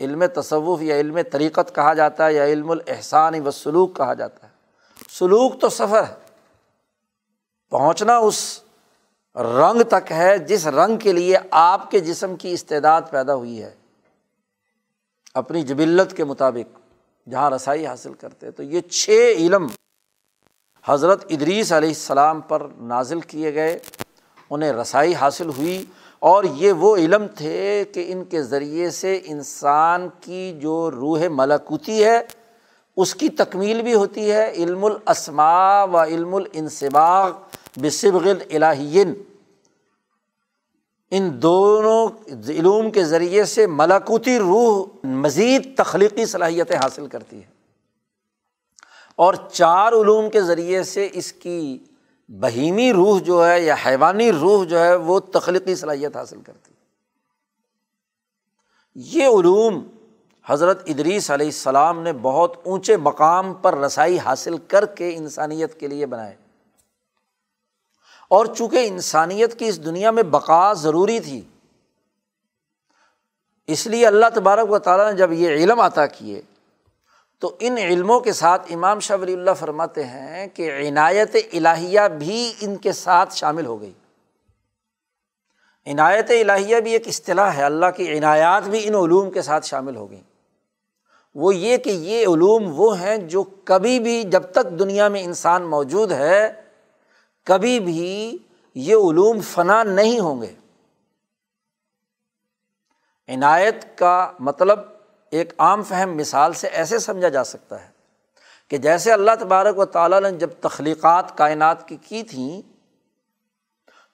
علم 0.00 0.26
تصوف 0.26 0.82
یا 0.82 0.96
علم 0.96 1.18
طریقت 1.32 1.74
کہا 1.74 1.94
جاتا 1.94 2.26
ہے 2.26 2.34
یا 2.34 2.44
علم 2.44 2.70
الاحسان 2.70 3.46
و 3.46 3.50
سلوک 3.50 3.96
کہا 3.96 4.14
جاتا 4.14 4.46
ہے۔ 4.46 4.52
سلوک 5.10 5.60
تو 5.60 5.68
سفر 5.68 6.02
ہے۔ 6.02 6.29
پہنچنا 7.70 8.16
اس 8.16 8.60
رنگ 9.36 9.82
تک 9.82 10.12
ہے 10.12 10.38
جس 10.38 10.66
رنگ 10.66 10.96
کے 10.96 11.12
لیے 11.12 11.36
آپ 11.50 11.90
کے 11.90 12.00
جسم 12.00 12.36
کی 12.36 12.52
استعداد 12.52 13.02
پیدا 13.10 13.34
ہوئی 13.34 13.62
ہے۔ 13.62 13.70
اپنی 15.34 15.62
جبلت 15.62 16.16
کے 16.16 16.24
مطابق 16.24 16.78
جہاں 17.28 17.50
رسائی 17.50 17.86
حاصل 17.86 18.14
کرتے 18.14 18.50
تو 18.50 18.62
یہ 18.62 18.80
چھ 18.80 19.10
علم 19.36 19.66
حضرت 20.84 21.24
ادریس 21.30 21.72
علیہ 21.72 21.88
السلام 21.88 22.40
پر 22.40 22.66
نازل 22.78 23.20
کیے 23.20 23.54
گئے، 23.54 23.78
انہیں 24.50 24.72
رسائی 24.72 25.14
حاصل 25.14 25.48
ہوئی۔ 25.48 25.84
اور 26.18 26.44
یہ 26.44 26.72
وہ 26.72 26.96
علم 26.96 27.26
تھے 27.36 27.84
کہ 27.94 28.12
ان 28.12 28.24
کے 28.24 28.42
ذریعے 28.42 28.90
سے 28.90 29.20
انسان 29.24 30.08
کی 30.20 30.58
جو 30.62 30.90
روح 30.90 31.28
ملکوتی 31.30 32.04
ہے، 32.04 32.20
اس 32.96 33.14
کی 33.14 33.28
تکمیل 33.28 33.82
بھی 33.82 33.94
ہوتی 33.94 34.32
ہے۔ 34.32 34.52
علم 34.52 34.84
الاسما 34.84 35.84
و 35.84 36.02
علم 36.02 36.34
الانصباغ 36.34 37.30
بصبغ 37.76 38.28
الہین 38.50 39.14
ان 41.10 41.42
دونوں 41.42 42.08
علوم 42.48 42.90
کے 42.90 43.04
ذریعے 43.04 43.44
سے 43.44 43.66
ملاکوتی 43.66 44.38
روح 44.38 45.06
مزید 45.06 45.76
تخلیقی 45.76 46.26
صلاحیتیں 46.26 46.76
حاصل 46.76 47.06
کرتی 47.06 47.36
ہے 47.36 47.46
اور 49.16 49.34
چار 49.52 49.92
علوم 49.92 50.30
کے 50.30 50.42
ذریعے 50.42 50.82
سے 50.82 51.08
اس 51.12 51.32
کی 51.32 51.78
بہیمی 52.28 52.92
روح 52.92 53.20
جو 53.20 53.48
ہے 53.48 53.60
یا 53.60 53.74
حیوانی 53.86 54.32
روح 54.32 54.64
جو 54.64 54.78
ہے 54.78 54.94
وہ 54.94 55.20
تخلیقی 55.20 55.74
صلاحیت 55.74 56.16
حاصل 56.16 56.40
کرتی 56.40 56.72
ہے۔ 56.72 56.80
یہ 58.94 59.26
علوم 59.26 59.88
حضرت 60.46 60.82
ادریس 60.86 61.30
علیہ 61.30 61.46
السلام 61.46 62.02
نے 62.02 62.12
بہت 62.12 62.56
اونچے 62.64 62.96
مقام 62.96 63.54
پر 63.54 63.78
رسائی 63.78 64.18
حاصل 64.18 64.58
کر 64.58 64.86
کے 64.86 65.16
انسانیت 65.16 65.80
کے 65.80 65.86
لیے 65.88 66.06
بنائے۔ 66.06 66.36
اور 68.30 68.46
چونکہ 68.46 68.86
انسانیت 68.86 69.58
کی 69.58 69.64
اس 69.64 69.84
دنیا 69.84 70.10
میں 70.10 70.22
بقا 70.22 70.72
ضروری 70.72 71.20
تھی، 71.20 71.40
اس 73.66 73.86
لیے 73.86 74.06
اللہ 74.06 74.26
تبارک 74.34 74.70
و 74.70 74.78
تعالیٰ 74.78 75.10
نے 75.10 75.16
جب 75.16 75.32
یہ 75.32 75.48
علم 75.48 75.80
عطا 75.80 76.06
کیے، 76.06 76.40
تو 77.38 77.56
ان 77.58 77.78
علموں 77.78 78.20
کے 78.20 78.32
ساتھ 78.32 78.72
امام 78.72 79.00
شاہ 79.00 79.16
ولی 79.16 79.32
اللہ 79.32 79.50
فرماتے 79.58 80.04
ہیں 80.04 80.46
کہ 80.46 80.70
عنایت 80.88 81.36
الہیہ 81.52 82.00
بھی 82.18 82.52
ان 82.60 82.76
کے 82.76 82.92
ساتھ 82.92 83.36
شامل 83.36 83.66
ہو 83.66 83.80
گئی۔ 83.80 83.92
عنایت 85.86 86.30
الہیہ 86.30 86.80
بھی 86.80 86.92
ایک 86.92 87.08
اصطلاح 87.08 87.50
ہے، 87.50 87.64
اللہ 87.64 87.90
کی 87.96 88.18
عنایات 88.18 88.62
بھی 88.62 88.86
ان 88.88 88.94
علوم 88.94 89.30
کے 89.30 89.42
ساتھ 89.42 89.66
شامل 89.66 89.96
ہو 89.96 90.10
گئیں۔ 90.10 90.22
وہ 91.34 91.54
یہ 91.54 91.76
کہ 91.76 91.90
یہ 91.90 92.26
علوم 92.26 92.72
وہ 92.80 93.00
ہیں 93.00 93.16
جو 93.16 93.42
کبھی 93.42 94.00
بھی 94.00 94.22
جب 94.22 94.42
تک 94.42 94.78
دنیا 94.78 95.08
میں 95.08 95.22
انسان 95.22 95.62
موجود 95.62 96.12
ہے 96.12 96.69
کبھی 97.44 97.80
بھی 97.80 98.38
یہ 98.74 98.94
علوم 98.94 99.40
فنا 99.40 99.82
نہیں 99.82 100.20
ہوں 100.20 100.42
گے۔ 100.42 100.54
عنایت 103.28 103.98
کا 103.98 104.32
مطلب 104.38 104.80
ایک 105.30 105.52
عام 105.58 105.82
فہم 105.82 106.16
مثال 106.16 106.52
سے 106.52 106.68
ایسے 106.68 106.98
سمجھا 106.98 107.28
جا 107.28 107.44
سکتا 107.44 107.82
ہے 107.82 107.88
کہ 108.68 108.76
جیسے 108.76 109.12
اللہ 109.12 109.30
تبارک 109.40 109.78
و 109.78 109.84
تعالیٰ 109.84 110.20
نے 110.20 110.30
جب 110.30 110.50
تخلیقات 110.60 111.38
کائنات 111.38 111.88
کی 111.88 111.96
کی 112.08 112.22
تھیں، 112.22 112.62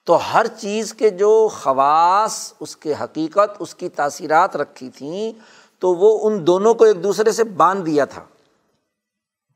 تو 0.03 0.33
ہر 0.33 0.45
چیز 0.47 0.93
کے 0.93 1.09
جو 1.09 1.47
خواص، 1.47 2.53
اس 2.59 2.77
کے 2.77 2.93
حقیقت، 3.01 3.51
اس 3.59 3.75
کی 3.75 3.89
تاثیرات 3.89 4.55
رکھی 4.55 4.89
تھیں، 4.89 5.31
تو 5.79 5.95
وہ 5.95 6.29
ان 6.29 6.47
دونوں 6.47 6.73
کو 6.73 6.83
ایک 6.83 7.03
دوسرے 7.03 7.31
سے 7.31 7.43
باندھ 7.43 7.85
دیا 7.85 8.05
تھا۔ 8.05 8.25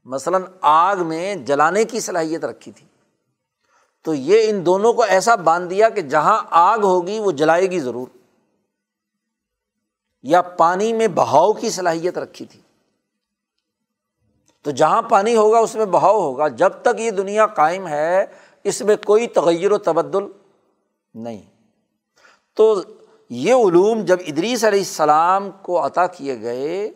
مثلاً 0.05 0.41
آگ 0.61 0.97
میں 0.97 1.35
جلانے 1.35 1.83
کی 1.83 1.99
صلاحیت 1.99 2.45
رکھی 2.45 2.71
تھی۔ 2.71 2.90
تو 4.03 4.13
یہ 4.13 4.49
ان 4.49 4.65
دونوں 4.65 4.93
کو 4.93 5.03
ایسا 5.03 5.35
باندھ 5.35 5.69
دیا 5.69 5.89
کہ 5.89 6.01
جہاں 6.01 6.43
آگ 6.49 6.79
ہوگی 6.79 7.19
وہ 7.19 7.31
جلائے 7.31 7.71
گی 7.71 7.79
ضرور۔ 7.79 8.07
یا 10.23 10.41
پانی 10.41 10.93
میں 10.93 11.07
بہاؤ 11.07 11.53
کی 11.53 11.69
صلاحیت 11.69 12.17
رکھی 12.17 12.45
تھی۔ 12.45 12.59
تو 14.63 14.71
جہاں 14.71 15.01
پانی 15.01 15.35
ہوگا 15.35 15.59
اس 15.59 15.75
میں 15.75 15.85
بہاؤ 15.85 16.21
ہوگا۔ 16.21 16.47
جب 16.47 16.69
تک 16.81 16.99
یہ 16.99 17.11
دنیا 17.11 17.47
قائم 17.47 17.87
ہے، 17.87 18.25
اس 18.63 18.81
میں 18.81 18.95
کوئی 19.05 19.27
تغیر 19.27 19.71
و 19.71 19.77
تبدل 19.77 20.23
نہیں۔ 21.13 21.41
تو 22.53 22.81
یہ 23.29 23.53
علوم 23.53 24.01
جب 24.01 24.17
ادریس 24.27 24.63
علیہ 24.63 24.79
السلام 24.79 25.49
کو 25.61 25.85
عطا 25.85 26.07
کیے 26.07 26.41
گئے، 26.41 26.91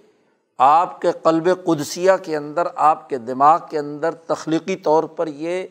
آپ 0.57 1.01
کے 1.01 1.11
قلب 1.23 1.49
قدسیہ 1.65 2.11
کے 2.23 2.37
اندر، 2.37 2.67
آپ 2.75 3.09
کے 3.09 3.17
دماغ 3.17 3.59
کے 3.69 3.79
اندر 3.79 4.11
تخلیقی 4.11 4.75
طور 4.75 5.03
پر 5.03 5.27
یہ 5.27 5.67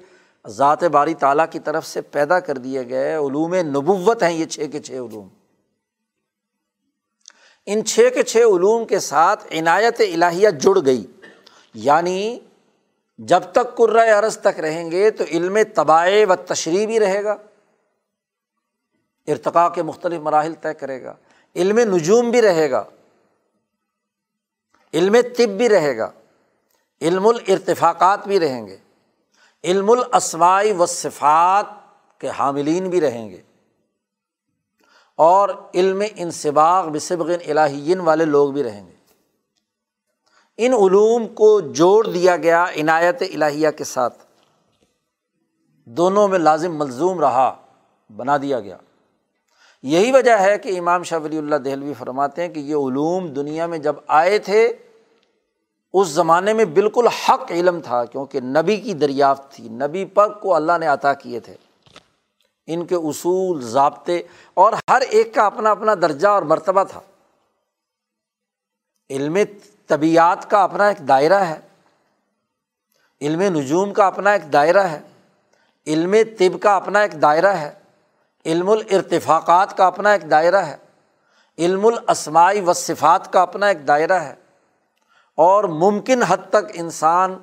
ذات 0.48 0.84
باری 0.84 1.14
تعالیٰ 1.14 1.46
کی 1.50 1.58
طرف 1.58 1.86
سے 1.86 2.00
پیدا 2.00 2.40
کر 2.40 2.58
دیے 2.58 2.88
گئے 2.88 3.14
علوم 3.14 3.54
نبوت 3.54 4.22
ہیں 4.22 4.32
یہ 4.32 4.44
چھ 4.44 4.60
کے 4.72 4.80
چھ 4.80 4.92
علوم۔ 4.92 5.28
ان 7.66 7.84
چھ 7.84 8.08
کے 8.14 8.22
چھ 8.22 8.36
علوم 8.36 8.84
کے 8.84 8.98
ساتھ 8.98 9.46
عنایت 9.50 10.00
الہیہ 10.00 10.50
جڑ 10.50 10.78
گئی۔ 10.86 11.06
یعنی 11.74 12.40
جب 13.18 13.40
تک 13.52 13.76
قرۂۂ 13.76 14.08
عرض 14.08 14.38
تک 14.38 14.60
رہیں 14.60 14.90
گے 14.90 15.10
تو 15.10 15.24
علم 15.24 15.58
طباع 15.74 16.08
و 16.28 16.36
تشریح 16.36 16.86
بھی 16.86 17.00
رہے 17.00 17.24
گا۔ 17.24 17.36
ارتقاء 19.26 19.68
کے 19.68 19.82
مختلف 19.82 20.20
مراحل 20.20 20.54
طے 20.54 20.74
کرے 20.74 21.02
گا۔ 21.02 21.14
علم 21.56 21.78
نجوم 21.78 22.30
بھی 22.30 22.42
رہے 22.42 22.70
گا۔ 22.70 22.84
علم 24.94 25.16
طب 25.36 25.48
بھی 25.48 25.68
رہے 25.68 25.98
گا۔ 25.98 26.10
علم 27.00 27.26
الرتفاقات 27.26 28.26
بھی 28.26 28.40
رہیں 28.40 28.66
گے۔ 28.66 28.78
علم 29.64 29.90
الاسماعی 29.90 30.72
و 30.72 30.86
صفات 30.86 31.66
کے 32.20 32.28
حاملین 32.38 32.90
بھی 32.90 33.00
رہیں 33.00 33.30
گے۔ 33.30 33.40
اور 35.16 35.48
علم 35.74 36.02
انصباغ 36.16 36.88
بصبغ 36.88 37.30
الہین 37.46 38.00
والے 38.00 38.24
لوگ 38.24 38.52
بھی 38.52 38.64
رہیں 38.64 38.86
گے۔ 38.86 38.92
ان 40.56 40.72
علوم 40.72 41.28
کو 41.28 41.60
جوڑ 41.60 42.06
دیا 42.06 42.36
گیا 42.36 42.64
عنایت 42.64 43.22
الہیہ 43.22 43.70
کے 43.70 43.84
ساتھ۔ 43.84 44.26
دونوں 45.84 46.28
میں 46.28 46.38
لازم 46.38 46.78
ملزوم 46.78 47.20
رہا 47.20 47.56
بنا 48.16 48.36
دیا 48.36 48.60
گیا۔ 48.60 48.76
یہی 49.82 50.12
وجہ 50.12 50.38
ہے 50.38 50.58
کہ 50.58 50.78
امام 50.78 51.02
شاہ 51.02 51.18
ولی 51.18 51.38
اللہ 51.38 51.56
دہلوی 51.56 51.94
فرماتے 51.94 52.42
ہیں 52.42 52.48
کہ 52.48 52.60
یہ 52.60 52.74
علوم 52.74 53.26
دنیا 53.28 53.66
میں 53.66 53.78
جب 53.78 53.96
آئے 54.06 54.38
تھے 54.38 54.72
اس 55.94 56.08
زمانے 56.08 56.52
میں 56.52 56.64
بالکل 56.64 57.06
حق 57.06 57.50
علم 57.50 57.80
تھا 57.80 58.04
کیونکہ 58.04 58.40
نبی 58.40 58.76
کی 58.76 58.94
دریافت 58.94 59.52
تھی، 59.52 59.68
نبی 59.68 60.04
پر 60.04 60.32
کو 60.32 60.54
اللہ 60.54 60.78
نے 60.80 60.86
عطا 60.86 61.12
کیے 61.12 61.40
تھے۔ 61.40 61.56
ان 62.66 62.86
کے 62.86 62.94
اصول، 62.94 63.60
ضابطے 63.60 64.22
اور 64.54 64.72
ہر 64.90 65.00
ایک 65.00 65.34
کا 65.34 65.46
اپنا 65.46 65.70
اپنا 65.70 65.94
درجہ 65.94 66.28
اور 66.28 66.42
مرتبہ 66.42 66.84
تھا۔ 66.84 67.00
علم 69.10 69.36
طبیعت 69.86 70.50
کا 70.50 70.62
اپنا 70.62 70.86
ایک 70.86 71.08
دائرہ 71.08 71.40
ہے۔ 71.40 71.60
علم 73.20 73.42
نجوم 73.42 73.92
کا 73.92 74.06
اپنا 74.06 74.30
ایک 74.30 74.52
دائرہ 74.52 74.82
ہے۔ 74.82 75.00
علم 75.86 76.14
طب 76.38 76.62
کا 76.62 76.76
اپنا 76.76 77.00
ایک 77.00 77.22
دائرہ 77.22 77.52
ہے۔ 77.52 77.72
علم 78.46 78.68
الرتفاقات 78.68 79.76
کا 79.76 79.86
اپنا 79.86 80.12
ایک 80.12 80.30
دائرہ 80.30 80.56
ہے۔ 80.56 80.76
علم 81.58 81.86
الاسماعی 81.86 82.60
و 82.60 82.72
صفات 82.72 83.32
کا 83.32 83.42
اپنا 83.42 83.66
ایک 83.66 83.88
دائرہ 83.88 84.12
ہے۔ 84.12 84.34
اور 85.34 85.64
ممکن 85.64 86.22
حد 86.22 86.36
تک 86.48 86.70
انسان 86.74 87.38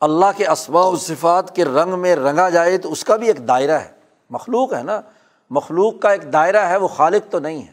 اللہ 0.00 0.26
کے 0.36 0.46
اسماء 0.46 0.82
و 0.82 0.96
صفات 0.96 1.56
کے 1.56 1.64
رنگ 1.64 1.98
میں 1.98 2.16
رنگا 2.16 2.48
جائے 2.48 2.78
تو 2.78 2.92
اس 2.92 3.04
کا 3.04 3.16
بھی 3.16 3.26
ایک 3.26 3.48
دائرہ 3.48 3.78
ہے۔ 3.78 3.90
مخلوق 4.30 4.74
ہے 4.74 4.82
نا۔ 4.82 5.00
مخلوق 5.50 6.00
کا 6.00 6.10
ایک 6.10 6.32
دائرہ 6.32 6.66
ہے، 6.66 6.76
وہ 6.76 6.88
خالق 6.88 7.32
تو 7.32 7.38
نہیں 7.38 7.66
ہے۔ 7.66 7.72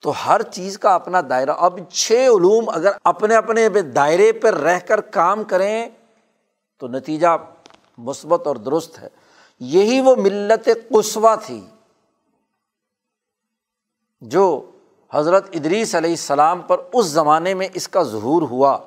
تو 0.00 0.12
ہر 0.26 0.42
چیز 0.42 0.78
کا 0.78 0.94
اپنا 0.94 1.20
دائرہ۔ 1.28 1.50
اب 1.50 1.78
چھ 1.90 2.12
علوم 2.12 2.68
اگر 2.68 2.90
اپنے 3.04 3.36
اپنے 3.36 3.68
دائرے 3.68 4.32
پر 4.32 4.54
رہ 4.54 4.78
کر 4.78 5.00
کام 5.00 5.44
کریں 5.44 5.90
تو 6.78 6.88
نتیجہ 6.88 7.26
مثبت 7.98 8.46
اور 8.46 8.56
درست 8.56 8.98
ہے۔ 8.98 9.08
یہی 9.60 10.00
وہ 10.00 10.16
ملت 10.16 10.68
قصوا 10.90 11.34
تھی 11.34 11.66
جو 14.20 14.71
حضرت 15.12 15.48
ادریس 15.52 15.94
علیہ 15.94 16.10
السلام 16.10 16.60
پر 16.62 16.80
اس 16.92 17.06
زمانے 17.06 17.54
میں 17.54 17.68
اس 17.74 17.88
کا 17.88 18.02
ظہور 18.02 18.42
ہوا۔ 18.42 18.78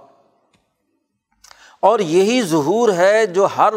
اور 1.80 2.00
یہی 2.00 2.42
ظہور 2.42 2.90
ہے 2.90 3.26
جو 3.26 3.48
ہر 3.58 3.74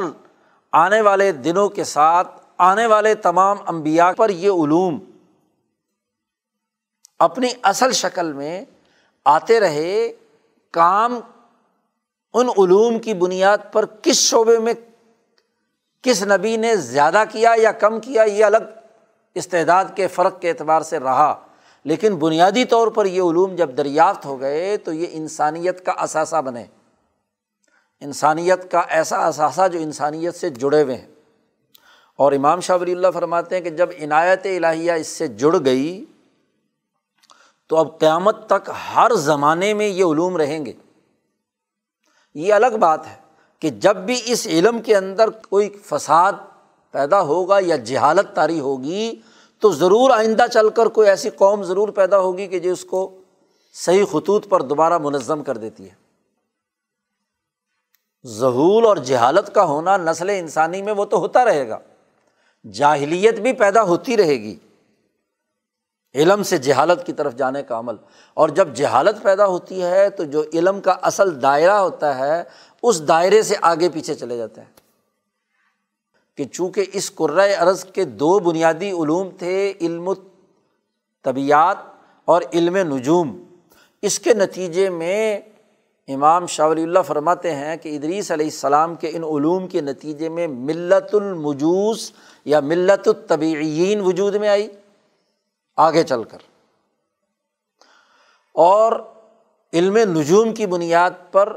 آنے 0.72 1.00
والے 1.00 1.32
دنوں 1.32 1.68
کے 1.68 1.84
ساتھ 1.84 2.28
آنے 2.58 2.86
والے 2.86 3.14
تمام 3.14 3.56
امبیا 3.66 4.12
پر 4.12 4.30
یہ 4.30 4.50
علوم 4.50 4.98
اپنی 7.18 7.48
اصل 7.62 7.92
شکل 7.92 8.32
میں 8.32 8.64
آتے 9.24 9.60
رہے۔ 9.60 10.12
کام 10.70 11.20
ان 12.34 12.48
علوم 12.48 12.98
کی 12.98 13.14
بنیاد 13.14 13.58
پر 13.72 13.84
کس 14.02 14.16
شعبے 14.16 14.58
میں 14.58 14.74
کس 16.02 16.22
نبی 16.22 16.56
نے 16.56 16.76
زیادہ 16.76 17.24
کیا 17.28 17.54
یا 17.56 17.72
کم 17.72 18.00
کیا، 18.00 18.22
یہ 18.22 18.44
الگ 18.44 18.56
استعداد 19.34 19.84
کے 19.94 20.06
فرق 20.06 20.40
کے 20.40 20.48
اعتبار 20.48 20.80
سے 20.80 20.98
رہا۔ 20.98 21.44
لیکن 21.84 22.16
بنیادی 22.16 22.64
طور 22.64 22.88
پر 22.88 23.06
یہ 23.06 23.22
علوم 23.22 23.54
جب 23.54 23.76
دریافت 23.76 24.26
ہو 24.26 24.40
گئے 24.40 24.76
تو 24.76 24.92
یہ 24.92 25.06
انسانیت 25.10 25.86
کا 25.86 25.92
اثاثہ 25.92 26.42
بنے۔ 26.42 26.64
انسانیت 28.00 28.70
کا 28.70 28.78
ایسا 28.78 29.26
اثاثہ 29.26 29.68
جو 29.68 29.78
انسانیت 29.78 30.34
سے 30.34 30.50
جڑے 30.50 30.82
ہوئے 30.82 30.96
ہیں۔ 30.96 31.06
اور 32.16 32.32
امام 32.32 32.60
شاہ 32.60 32.76
ولی 32.80 32.92
اللہ 32.92 33.06
فرماتے 33.14 33.54
ہیں 33.54 33.62
کہ 33.62 33.70
جب 33.70 33.88
عنایت 34.02 34.46
الہیہ 34.46 34.92
اس 34.92 35.06
سے 35.06 35.28
جڑ 35.28 35.56
گئی 35.64 36.04
تو 37.66 37.76
اب 37.76 37.98
قیامت 37.98 38.46
تک 38.48 38.70
ہر 38.96 39.14
زمانے 39.14 39.74
میں 39.74 39.88
یہ 39.88 40.04
علوم 40.04 40.36
رہیں 40.36 40.66
گے۔ 40.66 40.72
یہ 42.34 42.54
الگ 42.54 42.76
بات 42.80 43.06
ہے 43.06 43.16
کہ 43.58 43.70
جب 43.70 43.96
بھی 43.96 44.20
اس 44.24 44.46
علم 44.46 44.82
کے 44.82 44.96
اندر 44.96 45.30
کوئی 45.30 45.68
فساد 45.84 46.32
پیدا 46.90 47.20
ہوگا 47.20 47.58
یا 47.60 47.76
جہالت 47.76 48.36
تاری 48.36 48.60
ہوگی 48.60 49.20
تو 49.60 49.72
ضرور 49.72 50.10
آئندہ 50.10 50.44
چل 50.52 50.70
کر 50.70 50.86
کوئی 50.86 51.08
ایسی 51.08 51.30
قوم 51.30 51.62
ضرور 51.62 51.88
پیدا 51.88 52.18
ہوگی 52.18 52.46
کہ 52.46 52.58
جو 52.58 52.72
اس 52.72 52.84
کو 52.84 53.16
صحیح 53.74 54.04
خطوط 54.04 54.48
پر 54.48 54.62
دوبارہ 54.62 54.98
منظم 54.98 55.42
کر 55.42 55.56
دیتی 55.56 55.90
ہے۔ 55.90 56.08
ظہول 58.26 58.86
اور 58.86 58.96
جہالت 58.96 59.54
کا 59.54 59.64
ہونا 59.64 59.96
نسل 59.96 60.30
انسانی 60.30 60.82
میں 60.82 60.92
وہ 60.92 61.04
تو 61.04 61.18
ہوتا 61.18 61.44
رہے 61.44 61.68
گا۔ 61.68 61.78
جاہلیت 62.72 63.40
بھی 63.40 63.52
پیدا 63.52 63.82
ہوتی 63.82 64.16
رہے 64.16 64.34
گی۔ 64.34 64.58
علم 66.14 66.42
سے 66.42 66.58
جہالت 66.58 67.06
کی 67.06 67.12
طرف 67.12 67.34
جانے 67.34 67.62
کا 67.62 67.78
عمل۔ 67.78 67.94
اور 68.34 68.48
جب 68.48 68.68
جہالت 68.74 69.22
پیدا 69.22 69.46
ہوتی 69.46 69.82
ہے 69.82 70.10
تو 70.10 70.24
جو 70.24 70.44
علم 70.54 70.80
کا 70.80 70.92
اصل 71.02 71.42
دائرہ 71.42 71.72
ہوتا 71.72 72.18
ہے، 72.18 72.42
اس 72.82 73.08
دائرے 73.08 73.42
سے 73.42 73.54
آگے 73.62 73.88
پیچھے 73.88 74.14
چلے 74.14 74.36
جاتے 74.36 74.60
ہیں۔ 74.60 74.87
کہ 76.38 76.44
چونکہ 76.44 76.84
اس 76.92 77.14
قرۂۂ 77.14 77.50
عرض 77.58 77.84
کے 77.84 78.04
دو 78.04 78.38
بنیادی 78.38 78.90
علوم 78.90 79.28
تھے، 79.38 79.72
علم 79.80 80.12
طبیعت 81.24 81.76
اور 82.24 82.42
علم 82.52 82.76
نجوم۔ 82.76 83.42
اس 84.02 84.18
کے 84.18 84.34
نتیجے 84.34 84.90
میں 84.90 85.40
امام 86.08 86.46
شاہ 86.46 86.68
ولی 86.68 86.82
اللہ 86.82 86.98
فرماتے 87.06 87.54
ہیں 87.54 87.76
کہ 87.76 87.96
ادریس 87.96 88.30
علیہ 88.30 88.46
السلام 88.46 88.94
کے 88.94 89.08
ان 89.08 89.24
علوم 89.24 89.66
کے 89.66 89.80
نتیجے 89.80 90.28
میں 90.28 90.46
ملت 90.46 91.14
المجوس 91.14 92.12
یا 92.44 92.60
ملت 92.60 93.08
الطبعین 93.08 94.00
وجود 94.00 94.34
میں 94.34 94.48
آئی، 94.48 94.68
آگے 95.76 96.02
چل 96.02 96.24
کر۔ 96.24 96.38
اور 98.52 98.92
علم 99.72 99.96
نجوم 99.96 100.54
کی 100.54 100.66
بنیاد 100.66 101.10
پر، 101.32 101.56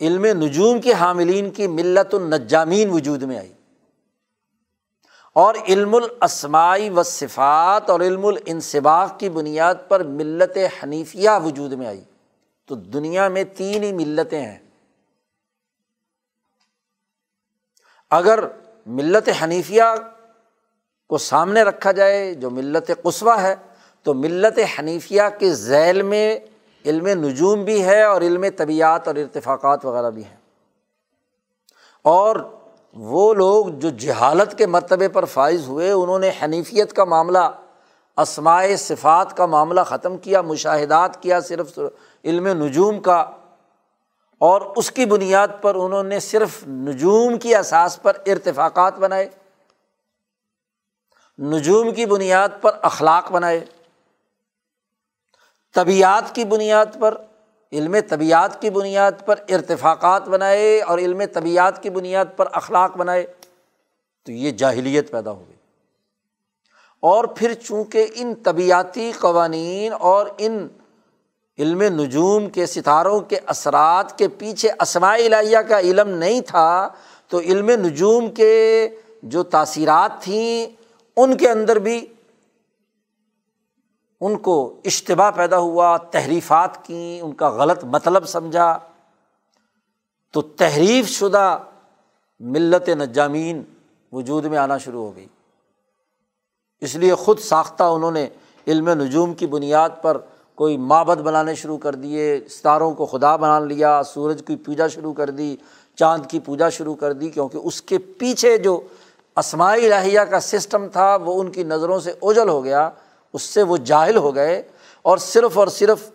علم 0.00 0.24
نجوم 0.24 0.80
کے 0.80 0.92
حاملین 0.92 1.50
کی 1.50 1.66
ملت 1.66 2.14
النجامین 2.14 2.90
وجود 2.90 3.22
میں 3.22 3.38
آئی۔ 3.38 3.52
اور 5.38 5.54
علم 5.68 5.94
الاسماعی 5.94 6.90
و 6.90 7.02
صفات 7.02 7.90
اور 7.90 8.00
علم 8.00 8.26
الانصباق 8.26 9.18
کی 9.18 9.28
بنیاد 9.28 9.74
پر 9.88 10.02
ملت 10.02 10.58
حنیفیہ 10.82 11.30
وجود 11.44 11.72
میں 11.72 11.86
آئی۔ 11.86 12.04
تو 12.66 12.74
دنیا 12.74 13.28
میں 13.28 13.44
تین 13.56 13.82
ہی 13.82 13.92
ملتیں 13.92 14.42
ہیں۔ 14.42 14.58
اگر 18.10 18.40
ملت 18.86 19.28
حنیفیہ 19.42 19.82
کو 21.08 21.18
سامنے 21.18 21.62
رکھا 21.62 21.92
جائے، 21.92 22.34
جو 22.34 22.50
ملت 22.50 22.90
قصبہ 23.02 23.40
ہے، 23.40 23.54
تو 24.02 24.14
ملت 24.14 24.58
حنیفیہ 24.78 25.22
کے 25.38 25.54
ذیل 25.54 26.02
میں 26.02 26.38
علم 26.84 27.06
نجوم 27.06 27.64
بھی 27.64 27.84
ہے 27.84 28.02
اور 28.02 28.20
علم 28.20 28.44
طبیعت 28.56 29.08
اور 29.08 29.16
ارتفاقات 29.16 29.84
وغیرہ 29.84 30.10
بھی 30.10 30.24
ہیں۔ 30.24 30.36
اور 32.02 32.57
وہ 33.00 33.32
لوگ 33.34 33.66
جو 33.72 33.90
جہالت 33.98 34.56
کے 34.58 34.66
مرتبے 34.66 35.08
پر 35.08 35.24
فائز 35.24 35.66
ہوئے، 35.68 35.90
انہوں 35.90 36.18
نے 36.18 36.30
حنیفیت 36.42 36.92
کا 36.92 37.04
معاملہ 37.04 37.50
اسمائے 38.16 38.76
صفات 38.76 39.36
کا 39.36 39.46
معاملہ 39.46 39.80
ختم 39.80 40.16
کیا، 40.16 40.40
مشاہدات 40.42 41.22
کیا 41.22 41.40
صرف 41.40 41.78
علم 42.24 42.46
نجوم 42.62 43.00
کا، 43.00 43.18
اور 44.40 44.60
اس 44.76 44.90
کی 44.90 45.06
بنیاد 45.06 45.48
پر 45.60 45.74
انہوں 45.74 46.02
نے 46.02 46.20
صرف 46.20 46.62
نجوم 46.68 47.38
کی 47.38 47.54
اساس 47.54 48.00
پر 48.02 48.16
ارتفاقات 48.26 48.98
بنائے، 48.98 49.28
نجوم 51.38 51.92
کی 51.94 52.06
بنیاد 52.06 52.60
پر 52.60 52.76
اخلاق 52.82 53.30
بنائے، 53.32 53.64
طبیعت 55.74 56.34
کی 56.34 56.44
بنیاد 56.44 57.00
پر 57.00 57.14
علم 57.72 57.96
طبیعت 58.08 58.62
کی 58.62 58.70
بنیاد 58.70 59.12
پر 59.26 59.34
ارتفاقات 59.48 60.28
بنائے 60.28 60.82
اور 60.82 60.98
علم 60.98 61.22
طبیعت 61.32 61.82
کی 61.82 61.90
بنیاد 61.90 62.24
پر 62.36 62.46
اخلاق 62.52 62.96
بنائے، 62.96 63.26
تو 64.24 64.32
یہ 64.32 64.50
جاہلیت 64.50 65.10
پیدا 65.10 65.30
ہو 65.30 65.44
گئی۔ 65.48 65.56
اور 67.00 67.24
پھر 67.24 67.54
چونکہ 67.54 68.06
ان 68.14 68.34
طبیعتی 68.34 69.12
قوانین 69.12 69.92
اور 69.92 70.26
ان 70.38 70.68
علم 71.58 71.82
نجوم 71.82 72.48
کے 72.48 72.66
ستاروں 72.66 73.20
کے 73.20 73.38
اثرات 73.46 74.18
کے 74.18 74.28
پیچھے 74.28 74.70
اسماء 74.80 75.14
الہیہ 75.14 75.58
کا 75.58 75.80
علم 75.80 76.08
نہیں 76.08 76.40
تھا، 76.40 76.88
تو 77.28 77.40
علم 77.40 77.70
نجوم 77.70 78.30
کے 78.30 78.88
جو 79.22 79.42
تاثیرات 79.42 80.22
تھیں، 80.22 80.76
ان 81.16 81.36
کے 81.36 81.50
اندر 81.50 81.78
بھی 81.78 82.06
ان 84.20 84.38
کو 84.38 84.80
اشتباہ 84.84 85.30
پیدا 85.30 85.58
ہوا، 85.58 85.96
تحریفات 85.96 86.86
کیں 86.86 87.20
ان 87.20 87.32
کا 87.32 87.48
غلط 87.48 87.84
مطلب 87.84 88.28
سمجھا۔ 88.28 88.78
تو 90.32 90.42
تحریف 90.42 91.08
شدہ 91.08 91.58
ملت 92.40 92.88
نجامین 92.88 93.62
وجود 94.12 94.44
میں 94.44 94.58
آنا 94.58 94.78
شروع 94.78 95.04
ہو 95.04 95.16
گئی۔ 95.16 95.26
اس 96.80 96.94
لیے 96.94 97.14
خود 97.14 97.38
ساختہ 97.38 97.82
انہوں 97.82 98.10
نے 98.10 98.28
علم 98.66 98.88
نجوم 98.88 99.34
کی 99.34 99.46
بنیاد 99.46 99.90
پر 100.02 100.18
کوئی 100.54 100.76
معبد 100.76 101.20
بنانے 101.20 101.54
شروع 101.54 101.78
کر 101.78 101.94
دیے، 101.94 102.40
ستاروں 102.50 102.94
کو 102.94 103.06
خدا 103.06 103.36
بنا 103.36 103.58
لیا، 103.58 104.02
سورج 104.02 104.42
کی 104.46 104.56
پوجا 104.56 104.88
شروع 104.88 105.12
کر 105.12 105.30
دی، 105.30 105.56
چاند 105.96 106.26
کی 106.26 106.40
پوجا 106.40 106.68
شروع 106.68 106.94
کر 106.94 107.12
دی، 107.12 107.28
کیونکہ 107.28 107.58
اس 107.64 107.82
کے 107.82 107.98
پیچھے 107.98 108.58
جو 108.58 108.80
اسماعی 109.36 109.92
الہیہ 109.92 110.20
کا 110.20 110.40
سسٹم 110.40 110.88
تھا، 110.88 111.16
وہ 111.16 111.40
ان 111.40 111.50
کی 111.50 111.62
نظروں 111.62 112.00
سے 112.00 112.12
اوجل 112.20 112.48
ہو 112.48 112.64
گیا۔ 112.64 112.90
اس 113.34 113.42
سے 113.42 113.62
وہ 113.62 113.76
جاہل 113.76 114.16
ہو 114.16 114.34
گئے 114.34 114.62
اور 115.02 115.18
صرف 115.18 115.58
اور 115.58 115.66
صرف 115.66 116.10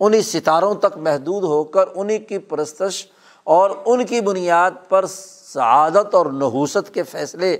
انہیں 0.00 0.20
ستاروں 0.20 0.74
تک 0.74 0.96
محدود 0.96 1.44
ہو 1.44 1.64
کر 1.64 1.88
انہیں 1.94 2.18
کی 2.18 2.38
پرستش 2.38 3.06
اور 3.44 3.70
ان 3.84 4.06
کی 4.06 4.20
بنیاد 4.20 4.70
پر 4.88 5.06
سعادت 5.06 6.14
اور 6.14 6.26
نحوست 6.26 6.94
کے 6.94 7.02
فیصلے 7.02 7.56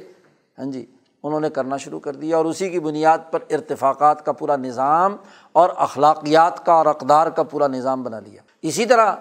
ہاں 0.59 0.65
جی 0.65 0.87
انہوں 1.23 1.41
نے 1.41 1.51
کرنا 1.51 1.77
شروع 1.77 2.01
کر 2.01 2.13
دیا 2.13 2.37
اور 2.37 2.45
اسی 2.45 2.71
کی 2.71 2.81
بنیاد 2.81 3.19
پر 3.31 3.39
ارتفاقات 3.51 4.25
کا 4.25 4.33
پورا 4.33 4.57
نظام 4.57 5.17
اور 5.53 5.71
اخلاقیات 5.77 6.67
کا 6.67 6.73
اور 6.73 6.87
اقدار 6.87 7.27
کا 7.27 7.43
پورا 7.43 7.67
نظام 7.67 8.03
بنا 8.03 8.21
لیا۔ 8.21 8.43
اسی 8.63 8.87
طرح 8.87 9.15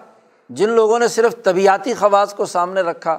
جن 0.48 0.68
لوگوں 0.68 0.98
نے 0.98 1.08
صرف 1.08 1.34
طبیعتی 1.42 1.94
خواص 1.94 2.34
کو 2.34 2.44
سامنے 2.44 2.80
رکھا، 2.80 3.18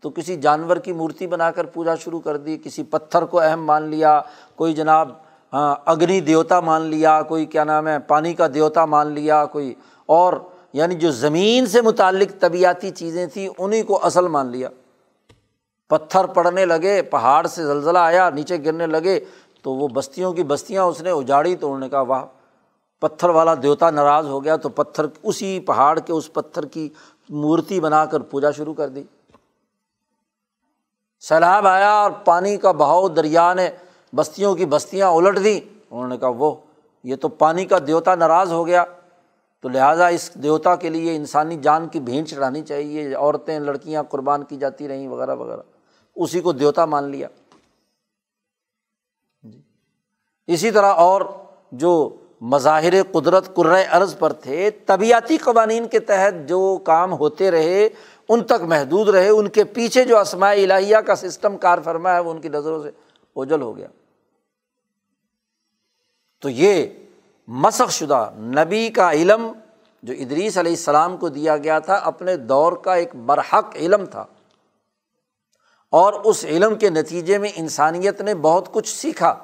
تو 0.00 0.10
کسی 0.10 0.36
جانور 0.36 0.76
کی 0.76 0.92
مورتی 0.92 1.26
بنا 1.26 1.50
کر 1.50 1.66
پوجا 1.66 1.94
شروع 1.94 2.20
کر 2.20 2.36
دی، 2.36 2.58
کسی 2.64 2.82
پتھر 2.82 3.24
کو 3.24 3.40
اہم 3.40 3.64
مان 3.64 3.82
لیا، 3.82 4.20
کوئی 4.56 4.72
جناب 4.72 5.12
ہاں، 5.52 5.76
اگنی 5.84 6.20
دیوتا 6.20 6.60
مان 6.60 6.82
لیا، 6.82 7.22
کوئی 7.22 7.46
کیا 7.46 7.64
نام 7.64 7.88
ہے، 7.88 7.98
پانی 7.98 8.34
کا 8.34 8.46
دیوتا 8.54 8.84
مان 8.84 9.12
لیا، 9.12 9.46
کوئی 9.46 9.74
اور 10.06 10.32
یعنی 10.72 10.94
جو 10.94 11.10
زمین 11.10 11.66
سے 11.66 11.80
متعلق 11.80 12.40
طبیعتی 12.40 12.90
چیزیں 12.90 13.26
تھیں 13.26 13.48
انہیں 13.58 13.82
کو 13.82 14.06
اصل 14.06 14.28
مان 14.28 14.46
لیا۔ 14.46 14.68
پتھر 15.88 16.26
پڑنے 16.26 16.64
لگے، 16.64 17.02
پہاڑ 17.02 17.46
سے 17.46 17.66
زلزلہ 17.66 17.98
آیا، 17.98 18.30
نیچے 18.30 18.56
گرنے 18.64 18.86
لگے، 18.86 19.20
تو 19.62 19.72
وہ 19.72 19.88
بستیوں 19.88 20.32
کی 20.32 20.42
بستیاں 20.42 20.84
اس 20.84 21.00
نے 21.00 21.10
اجاڑی 21.10 21.56
تو 21.56 21.66
انہوں 21.66 21.80
نے 21.80 21.88
کہا، 21.88 22.00
واہ، 22.00 22.24
پتھر 23.00 23.28
والا 23.28 23.54
دیوتا 23.62 23.90
ناراض 23.90 24.26
ہو 24.26 24.44
گیا، 24.44 24.56
تو 24.56 24.68
پتھر 24.68 25.06
اسی 25.22 25.60
پہاڑ 25.60 25.98
کے 25.98 26.12
اس 26.12 26.32
پتھر 26.32 26.64
کی 26.64 26.88
مورتی 27.28 27.80
بنا 27.80 28.04
کر 28.04 28.20
پوجا 28.20 28.50
شروع 28.50 28.74
کر 28.74 28.88
دی۔ 28.88 29.02
سیلاب 31.20 31.66
آیا 31.66 31.90
اور 31.90 32.10
پانی 32.10 32.56
کا 32.56 32.72
بہاؤ 32.72 33.08
دریا 33.08 33.54
نے 33.54 33.70
بستیوں 34.14 34.54
کی 34.54 34.64
بستیاں 34.64 35.08
الٹ 35.08 35.44
دیں۔ 35.44 35.60
انہوں 35.90 36.08
نے 36.08 36.18
کہا، 36.18 36.28
وہ، 36.28 36.54
یہ 37.04 37.16
تو 37.16 37.28
پانی 37.28 37.64
کا 37.64 37.78
دیوتا 37.86 38.14
ناراض 38.14 38.52
ہو 38.52 38.66
گیا۔ 38.66 38.84
تو 39.62 39.68
لہٰذا 39.68 40.06
اس 40.06 40.34
دیوتا 40.34 40.76
کے 40.76 40.88
لیے 40.88 41.16
انسانی 41.16 41.58
جان 41.62 41.88
کی 41.88 42.00
بھیڑ 42.00 42.24
چڑھانی 42.24 42.62
چاہیے، 42.62 43.14
عورتیں، 43.14 43.58
لڑکیاں 43.58 44.02
قربان 44.02 44.44
کی 44.44 44.56
جاتی 44.56 44.88
رہیں، 44.88 45.08
وغیرہ 45.08 45.34
وغیرہ۔ 45.34 45.60
اسی 46.16 46.40
کو 46.40 46.52
دیوتا 46.52 46.84
مان 46.84 47.04
لیا۔ 47.04 47.28
جی۔ 49.42 49.62
اسی 50.46 50.70
طرح 50.70 50.92
اور 50.92 51.20
جو 51.72 52.16
مظاہر 52.40 53.02
قدرت 53.12 53.58
عرض 53.90 54.18
پر 54.18 54.32
تھے، 54.32 54.70
طبیعتی 54.70 55.36
قوانین 55.36 55.88
کے 55.88 55.98
تحت 55.98 56.48
جو 56.48 56.78
کام 56.84 57.12
ہوتے 57.12 57.50
رہے، 57.50 57.88
ان 58.28 58.44
تک 58.44 58.62
محدود 58.62 59.08
رہے۔ 59.08 59.28
ان 59.28 59.48
کے 59.48 59.64
پیچھے 59.64 60.04
جو 60.04 60.18
اسماء 60.18 60.52
الہیہ 60.52 60.96
کا 60.96 61.14
سسٹم 61.16 61.56
کار 61.56 61.78
فرما 61.84 62.14
ہے، 62.14 62.20
وہ 62.20 62.30
ان 62.30 62.40
کی 62.40 62.48
نظروں 62.48 62.82
سے 62.82 62.90
اوجل 63.34 63.62
ہو 63.62 63.76
گیا۔ 63.76 63.88
تو 66.40 66.48
یہ 66.48 66.86
مسخ 67.48 67.90
شدہ 67.90 68.30
نبی 68.38 68.88
کا 68.88 69.12
علم 69.12 69.52
جو 70.02 70.14
ادریس 70.18 70.58
علیہ 70.58 70.72
السلام 70.72 71.16
کو 71.16 71.28
دیا 71.28 71.56
گیا 71.56 71.78
تھا، 71.78 71.94
اپنے 71.94 72.36
دور 72.36 72.72
کا 72.72 72.94
ایک 72.94 73.14
برحق 73.14 73.64
علم 73.74 74.04
تھا۔ 74.04 74.24
اور 75.90 76.12
اس 76.12 76.44
علم 76.44 76.74
کے 76.74 76.90
نتیجے 76.90 77.38
میں 77.38 77.50
انسانیت 77.56 78.20
نے 78.20 78.34
بہت 78.34 78.72
کچھ 78.72 78.96
سیکھا۔ 78.96 79.34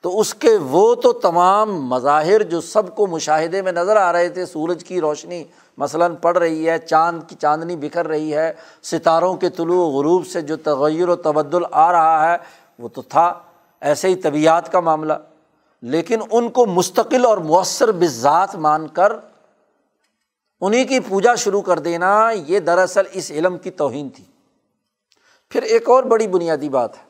تو 0.00 0.20
اس 0.20 0.34
کے 0.34 0.56
وہ 0.62 0.94
تو 0.94 1.12
تمام 1.12 1.82
مظاہر 1.82 2.42
جو 2.42 2.60
سب 2.60 2.96
کو 2.96 3.06
مشاہدے 3.06 3.62
میں 3.62 3.72
نظر 3.72 3.96
آ 3.96 4.12
رہے 4.12 4.28
تھے، 4.28 4.46
سورج 4.46 4.84
کی 4.84 5.00
روشنی 5.00 5.44
مثلاً 5.78 6.14
پڑ 6.14 6.38
رہی 6.38 6.68
ہے، 6.68 6.78
چاند 6.78 7.22
کی 7.28 7.36
چاندنی 7.36 7.76
بکھر 7.76 8.08
رہی 8.08 8.34
ہے، 8.34 8.52
ستاروں 8.82 9.36
کے 9.36 9.50
طلوع 9.50 9.98
غروب 9.98 10.26
سے 10.26 10.40
جو 10.40 10.56
تغیر 10.56 11.08
و 11.08 11.16
تبدل 11.16 11.62
آ 11.70 11.92
رہا 11.92 12.32
ہے، 12.32 12.36
وہ 12.78 12.88
تو 12.88 13.02
تھا۔ 13.02 13.34
ایسے 13.80 14.08
ہی 14.08 14.16
طبیعت 14.16 14.72
کا 14.72 14.80
معاملہ۔ 14.80 15.12
لیکن 15.82 16.20
ان 16.30 16.48
کو 16.48 16.66
مستقل 16.66 17.24
اور 17.26 17.38
مؤثر 17.38 17.92
بذات 17.92 18.54
مان 18.56 18.88
کر 18.88 19.12
انہیں 20.60 20.84
کی 20.84 21.00
پوجا 21.00 21.34
شروع 21.34 21.62
کر 21.62 21.78
دینا، 21.78 22.30
یہ 22.46 22.60
دراصل 22.60 23.04
اس 23.12 23.30
علم 23.30 23.58
کی 23.58 23.70
توہین 23.70 24.08
تھی۔ 24.08 24.24
پھر 25.50 25.62
ایک 25.62 25.88
اور 25.88 26.02
بڑی 26.02 26.26
بنیادی 26.28 26.68
بات 26.68 26.96
ہے، 26.96 27.04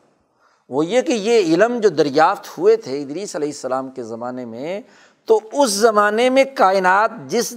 وہ 0.69 0.87
یہ 0.87 1.03
کہ 1.03 1.13
یہ 1.13 1.55
علم 1.55 1.79
جو 1.81 1.89
دریافت 1.89 2.59
ہوئے 2.59 2.77
تھے 2.77 3.03
ادریس 3.03 3.37
علیہ 3.37 3.49
السلام 3.49 3.91
کے 3.91 4.03
زمانے 4.03 4.45
میں، 4.45 4.81
تو 5.25 5.41
اس 5.53 5.71
زمانے 5.71 6.31
میں 6.31 6.45
کائنات 6.55 7.11
جس 7.27 7.55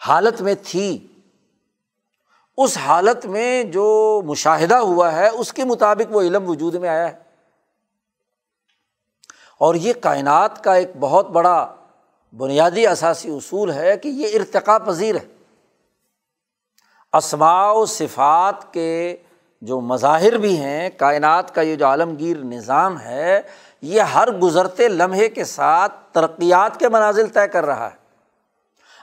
حالت 0.00 0.42
میں 0.42 0.54
تھی، 0.62 1.06
اس 2.56 2.76
حالت 2.78 3.26
میں 3.26 3.64
جو 3.64 4.22
مشاہدہ 4.24 4.76
ہوا 4.76 5.12
ہے، 5.12 5.28
اس 5.28 5.52
کے 5.52 5.64
مطابق 5.64 6.16
وہ 6.16 6.20
علم 6.20 6.50
وجود 6.50 6.74
میں 6.74 6.88
آیا 6.88 7.10
ہے۔ 7.10 7.27
اور 9.58 9.74
یہ 9.74 9.92
کائنات 10.00 10.64
کا 10.64 10.74
ایک 10.74 10.90
بہت 11.00 11.30
بڑا 11.30 11.74
بنیادی 12.36 12.86
اثاثی 12.86 13.30
اصول 13.30 13.70
ہے 13.70 13.96
کہ 13.96 14.08
یہ 14.08 14.28
ارتقا 14.34 14.78
پذیر 14.78 15.14
ہے۔ 15.14 15.26
اسماع 17.12 17.72
و 17.72 17.86
صفات 17.86 18.72
کے 18.72 19.16
جو 19.62 19.80
مظاہر 19.80 20.38
بھی 20.38 20.56
ہیں، 20.58 20.90
کائنات 20.96 21.54
کا 21.54 21.60
یہ 21.60 21.76
جو 21.76 21.86
عالمگیر 21.86 22.36
نظام 22.36 23.00
ہے، 23.00 23.40
یہ 23.82 24.00
ہر 24.00 24.30
گزرتے 24.30 24.88
لمحے 24.88 25.28
کے 25.28 25.44
ساتھ 25.44 25.92
ترقیات 26.12 26.78
کے 26.78 26.88
منازل 26.88 27.26
طے 27.26 27.48
کر 27.48 27.66
رہا 27.66 27.86
ہے۔ 27.86 27.96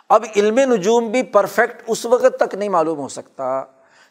اب 0.09 0.25
علم 0.35 0.59
نجوم 0.59 1.11
بھی 1.11 1.23
پرفیکٹ 1.23 1.83
اس 1.87 2.05
وقت 2.05 2.39
تک 2.39 2.55
نہیں 2.55 2.69
معلوم 2.69 2.99
ہو 2.99 3.07
سکتا، 3.07 3.63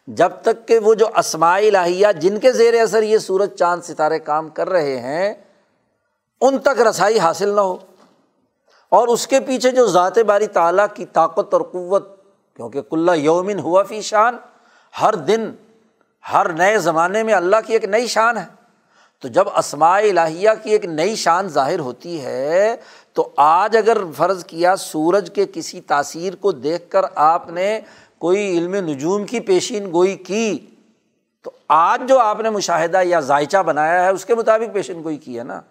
جب 0.07 0.31
تک 0.41 0.67
کہ 0.67 0.79
وہ 0.79 0.93
جو 0.93 1.05
اسماعی 1.15 1.69
لاہیا 1.69 2.11
جن 2.11 2.39
کے 2.39 2.51
زیر 2.51 2.81
اثر 2.81 3.03
یہ 3.03 3.17
سورج 3.17 3.55
چاند 3.55 3.81
ستارے 3.81 4.19
کام 4.19 4.49
کر 4.49 4.69
رہے 4.69 4.99
ہیں 4.99 5.33
ان 6.41 6.59
تک 6.59 6.81
رسائی 6.81 7.19
حاصل 7.19 7.49
نہ 7.49 7.61
ہو۔ 7.61 7.77
اور 8.89 9.07
اس 9.07 9.27
کے 9.27 9.39
پیچھے 9.39 9.71
جو 9.71 9.87
ذات 9.87 10.17
باری 10.17 10.47
تعالیٰ 10.47 10.85
کی 10.93 11.05
طاقت 11.05 11.53
اور 11.53 11.61
قوت، 11.61 12.23
کیونکہ 12.55 12.81
کلّہ 12.81 13.11
یومن 13.11 13.59
ہوا 13.59 13.83
فی 13.83 14.01
شان، 14.01 14.37
ہر 15.01 15.13
دن، 15.13 15.51
ہر 16.33 16.53
نئے 16.53 16.77
زمانے 16.77 17.23
میں 17.23 17.33
اللہ 17.33 17.55
کی 17.65 17.73
ایک 17.73 17.85
نئی 17.85 18.07
شان 18.07 18.37
ہے۔ 18.37 18.45
تو 19.19 19.27
جب 19.27 19.45
اسماء 19.55 19.99
الہیہ 19.99 20.49
کی 20.63 20.69
ایک 20.69 20.85
نئی 20.85 21.15
شان 21.15 21.47
ظاہر 21.47 21.79
ہوتی 21.79 22.25
ہے، 22.25 22.75
تو 23.13 23.29
آج 23.37 23.77
اگر 23.77 23.97
فرض 24.17 24.45
کیا 24.45 24.75
سورج 24.75 25.31
کے 25.35 25.45
کسی 25.53 25.81
تاثیر 25.81 26.35
کو 26.35 26.51
دیکھ 26.51 26.89
کر 26.89 27.01
آپ 27.15 27.49
نے 27.49 27.79
کوئی 28.19 28.57
علم 28.57 28.75
نجوم 28.75 29.25
کی 29.25 29.39
پیشین 29.39 29.91
گوئی 29.91 30.15
کی، 30.15 30.65
تو 31.41 31.51
آج 31.67 32.01
جو 32.07 32.19
آپ 32.19 32.39
نے 32.39 32.49
مشاہدہ 32.49 33.01
یا 33.03 33.19
ذائچہ 33.19 33.57
بنایا 33.57 34.05
ہے، 34.05 34.09
اس 34.09 34.25
کے 34.25 34.35
مطابق 34.35 34.73
پیشین 34.73 35.03
گوئی 35.03 35.17
کی 35.17 35.37
ہے 35.37 35.43
نا۔ 35.43 35.61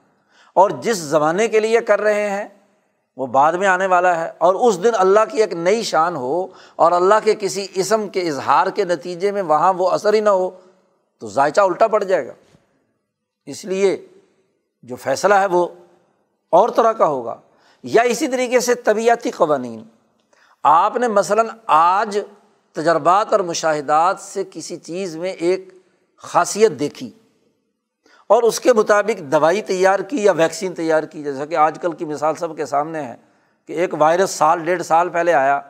اور 0.55 0.71
جس 0.71 0.97
زمانے 0.97 1.49
کے 1.49 1.61
لیے 1.61 1.81
کر 1.81 2.01
رہے 2.01 2.31
ہیں، 2.31 2.49
وہ 3.17 3.27
بعد 3.27 3.53
میں 3.53 3.67
آنے 3.67 3.87
والا 3.87 4.25
ہے۔ 4.25 4.33
اور 4.39 4.55
اس 4.55 4.83
دن 4.83 4.91
اللہ 4.95 5.21
کی 5.31 5.41
ایک 5.41 5.53
نئی 5.53 5.83
شان 5.83 6.17
ہو 6.17 6.47
اور 6.77 6.93
اللہ 6.93 7.15
کے 7.25 7.35
کسی 7.41 7.67
اسم 7.75 8.09
کے 8.09 8.29
اظہار 8.29 8.67
کے 8.67 8.85
نتیجے 8.85 9.33
میں 9.33 9.43
وہاں 9.43 9.73
وہ 9.73 9.91
اثر 9.91 10.15
ہی 10.15 10.21
نہ 10.21 10.29
ہو، 10.29 10.51
تو 11.19 11.29
ذائچہ 11.29 11.61
الٹا 11.61 11.87
پڑ 11.87 12.05
جائے 12.05 12.27
گا۔ 12.27 12.33
اس 13.47 13.65
لیے 13.65 14.07
جو 14.83 14.97
فیصلہ 14.97 15.35
ہے 15.35 15.47
وہ 15.47 15.69
اور 16.51 16.69
طرح 16.69 16.93
کا 16.93 17.07
ہوگا۔ 17.07 17.41
یا 17.83 18.03
اسی 18.03 18.29
طریقے 18.29 18.61
سے 18.61 18.75
طبیعتی 18.75 19.31
قوانین۔ 19.31 19.83
آپ 20.63 20.97
نے 20.97 21.09
مثلاً 21.09 21.49
آج 21.67 22.19
تجربات 22.73 23.33
اور 23.33 23.41
مشاہدات 23.41 24.21
سے 24.21 24.43
کسی 24.51 24.77
چیز 24.77 25.17
میں 25.17 25.31
ایک 25.31 25.69
خاصیت 26.17 26.73
دیکھی۔ 26.73 27.11
اور 28.27 28.43
اس 28.43 28.61
کے 28.61 28.73
مطابق 28.73 29.21
دوائی 29.21 29.63
تیار 29.63 29.99
کی 29.99 30.25
یا 30.25 30.33
ویکسین 30.33 30.75
تیار 30.75 31.03
کی، 31.03 31.23
جیسا 31.23 31.47
کہ 31.47 31.57
آج 31.57 31.79
کل 31.83 31.93
کی 31.93 32.05
مثال 32.05 32.35
سب 32.35 32.57
کے 32.57 32.67
سامنے 32.67 33.03
ہے 33.03 33.15
کہ 33.67 33.73
ایک 33.73 33.95
وائرس 33.99 34.31
سال، 34.31 34.65
ڈیڑھ 34.65 34.83
سال 34.83 35.09
پہلے 35.09 35.35
آیا، 35.35 35.61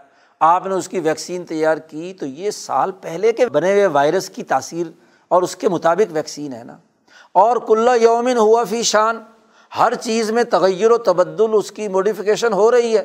آپ 0.40 0.66
نے 0.66 0.74
اس 0.74 0.88
کی 0.88 1.00
ویکسین 1.00 1.44
تیار 1.44 1.76
کی 1.76 2.14
تو 2.20 2.26
یہ 2.26 2.50
سال 2.50 2.92
پہلے 2.92 3.32
کے 3.32 3.46
بنے 3.46 3.72
ہوئے 3.72 3.86
وائرس 3.86 4.30
کی 4.30 4.42
تاثیر 4.42 4.86
اور 5.28 5.42
اس 5.42 5.56
کے 5.56 5.68
مطابق 5.68 6.12
ویکسین 6.12 6.52
ہے 6.52 6.64
نا۔ 6.64 6.76
اور 7.32 7.56
کلّا 7.56 7.94
یومن 7.94 8.36
ہوا 8.36 8.64
فی 8.64 8.82
شان، 8.82 9.22
ہر 9.78 9.94
چیز 9.94 10.30
میں 10.30 10.44
تغیر 10.44 10.90
و 10.90 10.96
تبدل 10.96 11.50
اس 11.52 11.72
کی 11.72 11.88
موڈیفیکیشن 11.88 12.52
ہو 12.52 12.70
رہی 12.70 12.98
ہے۔ 12.98 13.04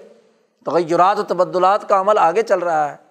تغیرات 0.65 1.19
و 1.19 1.23
تبدلات 1.23 1.89
کا 1.89 1.99
عمل 1.99 2.17
آگے 2.17 2.41
چل 2.41 2.59
رہا 2.59 2.91
ہے۔ 2.91 3.09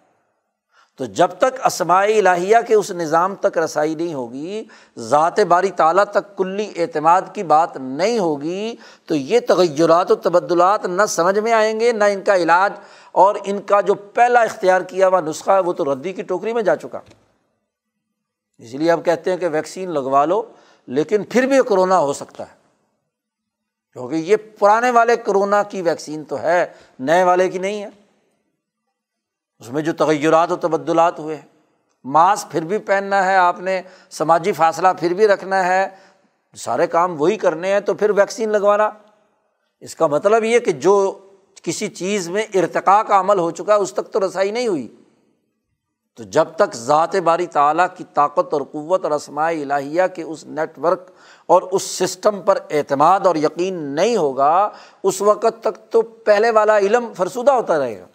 تو 0.98 1.04
جب 1.04 1.28
تک 1.28 1.66
اسماعی 1.66 2.18
الہیہ 2.18 2.56
کے 2.66 2.74
اس 2.74 2.90
نظام 2.90 3.34
تک 3.34 3.58
رسائی 3.58 3.94
نہیں 3.94 4.14
ہوگی، 4.14 4.64
ذات 4.98 5.40
باری 5.40 5.70
تعالیٰ 5.70 6.04
تک 6.04 6.36
کلی 6.36 6.72
اعتماد 6.76 7.22
کی 7.32 7.42
بات 7.42 7.76
نہیں 7.76 8.18
ہوگی، 8.18 8.74
تو 9.06 9.14
یہ 9.14 9.40
تغیرات 9.48 10.10
و 10.10 10.14
تبدلات 10.14 10.86
نہ 10.86 11.02
سمجھ 11.08 11.38
میں 11.38 11.52
آئیں 11.52 11.80
گے، 11.80 11.92
نہ 11.92 12.04
ان 12.04 12.22
کا 12.22 12.36
علاج 12.36 12.72
اور 13.12 13.34
ان 13.44 13.62
کا 13.62 13.80
جو 13.80 13.94
پہلا 13.94 14.40
اختیار 14.40 14.80
کیا 14.80 15.08
ہوا 15.08 15.20
نسخہ 15.20 15.50
ہے، 15.50 15.58
وہ 15.58 15.72
تو 15.72 15.94
ردی 15.94 16.12
کی 16.12 16.22
ٹوکری 16.22 16.52
میں 16.52 16.62
جا 16.62 16.76
چکا۔ 16.76 17.00
اس 18.58 18.74
لیے 18.74 18.90
اب 18.90 19.04
کہتے 19.04 19.30
ہیں 19.30 19.38
کہ 19.38 19.48
ویکسین 19.48 19.90
لگوا 19.90 20.24
لو، 20.24 20.42
لیکن 20.86 21.24
پھر 21.24 21.46
بھی 21.46 21.58
کرونا 21.68 21.98
ہو 21.98 22.12
سکتا 22.12 22.44
ہے۔ 22.44 22.58
کیونکہ 23.92 24.14
یہ 24.14 24.36
پرانے 24.58 24.90
والے 24.90 25.16
کرونا 25.16 25.62
کی 25.62 25.82
ویکسین 25.82 26.24
تو 26.24 26.42
ہے، 26.42 26.66
نئے 26.98 27.24
والے 27.24 27.48
کی 27.48 27.58
نہیں 27.58 27.82
ہے۔ 27.82 27.88
اس 29.60 29.70
میں 29.70 29.82
جو 29.82 29.92
تغیرات 29.92 30.52
و 30.52 30.56
تبدلات 30.56 31.18
ہوئے 31.18 31.36
ہیں، 31.36 31.42
ماسک 32.04 32.50
پھر 32.50 32.64
بھی 32.64 32.78
پہننا 32.78 33.24
ہے، 33.24 33.36
آپ 33.36 33.60
نے 33.60 33.82
سماجی 34.10 34.52
فاصلہ 34.52 34.88
پھر 34.98 35.14
بھی 35.14 35.28
رکھنا 35.28 35.66
ہے، 35.66 35.88
سارے 36.56 36.86
کام 36.86 37.20
وہی 37.20 37.36
کرنے 37.36 37.72
ہیں، 37.72 37.80
تو 37.80 37.94
پھر 37.94 38.10
ویکسین 38.10 38.50
لگوانا۔ 38.50 38.90
اس 39.80 39.94
کا 39.94 40.06
مطلب 40.06 40.44
یہ 40.44 40.58
کہ 40.58 40.72
جو 40.72 41.18
کسی 41.62 41.88
چیز 41.88 42.28
میں 42.28 42.42
ارتقا 42.54 43.02
کا 43.02 43.20
عمل 43.20 43.38
ہو 43.38 43.50
چکا 43.50 43.74
ہے، 43.74 43.78
اس 43.78 43.92
تک 43.92 44.12
تو 44.12 44.26
رسائی 44.26 44.50
نہیں 44.50 44.68
ہوئی۔ 44.68 44.88
تو 46.14 46.22
جب 46.22 46.44
تک 46.56 46.74
ذات 46.74 47.16
باری 47.16 47.46
تعلیٰ 47.46 47.86
کی 47.96 48.04
طاقت 48.14 48.52
اور 48.52 48.62
قوت 48.72 49.04
اور 49.04 49.12
اسماء 49.12 49.50
الہیہ 49.50 50.02
کے 50.14 50.22
اس 50.22 50.44
نیٹ 50.44 50.78
ورک 50.78 51.10
اور 51.46 51.62
اس 51.62 51.82
سسٹم 51.82 52.42
پر 52.42 52.58
اعتماد 52.70 53.20
اور 53.26 53.36
یقین 53.36 53.74
نہیں 53.74 54.16
ہوگا، 54.16 54.68
اس 55.02 55.22
وقت 55.22 55.62
تک 55.62 55.92
تو 55.92 56.02
پہلے 56.02 56.50
والا 56.50 56.78
علم 56.78 57.12
فرسودہ 57.16 57.50
ہوتا 57.50 57.78
رہے 57.78 58.00
گا۔ 58.00 58.06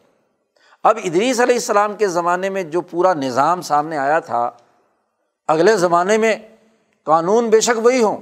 اب 0.83 0.97
ادریس 1.03 1.39
علیہ 1.39 1.55
السلام 1.55 1.93
کے 1.93 2.07
زمانے 2.07 2.49
میں 2.49 2.63
جو 2.63 2.81
پورا 2.81 3.13
نظام 3.13 3.61
سامنے 3.61 3.97
آیا 3.97 4.19
تھا، 4.19 4.51
اگلے 5.47 5.77
زمانے 5.77 6.17
میں 6.17 6.35
قانون 7.03 7.49
بے 7.49 7.59
شک 7.59 7.85
وہی 7.85 8.01
ہوں، 8.03 8.17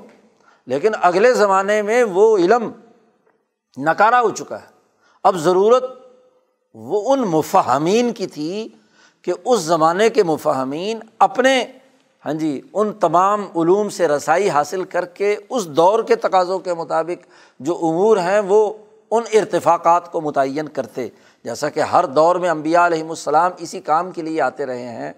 لیکن 0.68 0.91
اگلے 1.01 1.34
زمانے 1.34 1.82
میں 1.82 2.03
وہ 2.03 2.38
علم 2.38 2.72
نکارا 3.78 4.22
ہو 4.22 4.30
چکا 4.30 4.62
ہے۔ 4.62 4.68
اب 5.24 5.38
ضرورت 5.38 5.84
وہ 6.74 7.14
ان 7.14 7.22
مفہمین 7.22 8.14
کی 8.14 8.28
تھی 8.28 8.68
کہ 9.22 9.34
اس 9.45 9.59
زمانے 9.59 10.09
کے 10.09 10.24
مفہمین 10.24 10.99
اپنے 11.20 11.66
ہاں 12.26 12.34
جی 12.34 12.62
ان 12.74 12.93
تمام 12.93 13.45
علوم 13.55 13.89
سے 13.89 14.07
رسائی 14.07 14.49
حاصل 14.49 14.84
کر 14.84 15.05
کے 15.05 15.36
اس 15.49 15.68
دور 15.68 16.03
کے 16.03 16.16
تقاضوں 16.16 16.59
کے 16.59 16.74
مطابق 16.74 17.26
جو 17.59 17.76
امور 17.76 18.18
ہیں 18.18 18.39
وہ 18.39 18.74
ان 19.12 19.24
ارتفاقات 19.34 20.12
کو 20.12 20.22
متعین 20.22 20.68
کرتے۔ 20.68 21.07
جیسا 21.43 21.69
کہ 21.69 21.79
ہر 21.79 22.05
دور 22.05 22.35
میں 22.35 22.49
امبیا 22.49 22.85
علیہم 22.85 23.09
السلام 23.09 23.51
اسی 23.57 23.79
کام 23.79 24.11
کے 24.11 24.21
لیے 24.21 24.41
آتے 24.41 24.65
رہے 24.65 24.87
ہیں، 24.87 25.13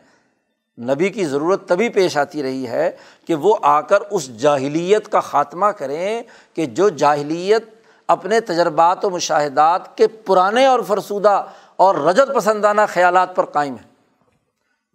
نبی 0.80 1.10
کی 1.10 1.26
ضرورت 1.26 1.68
تبھی 1.68 1.90
پیش 1.90 2.18
آتی 2.18 2.44
رہی 2.44 2.68
ہے 2.68 2.92
کہ 3.28 3.36
وہ 3.36 3.56
آ 3.62 3.82
کر 3.82 4.02
اس 4.12 4.38
جاہلیت 4.38 5.12
کا 5.12 5.20
خاتمہ 5.20 5.66
کریں 5.66 6.24
کہ 6.54 6.66
جو 6.66 6.90
جاہلیت 6.90 7.64
اپنے 8.08 8.40
تجربات 8.40 9.06
و 9.06 9.10
مشاہدات 9.10 9.98
کے 9.98 10.08
پرانے 10.08 10.66
اور 10.66 10.80
فرسودہ 10.88 11.46
اور 11.76 11.96
رجت 11.96 12.36
پسندانہ 12.36 12.82
خیالات 12.88 13.36
پر 13.36 13.46
قائم 13.46 13.76
ہے 13.76 13.94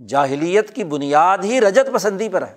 جاہلیت 0.06 0.74
کی 0.74 0.84
بنیاد 0.84 1.38
ہی 1.44 1.60
رجت 1.60 1.92
پسندی 1.94 2.28
پر 2.28 2.46
ہے۔ 2.46 2.54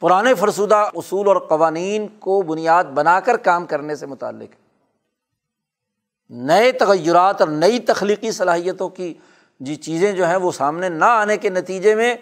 پرانے 0.00 0.34
فرسودہ 0.34 0.88
اصول 0.94 1.26
اور 1.26 1.36
قوانین 1.36 2.08
کو 2.08 2.42
بنیاد 2.42 2.84
بنا 2.84 3.20
کر 3.20 3.36
کام 3.36 3.66
کرنے 3.66 3.96
سے 3.96 4.06
متعلق۔ 4.06 4.54
ہے 4.54 4.65
نئے 6.30 6.72
تغیرات 6.72 7.40
اور 7.40 7.48
نئی 7.48 7.78
تخلیقی 7.78 8.30
صلاحیتوں 8.30 8.88
کی 8.88 9.14
جی 9.60 9.76
چیزیں 9.76 10.12
جو 10.12 10.26
ہیں 10.26 10.36
وہ 10.36 10.52
سامنے 10.52 10.88
نہ 10.88 11.04
آنے 11.04 11.36
کے 11.36 11.48
نتیجے 11.48 11.94
میں 11.94 12.14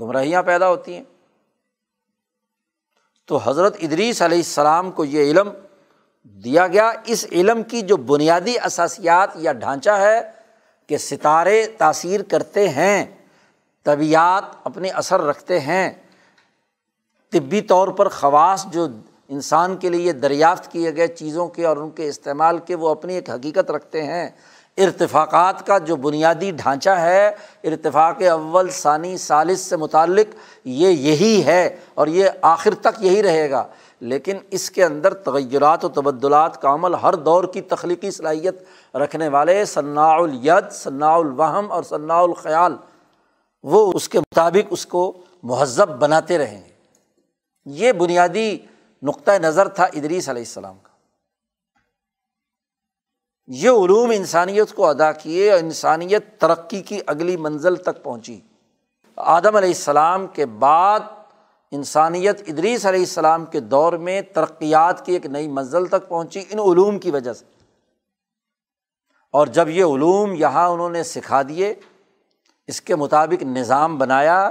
گمراہیاں 0.00 0.42
پیدا 0.42 0.68
ہوتی 0.68 0.94
ہیں۔ 0.94 1.02
تو 3.26 3.36
حضرت 3.44 3.76
ادریس 3.80 4.22
علیہ 4.22 4.38
السلام 4.38 4.90
کو 4.90 5.04
یہ 5.04 5.30
علم 5.30 5.50
دیا 6.22 6.66
گیا۔ 6.66 6.92
اس 7.06 7.26
علم 7.32 7.62
کی 7.62 7.82
جو 7.82 7.96
بنیادی 7.96 8.58
اثاسیات 8.58 9.30
یا 9.34 9.52
ڈھانچہ 9.52 9.90
ہے 9.90 10.20
کہ 10.86 10.96
ستارے 10.96 11.66
تاثیر 11.78 12.22
کرتے 12.22 12.68
ہیں، 12.68 13.04
طبیعت 13.82 14.44
اپنے 14.64 14.88
اثر 14.88 15.20
رکھتے 15.20 15.60
ہیں۔ 15.60 15.90
طبی 17.30 17.60
طور 17.60 17.88
پر 17.88 18.08
خواص 18.08 18.66
جو 18.66 18.88
انسان 19.32 19.76
کے 19.76 19.88
لیے 19.88 20.12
دریافت 20.12 20.72
کیے 20.72 20.96
گئے 20.96 21.06
چیزوں 21.06 21.48
کے 21.48 21.66
اور 21.66 21.76
ان 21.76 21.90
کے 21.90 22.08
استعمال 22.08 22.58
کے 22.58 22.74
وہ 22.74 22.88
اپنی 22.88 23.14
ایک 23.14 23.30
حقیقت 23.30 23.70
رکھتے 23.70 24.02
ہیں۔ 24.02 24.28
ارتفاقات 24.78 25.66
کا 25.66 25.78
جو 25.78 25.96
بنیادی 25.96 26.50
ڈھانچہ 26.50 26.90
ہے، 26.90 27.30
ارتفاق 27.64 28.22
اول، 28.30 28.70
ثانی، 28.70 29.16
ثالث 29.16 29.60
سے 29.60 29.76
متعلق، 29.76 30.34
یہ 30.64 30.88
یہی 30.88 31.44
ہے 31.44 31.76
اور 31.94 32.06
یہ 32.06 32.28
آخر 32.42 32.74
تک 32.74 33.04
یہی 33.04 33.22
رہے 33.22 33.50
گا۔ 33.50 33.64
لیکن 34.00 34.36
اس 34.50 34.70
کے 34.70 34.84
اندر 34.84 35.14
تغیرات 35.14 35.84
و 35.84 35.88
تبدلات 35.88 36.62
کا 36.62 36.74
عمل 36.74 36.94
ہر 36.94 37.14
دور 37.14 37.44
کی 37.44 37.60
تخلیقی 37.60 38.10
صلاحیت 38.10 38.62
رکھنے 38.96 39.28
والے 39.28 39.64
ثناء 39.64 40.16
الید 40.16 40.72
ثناء 40.72 41.16
الوہم 41.16 41.72
اور 41.72 41.82
ثناء 41.82 42.22
الخیال، 42.22 42.76
وہ 43.62 43.92
اس 43.94 44.08
کے 44.08 44.18
مطابق 44.18 44.66
اس 44.70 44.86
کو 44.86 45.12
مہذب 45.42 45.88
بناتے 45.88 46.38
رہیں 46.38 46.60
گے۔ 46.64 46.72
یہ 47.66 47.92
بنیادی 47.92 48.58
نقطۂ 49.02 49.32
نظر 49.32 49.68
تھا 49.68 49.84
ادریس 49.84 50.28
علیہ 50.28 50.42
السلام 50.42 50.78
کا۔ 50.82 50.92
یہ 53.46 53.70
علوم 53.70 54.10
انسانیت 54.10 54.74
کو 54.74 54.86
ادا 54.86 55.12
کیے 55.12 55.52
اور 55.52 55.58
انسانیت 55.58 56.40
ترقی 56.40 56.82
کی 56.82 57.00
اگلی 57.06 57.36
منزل 57.36 57.76
تک 57.76 58.02
پہنچی۔ 58.02 58.40
آدم 59.16 59.56
علیہ 59.56 59.68
السلام 59.68 60.26
کے 60.26 60.46
بعد 60.46 61.00
انسانیت 61.70 62.42
ادریس 62.46 62.86
علیہ 62.86 63.00
السلام 63.00 63.44
کے 63.44 63.60
دور 63.60 63.92
میں 63.92 64.22
ترقیات 64.22 65.06
کی 65.06 65.12
ایک 65.12 65.26
نئی 65.26 65.48
منزل 65.48 65.86
تک 65.86 66.08
پہنچی 66.08 66.44
ان 66.50 66.58
علوم 66.58 66.98
کی 66.98 67.10
وجہ 67.10 67.32
سے۔ 67.32 67.44
اور 69.30 69.46
جب 69.46 69.68
یہ 69.68 69.84
علوم 69.84 70.32
یہاں 70.32 70.68
انہوں 70.68 70.90
نے 70.90 71.02
سکھا 71.02 71.42
دیے، 71.42 71.74
اس 72.66 72.80
کے 72.80 72.96
مطابق 72.96 73.42
نظام 73.42 73.98
بنایا، 73.98 74.50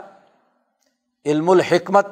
علم 1.26 1.50
الحکمت 1.50 2.06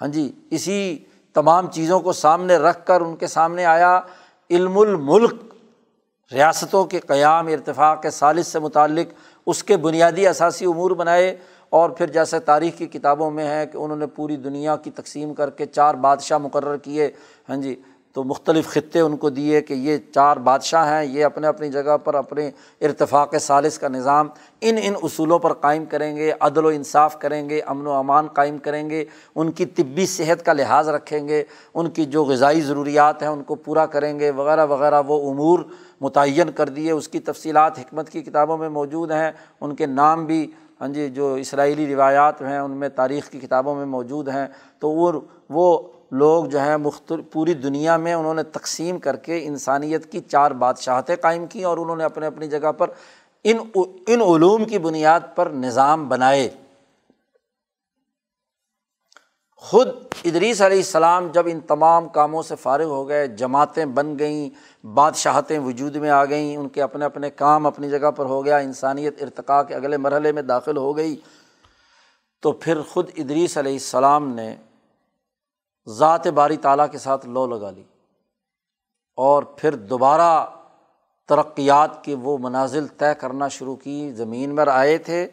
ہاں 0.00 0.08
جی 0.08 0.32
اسی 0.50 1.04
تمام 1.34 1.70
چیزوں 1.70 2.00
کو 2.00 2.12
سامنے 2.12 2.56
رکھ 2.56 2.86
کر 2.86 3.00
ان 3.00 3.16
کے 3.16 3.26
سامنے 3.26 3.64
آیا، 3.64 4.00
علم 4.50 4.78
الملک، 4.78 5.34
ریاستوں 6.32 6.84
کے 6.84 7.00
قیام، 7.00 7.46
ارتفاق 7.46 8.02
کے 8.02 8.10
سالث 8.10 8.46
سے 8.46 8.58
متعلق 8.58 9.12
اس 9.46 9.62
کے 9.64 9.76
بنیادی 9.76 10.26
اثاثی 10.26 10.64
امور 10.64 10.90
بنائے 10.90 11.36
اور 11.70 11.90
پھر 11.90 12.06
جیسے 12.06 12.38
تاریخ 12.38 12.78
کی 12.78 12.86
کتابوں 12.86 13.30
میں 13.30 13.48
ہے 13.48 13.66
کہ 13.66 13.76
انہوں 13.76 13.96
نے 13.96 14.06
پوری 14.06 14.36
دنیا 14.36 14.76
کی 14.76 14.90
تقسیم 14.90 15.34
کر 15.34 15.50
کے 15.50 15.66
چار 15.66 15.94
بادشاہ 15.94 16.38
مقرر 16.38 16.76
کیے۔ 16.76 17.10
ہاں 17.48 17.56
جی 17.56 17.74
تو 18.14 18.24
مختلف 18.24 18.66
خطے 18.66 19.00
ان 19.00 19.16
کو 19.16 19.30
دیے 19.30 19.60
کہ 19.60 19.74
یہ 19.74 19.98
چار 20.14 20.36
بادشاہ 20.36 20.88
ہیں، 20.88 21.04
یہ 21.04 21.24
اپنے 21.24 21.46
اپنی 21.46 21.68
جگہ 21.68 21.96
پر 21.96 22.14
اپنے 22.14 22.50
ارتفاق 22.80 23.34
سالس 23.40 23.78
کا 23.78 23.88
نظام 23.88 24.28
ان 24.60 24.76
ان 24.82 24.94
اصولوں 25.02 25.38
پر 25.38 25.52
قائم 25.52 25.84
کریں 25.84 26.16
گے، 26.16 26.32
عدل 26.40 26.64
و 26.64 26.68
انصاف 26.68 27.18
کریں 27.18 27.48
گے، 27.48 27.60
امن 27.60 27.86
و 27.86 27.92
امان 27.92 28.26
قائم 28.26 28.58
کریں 28.58 28.90
گے، 28.90 29.04
ان 29.34 29.50
کی 29.50 29.66
طبی 29.66 30.06
صحت 30.06 30.44
کا 30.44 30.52
لحاظ 30.52 30.88
رکھیں 30.88 31.28
گے، 31.28 31.44
ان 31.74 31.90
کی 31.90 32.04
جو 32.04 32.24
غذائی 32.24 32.60
ضروریات 32.60 33.22
ہیں 33.22 33.28
ان 33.28 33.42
کو 33.42 33.54
پورا 33.54 33.86
کریں 33.86 34.20
گے، 34.20 34.30
وغیرہ 34.30 34.66
وغیرہ 34.66 35.02
وہ 35.06 35.30
امور 35.30 35.58
متعین 36.00 36.52
کر 36.52 36.68
دیے۔ 36.68 36.90
اس 36.90 37.08
کی 37.08 37.18
تفصیلات 37.18 37.78
حکمت 37.78 38.10
کی 38.10 38.22
کتابوں 38.22 38.58
میں 38.58 38.68
موجود 38.68 39.10
ہیں، 39.10 39.32
ان 39.60 39.74
کے 39.74 39.86
نام 39.86 40.26
بھی 40.26 40.50
ہاں 40.80 40.88
جی 40.88 41.08
جو 41.08 41.34
اسرائیلی 41.34 41.94
روایات 41.94 42.42
ہیں، 42.42 42.58
ان 42.58 42.70
میں 42.70 42.88
تاریخ 42.88 43.30
کی 43.30 43.40
کتابوں 43.40 43.74
میں 43.74 43.86
موجود 43.86 44.28
ہیں۔ 44.28 44.46
تو 44.78 44.90
وہ 44.90 45.12
وہ 45.50 45.88
لوگ 46.10 46.44
جو 46.44 46.60
ہیں 46.60 46.76
مختلف، 46.76 47.24
پوری 47.32 47.54
دنیا 47.54 47.96
میں 47.96 48.14
انہوں 48.14 48.34
نے 48.34 48.42
تقسیم 48.42 48.98
کر 48.98 49.16
کے 49.16 49.46
انسانیت 49.46 50.12
کی 50.12 50.20
چار 50.20 50.50
بادشاہتیں 50.50 51.16
قائم 51.16 51.46
کیں 51.46 51.64
اور 51.64 51.78
انہوں 51.78 51.96
نے 51.96 52.04
اپنے 52.04 52.26
اپنی 52.26 52.46
جگہ 52.46 52.72
پر 52.72 52.90
ان 53.44 53.58
ان 54.06 54.20
علوم 54.20 54.64
کی 54.64 54.78
بنیاد 54.78 55.20
پر 55.34 55.50
نظام 55.50 56.08
بنائے۔ 56.08 56.48
خود 59.56 59.88
ادریس 60.24 60.62
علیہ 60.62 60.76
السلام 60.76 61.28
جب 61.32 61.46
ان 61.46 61.60
تمام 61.60 62.08
کاموں 62.08 62.42
سے 62.42 62.56
فارغ 62.56 62.84
ہو 62.84 63.08
گئے، 63.08 63.26
جماعتیں 63.26 63.86
بن 63.86 64.18
گئیں، 64.18 64.50
بادشاہتیں 64.86 65.58
وجود 65.58 65.96
میں 65.96 66.10
آ 66.10 66.24
گئیں، 66.24 66.56
ان 66.56 66.68
کے 66.68 66.82
اپنے 66.82 67.04
اپنے 67.04 67.30
کام 67.30 67.66
اپنی 67.66 67.90
جگہ 67.90 68.10
پر 68.10 68.24
ہو 68.24 68.44
گیا، 68.44 68.56
انسانیت 68.56 69.22
ارتقاء 69.22 69.62
کے 69.62 69.74
اگلے 69.74 69.96
مرحلے 69.96 70.32
میں 70.32 70.42
داخل 70.42 70.76
ہو 70.76 70.96
گئی، 70.96 71.16
تو 72.42 72.52
پھر 72.52 72.82
خود 72.82 73.10
ادریس 73.16 73.58
علیہ 73.58 73.72
السلام 73.72 74.28
نے 74.28 74.56
ذات 75.88 76.26
باری 76.26 76.56
تعالیٰ 76.56 76.86
کے 76.90 76.98
ساتھ 76.98 77.26
لو 77.26 77.46
لگا 77.46 77.70
لی 77.70 77.82
اور 79.16 79.42
پھر 79.42 79.74
دوبارہ 79.74 80.46
ترقیات 81.28 82.04
کے 82.04 82.14
وہ 82.14 82.38
منازل 82.40 82.86
طے 82.86 83.14
کرنا 83.18 83.48
شروع 83.48 83.76
کی۔ 83.76 84.12
زمین 84.12 84.56
پر 84.56 84.68
آئے 84.68 84.98
تھے، 84.98 85.28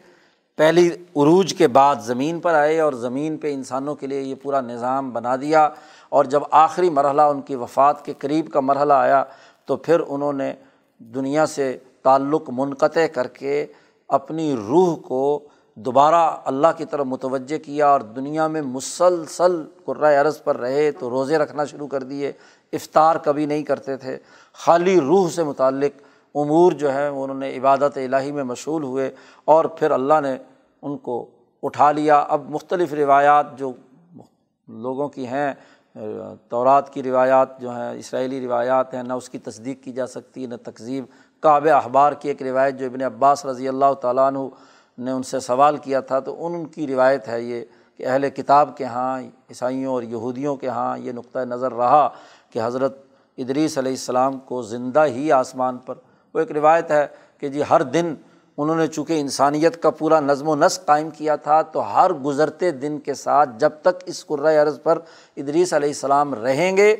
پہلی 0.56 0.88
عروج 0.88 1.54
کے 1.54 1.68
بعد 1.68 1.96
زمین 1.96 2.40
پر 2.40 2.54
آئے 2.54 2.80
اور 2.80 2.92
زمین 2.92 3.36
پہ 3.36 3.54
انسانوں 3.54 3.94
کے 3.94 4.06
لیے 4.06 4.20
یہ 4.20 4.34
پورا 4.42 4.60
نظام 4.60 5.10
بنا 5.10 5.36
دیا۔ 5.36 5.68
اور 6.08 6.24
جب 6.24 6.42
آخری 6.50 6.90
مرحلہ 6.90 7.22
ان 7.22 7.40
کی 7.40 7.54
وفات 7.54 8.04
کے 8.04 8.12
قریب 8.18 8.52
کا 8.52 8.60
مرحلہ 8.60 8.92
آیا 8.92 9.24
تو 9.66 9.76
پھر 9.76 10.00
انہوں 10.08 10.32
نے 10.32 10.54
دنیا 10.98 11.46
سے 11.46 11.78
تعلق 12.02 12.42
منقطع 12.48 13.06
کر 13.06 13.26
کے 13.26 13.66
اپنی 14.08 14.56
روح 14.56 14.96
کو 14.96 15.48
دوبارہ 15.76 16.36
اللہ 16.44 16.66
کی 16.76 16.84
طرف 16.84 17.06
متوجہ 17.06 17.58
کیا 17.58 17.88
اور 17.88 18.00
دنیا 18.00 18.46
میں 18.46 18.62
مسلسل 18.62 19.62
قرۂۂ 19.84 20.16
عرض 20.20 20.42
پر 20.42 20.56
رہے 20.56 20.90
تو 20.92 21.10
روزے 21.10 21.38
رکھنا 21.38 21.64
شروع 21.64 21.86
کر 21.86 22.02
دیے، 22.02 22.32
افطار 22.72 23.16
کبھی 23.16 23.46
نہیں 23.46 23.62
کرتے 23.62 23.96
تھے۔ 23.96 24.18
خالی 24.52 25.00
روح 25.00 25.28
سے 25.30 25.44
متعلق 25.44 26.02
امور 26.34 26.72
جو 26.72 26.92
ہے 26.94 27.06
انہوں 27.06 27.34
نے 27.34 27.56
عبادت 27.58 27.96
الہی 27.96 28.32
میں 28.32 28.44
مشغول 28.44 28.82
ہوئے 28.82 29.10
اور 29.44 29.64
پھر 29.64 29.90
اللہ 29.90 30.20
نے 30.22 30.36
ان 30.82 30.96
کو 30.96 31.26
اٹھا 31.62 31.90
لیا۔ 31.92 32.18
اب 32.18 32.50
مختلف 32.50 32.92
روایات 32.92 33.58
جو 33.58 33.72
لوگوں 34.68 35.08
کی 35.08 35.26
ہیں، 35.26 35.52
تورات 36.48 36.92
کی 36.94 37.02
روایات 37.02 37.60
جو 37.60 37.70
ہیں، 37.70 37.90
اسرائیلی 37.98 38.40
روایات 38.40 38.94
ہیں، 38.94 39.02
نہ 39.02 39.12
اس 39.12 39.28
کی 39.28 39.38
تصدیق 39.38 39.82
کی 39.84 39.92
جا 39.92 40.06
سکتی، 40.06 40.46
نہ 40.46 40.54
تقزیب 40.62 41.04
کعب 41.40 41.66
اخبار 41.74 42.12
کی 42.12 42.28
ایک 42.28 42.42
روایت 42.42 42.78
جو 42.78 42.86
ابن 42.86 43.02
عباس 43.02 43.44
رضی 43.46 43.68
اللہ 43.68 43.92
تعالیٰ 44.00 44.26
عنہ 44.26 44.38
نے 44.98 45.10
ان 45.10 45.22
سے 45.22 45.40
سوال 45.40 45.76
کیا 45.76 46.00
تھا 46.00 46.20
تو 46.20 46.46
ان 46.46 46.66
کی 46.66 46.86
روایت 46.86 47.28
ہے 47.28 47.42
یہ 47.42 47.64
کہ 47.96 48.06
اہل 48.06 48.30
کتاب 48.30 48.76
کے 48.76 48.84
یہاں 48.84 49.20
عیسائیوں 49.22 49.94
اور 49.94 50.02
یہودیوں 50.02 50.56
کے 50.56 50.66
یہاں 50.66 50.98
یہ 50.98 51.12
نقطۂ 51.12 51.38
نظر 51.38 51.72
رہا 51.72 52.08
کہ 52.50 52.60
حضرت 52.64 53.02
ادریس 53.38 53.78
علیہ 53.78 53.92
السلام 53.92 54.38
کو 54.38 54.62
زندہ 54.62 55.04
ہی 55.06 55.32
آسمان 55.32 55.76
پر۔ 55.76 55.94
وہ 56.34 56.38
ایک 56.38 56.52
روایت 56.52 56.90
ہے 56.90 57.06
کہ 57.38 57.48
جی 57.48 57.62
ہر 57.70 57.82
دن 57.82 58.14
انہوں 58.58 58.76
نے 58.76 58.86
چونکہ 58.86 59.20
انسانیت 59.20 59.82
کا 59.82 59.90
پورا 59.90 60.20
نظم 60.20 60.48
و 60.48 60.54
نسق 60.54 60.84
قائم 60.84 61.10
کیا 61.10 61.36
تھا 61.36 61.62
تو 61.62 61.94
ہر 61.94 62.12
گزرتے 62.12 62.70
دن 62.70 62.98
کے 62.98 63.14
ساتھ 63.14 63.50
جب 63.58 63.70
تک 63.82 64.02
اس 64.06 64.26
قرۂۂ 64.26 64.56
عرض 64.56 64.82
پر 64.82 64.98
ادریس 65.36 65.72
علیہ 65.72 65.88
السلام 65.88 66.34
رہیں 66.34 66.76
گے 66.76 66.96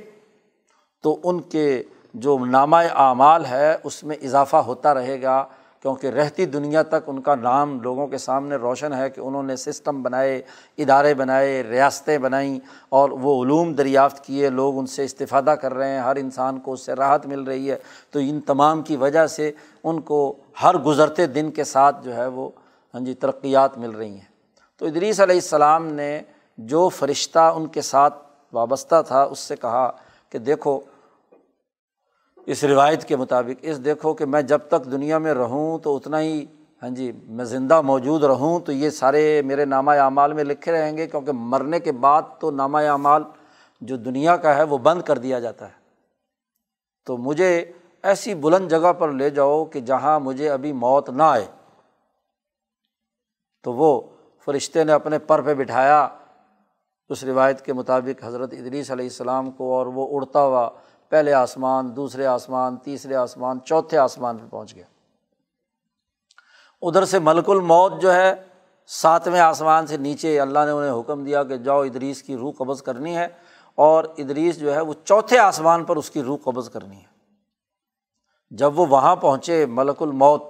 تو 1.03 1.21
ان 1.25 1.41
کے 1.41 1.83
جو 2.15 2.39
نامہ 2.39 2.77
اعمال 2.77 3.45
ہے 3.45 3.77
اس 3.85 4.05
میں 4.05 4.17
اضافہ 4.23 4.57
ہوتا 4.57 4.95
رہے 4.95 5.23
گا۔ 5.23 5.45
کیونکہ 5.83 6.07
رہتی 6.07 6.47
دنیا 6.47 6.83
تک 6.83 6.95
ان 7.07 7.21
کا 7.21 7.35
نام 7.35 7.81
لوگوں 7.81 8.07
کے 8.07 8.19
سامنے 8.19 8.57
روشن 8.57 8.93
ہے 8.95 9.11
کہ 9.11 9.21
انہوں 9.21 9.43
نے 9.43 9.57
سسٹم 9.57 10.03
بنائے، 10.03 10.43
ادارے 10.79 11.15
بنائے، 11.15 11.63
ریاستیں 11.63 12.19
بنائیں 12.19 12.59
اور 12.89 13.11
وہ 13.11 13.45
علوم 13.45 13.73
دریافت 13.73 14.25
کیے، 14.25 14.51
لوگ 14.51 14.79
ان 14.79 14.87
سے 14.87 15.05
استفادہ 15.05 15.51
کر 15.51 15.75
رہے 15.75 15.89
ہیں، 15.89 16.01
ہر 16.01 16.17
انسان 16.17 16.59
کو 16.59 16.73
اس 16.73 16.81
سے 16.81 16.93
راحت 16.93 17.27
مل 17.27 17.41
رہی 17.41 17.71
ہے۔ 17.71 17.77
تو 18.11 18.19
ان 18.19 18.41
تمام 18.41 18.83
کی 18.83 18.97
وجہ 18.97 19.27
سے 19.27 19.53
ان 19.85 20.01
کو 20.01 20.37
ہر 20.63 20.79
گزرتے 20.79 21.27
دن 21.27 21.51
کے 21.51 21.65
ساتھ 21.65 22.05
جو 22.05 22.17
ہے 22.17 22.27
وہ 22.27 22.49
ہاں 22.95 23.01
جی 23.01 23.15
ترقیات 23.15 23.79
مل 23.79 23.91
رہی 23.91 24.11
ہیں۔ 24.11 24.31
تو 24.79 24.87
ادریس 24.87 25.21
علیہ 25.21 25.35
السلام 25.35 25.87
نے 25.87 26.21
جو 26.59 26.89
فرشتہ 26.89 27.39
ان 27.39 27.67
کے 27.67 27.83
ساتھ 27.83 28.15
وابستہ 28.53 29.03
تھا، 29.07 29.23
اس 29.23 29.39
سے 29.39 29.57
کہا 29.57 29.91
کہ 30.31 30.39
دیکھو 30.39 30.81
اس 32.47 32.65
روایت 32.65 33.05
کے 33.05 33.17
مطابق، 33.17 33.59
اس 33.63 33.85
دیکھو 33.85 34.15
کہ 34.15 34.25
میں 34.25 34.43
جب 34.43 34.59
تک 34.69 34.85
دنیا 34.85 35.19
میں 35.19 35.35
رہوں 35.35 35.79
تو 35.79 35.97
اتنا 35.97 36.21
ہی 36.21 36.47
ہاں 36.83 36.91
جی 36.91 37.13
میں 37.25 37.45
زندہ 37.45 37.81
موجود 37.81 38.25
رہوں 38.25 38.61
تو 38.61 38.73
یہ 38.73 38.91
سارے 38.91 39.43
میرے 39.43 39.65
نامہ 39.65 39.91
اعمال 39.91 40.33
میں 40.33 40.45
لکھے 40.45 40.73
رہیں 40.73 40.97
گے، 40.97 41.07
کیونکہ 41.07 41.33
مرنے 41.33 41.81
کے 41.81 41.93
بعد 41.93 42.23
تو 42.41 42.51
نامہ 42.51 42.79
اعمال 42.79 43.23
جو 43.81 43.97
دنیا 43.97 44.37
کا 44.37 44.57
ہے 44.57 44.63
وہ 44.63 44.79
بند 44.79 45.03
کر 45.03 45.19
دیا 45.19 45.41
جاتا 45.41 45.69
ہے۔ 45.69 45.73
تو 47.07 47.17
مجھے 47.17 47.73
ایسی 48.03 48.35
بلند 48.35 48.69
جگہ 48.69 48.93
پر 48.93 49.13
لے 49.13 49.31
جاؤ 49.31 49.65
کہ 49.65 49.81
جہاں 49.81 50.21
مجھے 50.21 50.51
ابھی 50.51 50.73
موت 50.73 51.11
نہ 51.11 51.23
آئے۔ 51.23 51.47
تو 53.63 53.73
وہ 53.73 54.01
فرشتے 54.45 54.85
نے 54.85 54.93
اپنے 54.93 55.19
پر 55.19 55.41
پہ 55.41 55.55
بٹھایا۔ 55.55 56.09
اس 57.09 57.25
روایت 57.25 57.63
کے 57.63 57.73
مطابق 57.73 58.25
حضرت 58.25 58.53
ادریس 58.53 58.91
علیہ 58.91 59.05
السلام 59.05 59.51
کو 59.51 59.75
اور 59.75 59.87
وہ 59.87 60.17
اڑتا 60.17 60.43
ہوا 60.43 60.71
پہلے 61.13 61.33
آسمان، 61.33 61.97
دوسرے 61.97 62.27
آسمان، 62.27 62.77
تیسرے 62.77 63.15
آسمان، 63.15 63.61
چوتھے 63.61 63.99
آسمان 63.99 64.39
پہ 64.39 64.47
پہنچ 64.51 64.75
گیا۔ 64.75 64.85
ادھر 66.83 67.05
سے 67.05 67.19
ملک 67.19 67.51
الموت 67.51 67.93
جو 68.01 68.15
ہے، 68.15 68.35
ساتویں 68.87 69.41
آسمان 69.41 69.87
سے 69.87 69.97
نیچے، 69.97 70.41
اللہ 70.41 70.59
نے 70.59 70.71
انہیں 70.71 71.01
حکم 71.01 71.25
دیا 71.25 71.45
کہ 71.45 71.57
جاؤ 71.57 71.83
ادریس 71.83 72.23
کی 72.23 72.37
روح 72.37 72.53
قبض 72.59 72.83
کرنی 72.83 73.17
ہے 73.17 73.29
اور 73.75 74.05
ادریس 74.19 74.59
جو 74.59 74.75
ہے، 74.75 74.81
وہ 74.81 74.95
چوتھے 75.05 75.39
آسمان 75.39 75.85
پر 75.85 75.97
اس 75.97 76.11
کی 76.11 76.23
روح 76.23 76.37
قبض 76.45 76.71
کرنی 76.71 76.97
ہے۔ 76.97 77.11
جب 78.51 78.81
وہ 78.81 78.87
وہاں 78.87 79.17
پہنچے 79.17 79.67
ملک 79.67 80.03
الموت، 80.03 80.43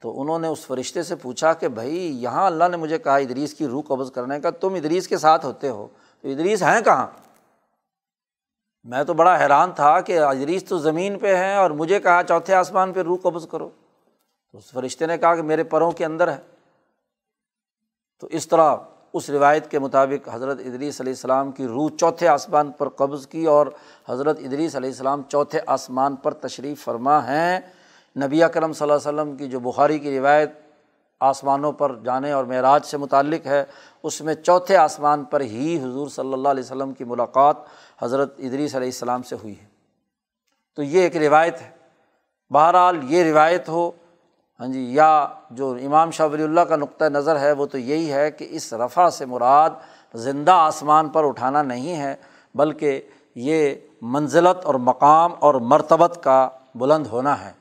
تو 0.00 0.20
انہوں 0.20 0.38
نے 0.38 0.48
اس 0.48 0.66
فرشتے 0.66 1.02
سے 1.02 1.16
پوچھا 1.16 1.52
کہ 1.52 1.68
بھائی، 1.68 2.22
یہاں 2.22 2.46
اللہ 2.46 2.64
نے 2.70 2.76
مجھے 2.76 2.98
کہا 2.98 3.16
ادریس 3.16 3.54
کی 3.54 3.66
روح 3.66 3.82
قبض 3.88 4.12
کرنے 4.12 4.40
کا، 4.40 4.50
تم 4.50 4.74
ادریس 4.74 5.08
کے 5.08 5.18
ساتھ 5.18 5.46
ہوتے 5.46 5.68
ہو، 5.68 5.86
تو 6.22 6.28
ادریس 6.28 6.62
ہیں 6.62 6.80
کہاں؟ 6.80 7.06
میں 8.84 9.04
تو 9.04 9.14
بڑا 9.14 9.40
حیران 9.40 9.72
تھا 9.72 10.00
کہ 10.00 10.20
اجریس 10.20 10.64
تو 10.64 10.78
زمین 10.78 11.18
پہ 11.18 11.36
ہیں 11.36 11.56
اور 11.56 11.70
مجھے 11.70 12.00
کہا 12.00 12.22
چوتھے 12.28 12.54
آسمان 12.54 12.92
پہ 12.92 13.02
روح 13.02 13.18
قبض 13.22 13.48
کرو۔ 13.48 13.68
تو 14.52 14.58
اس 14.58 14.70
فرشتے 14.70 15.06
نے 15.06 15.18
کہا 15.18 15.34
کہ 15.34 15.42
میرے 15.42 15.64
پروں 15.64 15.90
کے 15.90 16.04
اندر 16.04 16.28
ہے۔ 16.28 16.36
تو 18.20 18.26
اس 18.26 18.48
طرح 18.48 18.76
اس 19.12 19.30
روایت 19.30 19.70
کے 19.70 19.78
مطابق 19.78 20.28
حضرت 20.32 20.60
ادریس 20.60 21.00
علیہ 21.00 21.12
السلام 21.12 21.52
کی 21.52 21.66
روح 21.66 21.88
چوتھے 22.00 22.28
آسمان 22.28 22.70
پر 22.70 22.88
قبض 22.88 23.26
کی 23.26 23.44
اور 23.44 23.66
حضرت 24.08 24.38
ادریس 24.38 24.76
علیہ 24.76 24.90
السلام 24.90 25.22
چوتھے 25.28 25.60
آسمان 25.66 26.16
پر 26.16 26.34
تشریف 26.34 26.84
فرما 26.84 27.26
ہیں۔ 27.26 27.60
نبی 28.16 28.40
کرم 28.54 28.72
صلی 28.72 28.90
اللہ 28.90 29.08
علیہ 29.08 29.20
وسلم 29.20 29.36
کی 29.36 29.48
جو 29.48 29.60
بخاری 29.60 29.98
کی 29.98 30.18
روایت 30.18 30.50
آسمانوں 31.20 31.72
پر 31.72 31.94
جانے 32.04 32.32
اور 32.32 32.44
معراج 32.44 32.84
سے 32.84 32.96
متعلق 32.96 33.46
ہے، 33.46 33.64
اس 34.02 34.20
میں 34.20 34.34
چوتھے 34.34 34.76
آسمان 34.76 35.24
پر 35.24 35.40
ہی 35.40 35.78
حضور 35.82 36.08
صلی 36.08 36.32
اللہ 36.32 36.48
علیہ 36.48 36.62
وسلم 36.62 36.92
کی 36.92 37.04
ملاقات 37.04 37.56
حضرت 38.04 38.34
ادریس 38.38 38.74
علیہ 38.74 38.88
السلام 38.88 39.22
سے 39.22 39.36
ہوئی 39.42 39.60
ہے۔ 39.60 39.66
تو 40.76 40.82
یہ 40.82 41.00
ایک 41.00 41.16
روایت 41.16 41.62
ہے۔ 41.62 41.70
بہرحال 42.50 43.12
یہ 43.12 43.24
روایت 43.24 43.68
ہو 43.68 43.90
ہاں 44.60 44.66
جی 44.66 44.94
یا 44.94 45.26
جو 45.50 45.76
امام 45.82 46.10
شاہ 46.10 46.28
ولی 46.32 46.42
اللہ 46.42 46.60
کا 46.60 46.76
نقطۂ 46.76 47.04
نظر 47.04 47.38
ہے، 47.38 47.52
وہ 47.52 47.66
تو 47.66 47.78
یہی 47.78 48.12
ہے 48.12 48.30
کہ 48.30 48.46
اس 48.50 48.72
رفع 48.72 49.10
سے 49.10 49.26
مراد 49.26 49.70
زندہ 50.14 50.52
آسمان 50.52 51.08
پر 51.08 51.28
اٹھانا 51.28 51.62
نہیں 51.62 51.96
ہے، 51.96 52.16
بلکہ 52.54 53.00
یہ 53.34 53.74
منزلت 54.02 54.64
اور 54.64 54.74
مقام 54.74 55.32
اور 55.38 55.54
مرتبت 55.54 56.18
کا 56.22 56.48
بلند 56.74 57.06
ہونا 57.06 57.44
ہے 57.44 57.52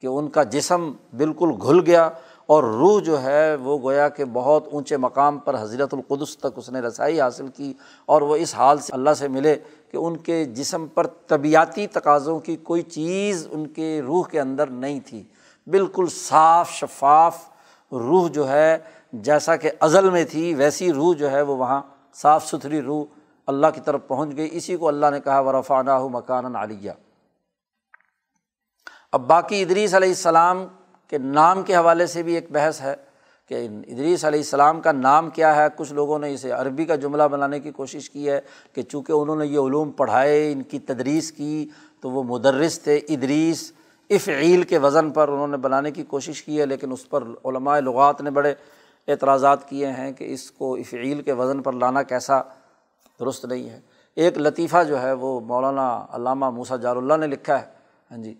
کہ 0.00 0.06
ان 0.06 0.28
کا 0.28 0.42
جسم 0.42 0.92
بالکل 1.16 1.50
گھل 1.62 1.80
گیا۔ 1.86 2.10
اور 2.48 2.62
روح 2.62 3.00
جو 3.00 3.22
ہے 3.22 3.54
وہ 3.54 3.78
گویا 3.78 4.08
کہ 4.08 4.24
بہت 4.24 4.68
اونچے 4.72 4.96
مقام 4.96 5.38
پر 5.38 5.62
حضرت 5.62 5.94
القدس 5.94 6.38
تک 6.38 6.46
اس 6.56 6.70
نے 6.70 6.80
رسائی 6.80 7.20
حاصل 7.20 7.48
کی 7.48 7.74
اور 8.06 8.22
وہ 8.22 8.36
اس 8.36 8.54
حال 8.54 8.78
سے 8.78 8.92
اللہ 8.92 9.10
سے 9.10 9.28
ملے 9.28 9.56
کہ 9.92 9.96
ان 9.96 10.16
کے 10.16 10.44
جسم 10.44 10.86
پر 10.86 11.06
طبیعتی 11.06 11.86
تقاضوں 11.86 12.40
کی 12.40 12.56
کوئی 12.56 12.82
چیز 12.82 13.48
ان 13.50 13.66
کے 13.66 14.02
روح 14.06 14.28
کے 14.28 14.40
اندر 14.40 14.66
نہیں 14.66 15.00
تھی۔ 15.06 15.22
بالکل 15.66 16.04
صاف، 16.10 16.70
شفاف 16.70 17.48
روح 17.92 18.28
جو 18.28 18.48
ہے، 18.48 18.78
جیسا 19.12 19.56
کہ 19.56 19.70
ازل 19.80 20.10
میں 20.10 20.24
تھی، 20.24 20.54
ویسی 20.54 20.92
روح 20.92 21.14
جو 21.14 21.30
ہے 21.30 21.42
وہ 21.42 21.56
وہاں 21.56 21.82
صاف 22.14 22.46
ستھری 22.46 22.82
روح 22.82 23.04
اللہ 23.46 23.66
کی 23.74 23.80
طرف 23.80 24.00
پہنچ 24.08 24.36
گئی۔ 24.36 24.48
اسی 24.52 24.76
کو 24.76 24.88
اللہ 24.88 25.06
نے 25.10 25.20
کہا 25.20 25.40
ورفانہ 25.40 25.98
مکان 25.98 26.56
علیہ۔ 26.56 26.90
اب 29.12 29.20
باقی 29.20 29.62
ادریس 29.62 29.94
علیہ 29.94 30.08
السلام 30.08 30.66
کے 31.08 31.18
نام 31.18 31.62
کے 31.62 31.76
حوالے 31.76 32.06
سے 32.06 32.22
بھی 32.22 32.34
ایک 32.34 32.46
بحث 32.50 32.80
ہے 32.80 32.94
کہ 33.48 33.68
ادریس 33.88 34.24
علیہ 34.24 34.38
السلام 34.38 34.80
کا 34.80 34.92
نام 34.92 35.30
کیا 35.30 35.56
ہے۔ 35.56 35.66
کچھ 35.76 35.92
لوگوں 35.92 36.18
نے 36.18 36.34
اسے 36.34 36.50
عربی 36.50 36.84
کا 36.84 36.94
جملہ 36.94 37.22
بنانے 37.22 37.60
کی 37.60 37.70
کوشش 37.70 38.10
کی 38.10 38.30
ہے 38.30 38.40
کہ 38.72 38.82
چونکہ 38.82 39.12
انہوں 39.12 39.36
نے 39.36 39.46
یہ 39.46 39.58
علوم 39.58 39.90
پڑھائے، 39.90 40.52
ان 40.52 40.62
کی 40.62 40.78
تدریس 40.78 41.32
کی، 41.32 41.68
تو 42.00 42.10
وہ 42.10 42.22
مدرس 42.22 42.80
تھے۔ 42.80 42.96
ادریس 42.96 43.72
افعیل 44.10 44.62
کے 44.62 44.78
وزن 44.78 45.10
پر 45.10 45.28
انہوں 45.28 45.48
نے 45.48 45.56
بنانے 45.56 45.90
کی 45.90 46.02
کوشش 46.02 46.42
کی 46.42 46.60
ہے، 46.60 46.66
لیکن 46.66 46.92
اس 46.92 47.08
پر 47.08 47.24
علماء 47.44 47.80
لغات 47.80 48.20
نے 48.20 48.30
بڑے 48.30 48.54
اعتراضات 49.08 49.68
کیے 49.68 49.86
ہیں 49.86 50.12
کہ 50.12 50.32
اس 50.32 50.50
کو 50.50 50.74
افعیل 50.74 51.22
کے 51.22 51.32
وزن 51.32 51.62
پر 51.62 51.72
لانا 51.72 52.02
کیسا 52.02 52.40
درست 53.20 53.44
نہیں 53.44 53.68
ہے۔ 53.70 53.80
ایک 54.14 54.38
لطیفہ 54.38 54.82
جو 54.88 55.02
ہے 55.02 55.12
وہ 55.12 55.40
مولانا 55.40 56.06
علامہ 56.10 56.50
موسا 56.50 56.76
جار 56.76 56.96
اللہ 56.96 57.14
نے 57.14 57.26
لکھا 57.26 57.60
ہے۔ 57.60 57.66
ہاں 58.10 58.18
جی 58.18 58.34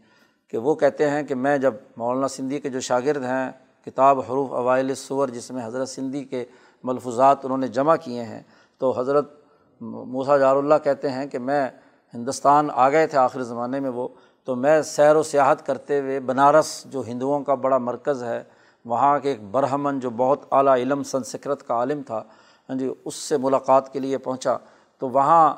کہ 0.49 0.59
وہ 0.59 0.75
کہتے 0.75 1.09
ہیں 1.11 1.23
کہ 1.23 1.35
میں 1.35 1.57
جب 1.59 1.75
مولانا 1.97 2.29
سندھی 2.29 2.61
کے 2.61 2.69
جو 2.71 2.81
شاگرد 2.81 3.25
ہیں، 3.25 3.51
کتاب 3.87 4.21
حروف 4.21 4.53
اوائل 4.53 4.95
صور 4.95 5.29
جس 5.29 5.51
میں 5.51 5.65
حضرت 5.65 5.89
سندھی 5.89 6.25
کے 6.25 6.45
ملفوظات 6.85 7.45
انہوں 7.45 7.59
نے 7.59 7.69
جمع 7.69 7.97
کیے 7.97 8.23
ہیں، 8.25 8.43
تو 8.79 8.91
حضرت 8.99 9.33
موسا 9.81 10.37
جار 10.39 10.57
اللہ 10.57 10.75
کہتے 10.85 11.11
ہیں 11.11 11.27
کہ 11.27 11.39
میں 11.39 11.69
ہندوستان 12.15 12.69
آ 12.75 12.89
گئے 12.91 13.07
تھے 13.07 13.19
آخر 13.19 13.43
زمانے 13.43 13.81
میں 13.81 13.91
وہ، 13.91 14.09
تو 14.45 14.57
میں 14.57 14.81
سیر 14.83 15.17
و 15.17 15.23
سیاحت 15.23 15.67
کرتے 15.67 16.01
ہوئے 16.01 16.19
بنارس 16.21 16.83
جو 16.91 17.03
ہندوؤں 17.07 17.45
کا 17.45 17.55
بڑا 17.55 17.79
مرکز 17.79 18.23
ہے، 18.23 18.43
وہاں 18.85 19.19
کے 19.19 19.29
ایک 19.29 19.43
برہمن 19.51 20.01
جو 20.01 20.11
بہت 20.17 20.45
اعلیٰ 20.51 20.77
علم، 20.77 21.03
سنسکرت 21.03 21.67
کا 21.67 21.75
عالم 21.75 22.03
تھا 22.07 22.23
ہاں 22.69 22.77
جی 22.77 22.91
اس 23.05 23.15
سے 23.15 23.37
ملاقات 23.37 23.93
کے 23.93 23.99
لیے 23.99 24.19
پہنچا۔ 24.19 24.57
تو 24.99 25.09
وہاں 25.09 25.55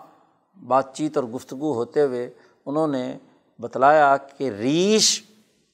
بات 0.57 0.95
چیت 0.95 1.17
اور 1.17 1.25
گفتگو 1.25 1.73
ہوتے 1.75 2.03
ہوئے 2.03 2.29
انہوں 2.67 2.89
نے 2.89 3.03
بتلایا 3.61 4.17
کہ 4.17 4.51
ریش 4.51 5.23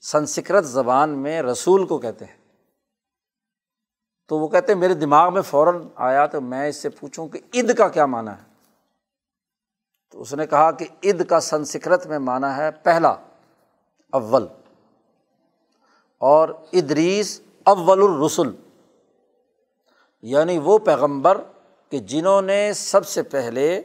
سنسکرت 0.01 0.64
زبان 0.64 1.11
میں 1.11 1.43
رسول 1.43 1.87
کو 1.87 1.99
کہتے 1.99 2.24
ہیں۔ 2.24 2.37
تو 4.28 4.39
وہ 4.39 4.49
کہتے 4.49 4.72
ہیں، 4.72 4.80
میرے 4.80 4.95
دماغ 4.95 5.34
میں 5.34 5.43
فوراً 5.43 5.89
آیا 5.95 6.26
تو 6.26 6.41
میں 6.41 6.68
اس 6.68 6.76
سے 6.76 6.89
پوچھوں 6.89 7.28
کہ 7.28 7.41
عید 7.55 7.76
کا 7.76 7.89
کیا 7.89 8.07
معنی 8.07 8.28
ہے۔ 8.28 8.53
تو 10.11 10.20
اس 10.20 10.34
نے 10.34 10.47
کہا 10.47 10.70
کہ 10.70 10.87
عید 11.05 11.26
کا 11.26 11.41
سنسکرت 11.41 12.07
میں 12.07 12.18
مانا 12.18 12.57
ہے 12.57 12.70
پہلا، 12.70 13.14
اول۔ 14.12 14.47
اور 16.18 16.49
ادریس، 16.72 17.41
اول 17.64 18.03
الرسل۔ 18.03 18.51
یعنی 20.22 20.59
وہ 20.59 20.78
پیغمبر 20.78 21.41
کہ 21.89 21.99
جنہوں 21.99 22.43
نے 22.43 22.72
سب 22.72 23.07
سے 23.07 23.22
پہلے 23.22 23.82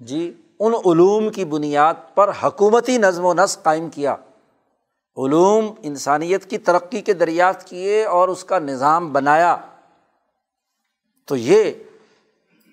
جی 0.00 0.39
ان 0.60 0.74
علوم 0.74 1.30
کی 1.30 1.44
بنیاد 1.44 1.94
پر 2.14 2.30
حکومتی 2.42 2.98
نظم 2.98 3.24
و 3.24 3.34
نسق 3.34 3.62
قائم 3.62 3.90
کیا۔ 3.90 4.12
علوم 5.16 5.74
انسانیت 5.82 6.50
کی 6.50 6.58
ترقی 6.58 7.00
کے 7.00 7.12
دریافت 7.12 7.68
کیے 7.68 8.04
اور 8.04 8.28
اس 8.28 8.44
کا 8.44 8.58
نظام 8.58 9.12
بنایا۔ 9.12 9.56
تو 11.26 11.36
یہ 11.36 11.72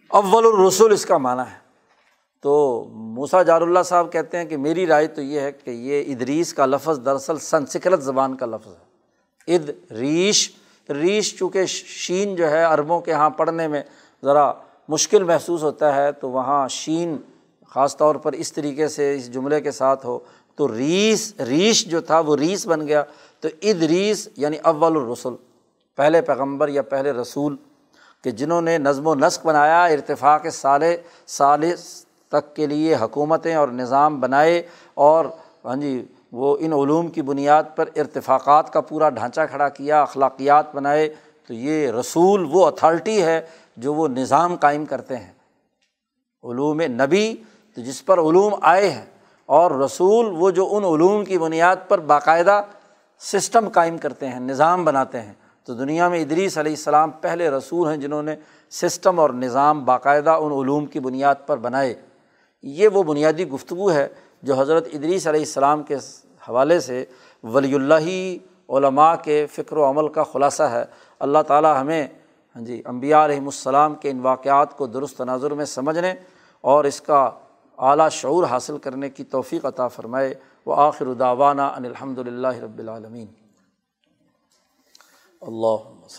اول 0.09 0.45
الرسول 0.45 0.91
اس 0.91 1.05
کا 1.05 1.17
معنی 1.17 1.51
ہے۔ 1.51 1.57
تو 2.41 2.85
موسا 2.89 3.43
جار 3.43 3.61
اللہ 3.61 3.79
صاحب 3.85 4.11
کہتے 4.11 4.37
ہیں 4.37 4.45
کہ 4.45 4.57
میری 4.57 4.87
رائے 4.87 5.07
تو 5.07 5.21
یہ 5.21 5.39
ہے 5.39 5.51
کہ 5.51 5.69
یہ 5.69 6.13
ادریس 6.13 6.53
کا 6.53 6.65
لفظ 6.65 7.05
دراصل 7.05 7.39
سنسکرت 7.39 8.03
زبان 8.03 8.35
کا 8.35 8.45
لفظ 8.45 8.67
ہے۔ 8.67 8.87
اد، 9.55 9.91
ریش 9.91 10.51
ریش 10.89 11.37
چونکہ 11.39 11.65
شین 11.65 12.35
جو 12.35 12.51
ہے 12.51 12.63
عربوں 12.63 13.01
کے 13.01 13.11
یہاں 13.11 13.29
پڑھنے 13.29 13.67
میں 13.67 13.83
ذرا 14.23 14.53
مشکل 14.87 15.23
محسوس 15.23 15.63
ہوتا 15.63 15.95
ہے 15.95 16.11
تو 16.11 16.29
وہاں 16.29 16.67
شین 16.67 17.17
خاص 17.71 17.97
طور 17.97 18.15
پر 18.15 18.31
اس 18.31 18.51
طریقے 18.53 18.87
سے، 18.87 19.15
اس 19.15 19.31
جملے 19.33 19.61
کے 19.61 19.71
ساتھ 19.71 20.05
ہو، 20.05 20.17
تو 20.55 20.67
ریس، 20.67 21.33
ریش 21.47 21.85
جو 21.87 22.01
تھا 22.01 22.19
وہ 22.19 22.35
ریس 22.35 22.65
بن 22.67 22.87
گیا۔ 22.87 23.03
تو 23.39 23.49
اد 23.61 23.83
ریس 23.83 24.27
یعنی 24.37 24.57
اول 24.63 24.97
الرسول 24.97 25.35
پہلے 25.97 26.21
پیغمبر 26.21 26.69
یا 26.69 26.81
پہلے 26.81 27.11
رسول، 27.11 27.55
کہ 28.23 28.31
جنہوں 28.31 28.61
نے 28.61 28.77
نظم 28.77 29.07
و 29.07 29.15
نسق 29.15 29.45
بنایا، 29.45 29.83
ارتفاق 29.85 30.47
سال 30.53 30.83
سال 31.27 31.63
تک 32.31 32.55
کے 32.55 32.65
لیے 32.65 32.95
حکومتیں 32.95 33.53
اور 33.55 33.67
نظام 33.67 34.19
بنائے، 34.19 34.61
اور 34.93 35.25
ہاں 35.65 35.75
جی 35.75 36.05
وہ 36.31 36.55
ان 36.59 36.73
علوم 36.73 37.07
کی 37.07 37.21
بنیاد 37.21 37.63
پر 37.75 37.89
ارتفاقات 37.95 38.71
کا 38.73 38.81
پورا 38.81 39.09
ڈھانچہ 39.09 39.41
کھڑا 39.51 39.69
کیا، 39.69 40.01
اخلاقیات 40.01 40.75
بنائے۔ 40.75 41.07
تو 41.47 41.53
یہ 41.53 41.91
رسول 41.91 42.45
وہ 42.51 42.65
اتھارٹی 42.67 43.21
ہے 43.21 43.39
جو 43.77 43.93
وہ 43.93 44.07
نظام 44.07 44.55
قائم 44.55 44.85
کرتے 44.85 45.17
ہیں۔ 45.17 45.31
علوم 46.43 46.81
نبی 46.81 47.35
تو 47.77 47.83
جس 47.83 48.05
پر 48.05 48.17
علوم 48.17 48.55
آئے 48.61 48.89
ہیں 48.89 49.05
اور 49.45 49.71
رسول 49.71 50.25
وہ 50.37 50.51
جو 50.51 50.67
ان 50.71 50.83
علوم 50.83 51.25
کی 51.25 51.37
بنیاد 51.37 51.75
پر 51.87 51.99
باقاعدہ 51.99 52.61
سسٹم 53.19 53.69
قائم 53.69 53.97
کرتے 53.97 54.27
ہیں، 54.27 54.39
نظام 54.39 54.85
بناتے 54.85 55.21
ہیں۔ 55.21 55.33
تو 55.65 55.73
دنیا 55.73 56.09
میں 56.09 56.19
ادریس 56.19 56.57
علیہ 56.57 56.71
السلام 56.71 57.11
پہلے 57.11 57.49
رسول 57.49 57.89
ہیں 57.89 57.97
جنہوں 57.97 58.23
نے 58.23 58.35
سسٹم 58.69 59.19
اور 59.19 59.29
نظام 59.29 59.85
باقاعدہ 59.85 60.29
ان 60.29 60.51
علوم 60.51 60.85
کی 60.85 60.99
بنیاد 60.99 61.35
پر 61.45 61.57
بنائے۔ 61.57 61.93
یہ 62.63 62.87
وہ 62.87 63.03
بنیادی 63.03 63.47
گفتگو 63.47 63.91
ہے 63.91 64.07
جو 64.43 64.53
حضرت 64.53 64.87
ادریس 64.93 65.27
علیہ 65.27 65.41
السلام 65.41 65.83
کے 65.83 65.95
حوالے 66.49 66.79
سے 66.79 67.05
ولی 67.43 67.73
اللہ 67.73 68.07
علماء 68.71 69.15
کے 69.23 69.45
فکر 69.51 69.77
و 69.77 69.89
عمل 69.89 70.07
کا 70.07 70.23
خلاصہ 70.23 70.63
ہے۔ 70.63 70.83
اللہ 71.19 71.39
تعالیٰ 71.47 71.81
ہمیں 71.81 72.07
ہاں 72.55 72.63
جی 72.63 72.81
امبیا 72.85 73.25
علیہم 73.25 73.45
السلام 73.45 73.95
کے 73.95 74.09
ان 74.09 74.19
واقعات 74.19 74.77
کو 74.77 74.87
درست 74.87 75.17
تناظر 75.17 75.51
میں 75.51 75.65
سمجھنے 75.65 76.13
اور 76.61 76.83
اس 76.83 77.01
کا 77.01 77.31
اعلیٰ 77.77 78.09
شعور 78.09 78.43
حاصل 78.43 78.77
کرنے 78.77 79.09
کی 79.09 79.23
توفیق 79.23 79.65
عطا 79.65 79.87
فرمائے۔ 79.87 80.33
وہ 80.65 80.75
آخر 80.77 81.13
داوانہ 81.13 81.61
ان 81.61 81.85
الحمد 81.85 82.17
للہ 82.17 82.47
رب 82.47 82.79
العالمین۔ 82.79 83.33
اللہ 85.41 86.13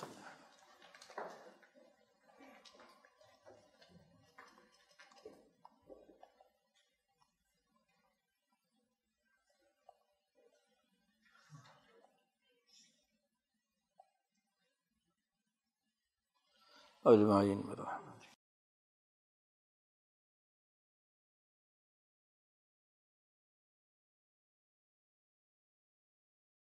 اجمعین۔ 17.04 17.77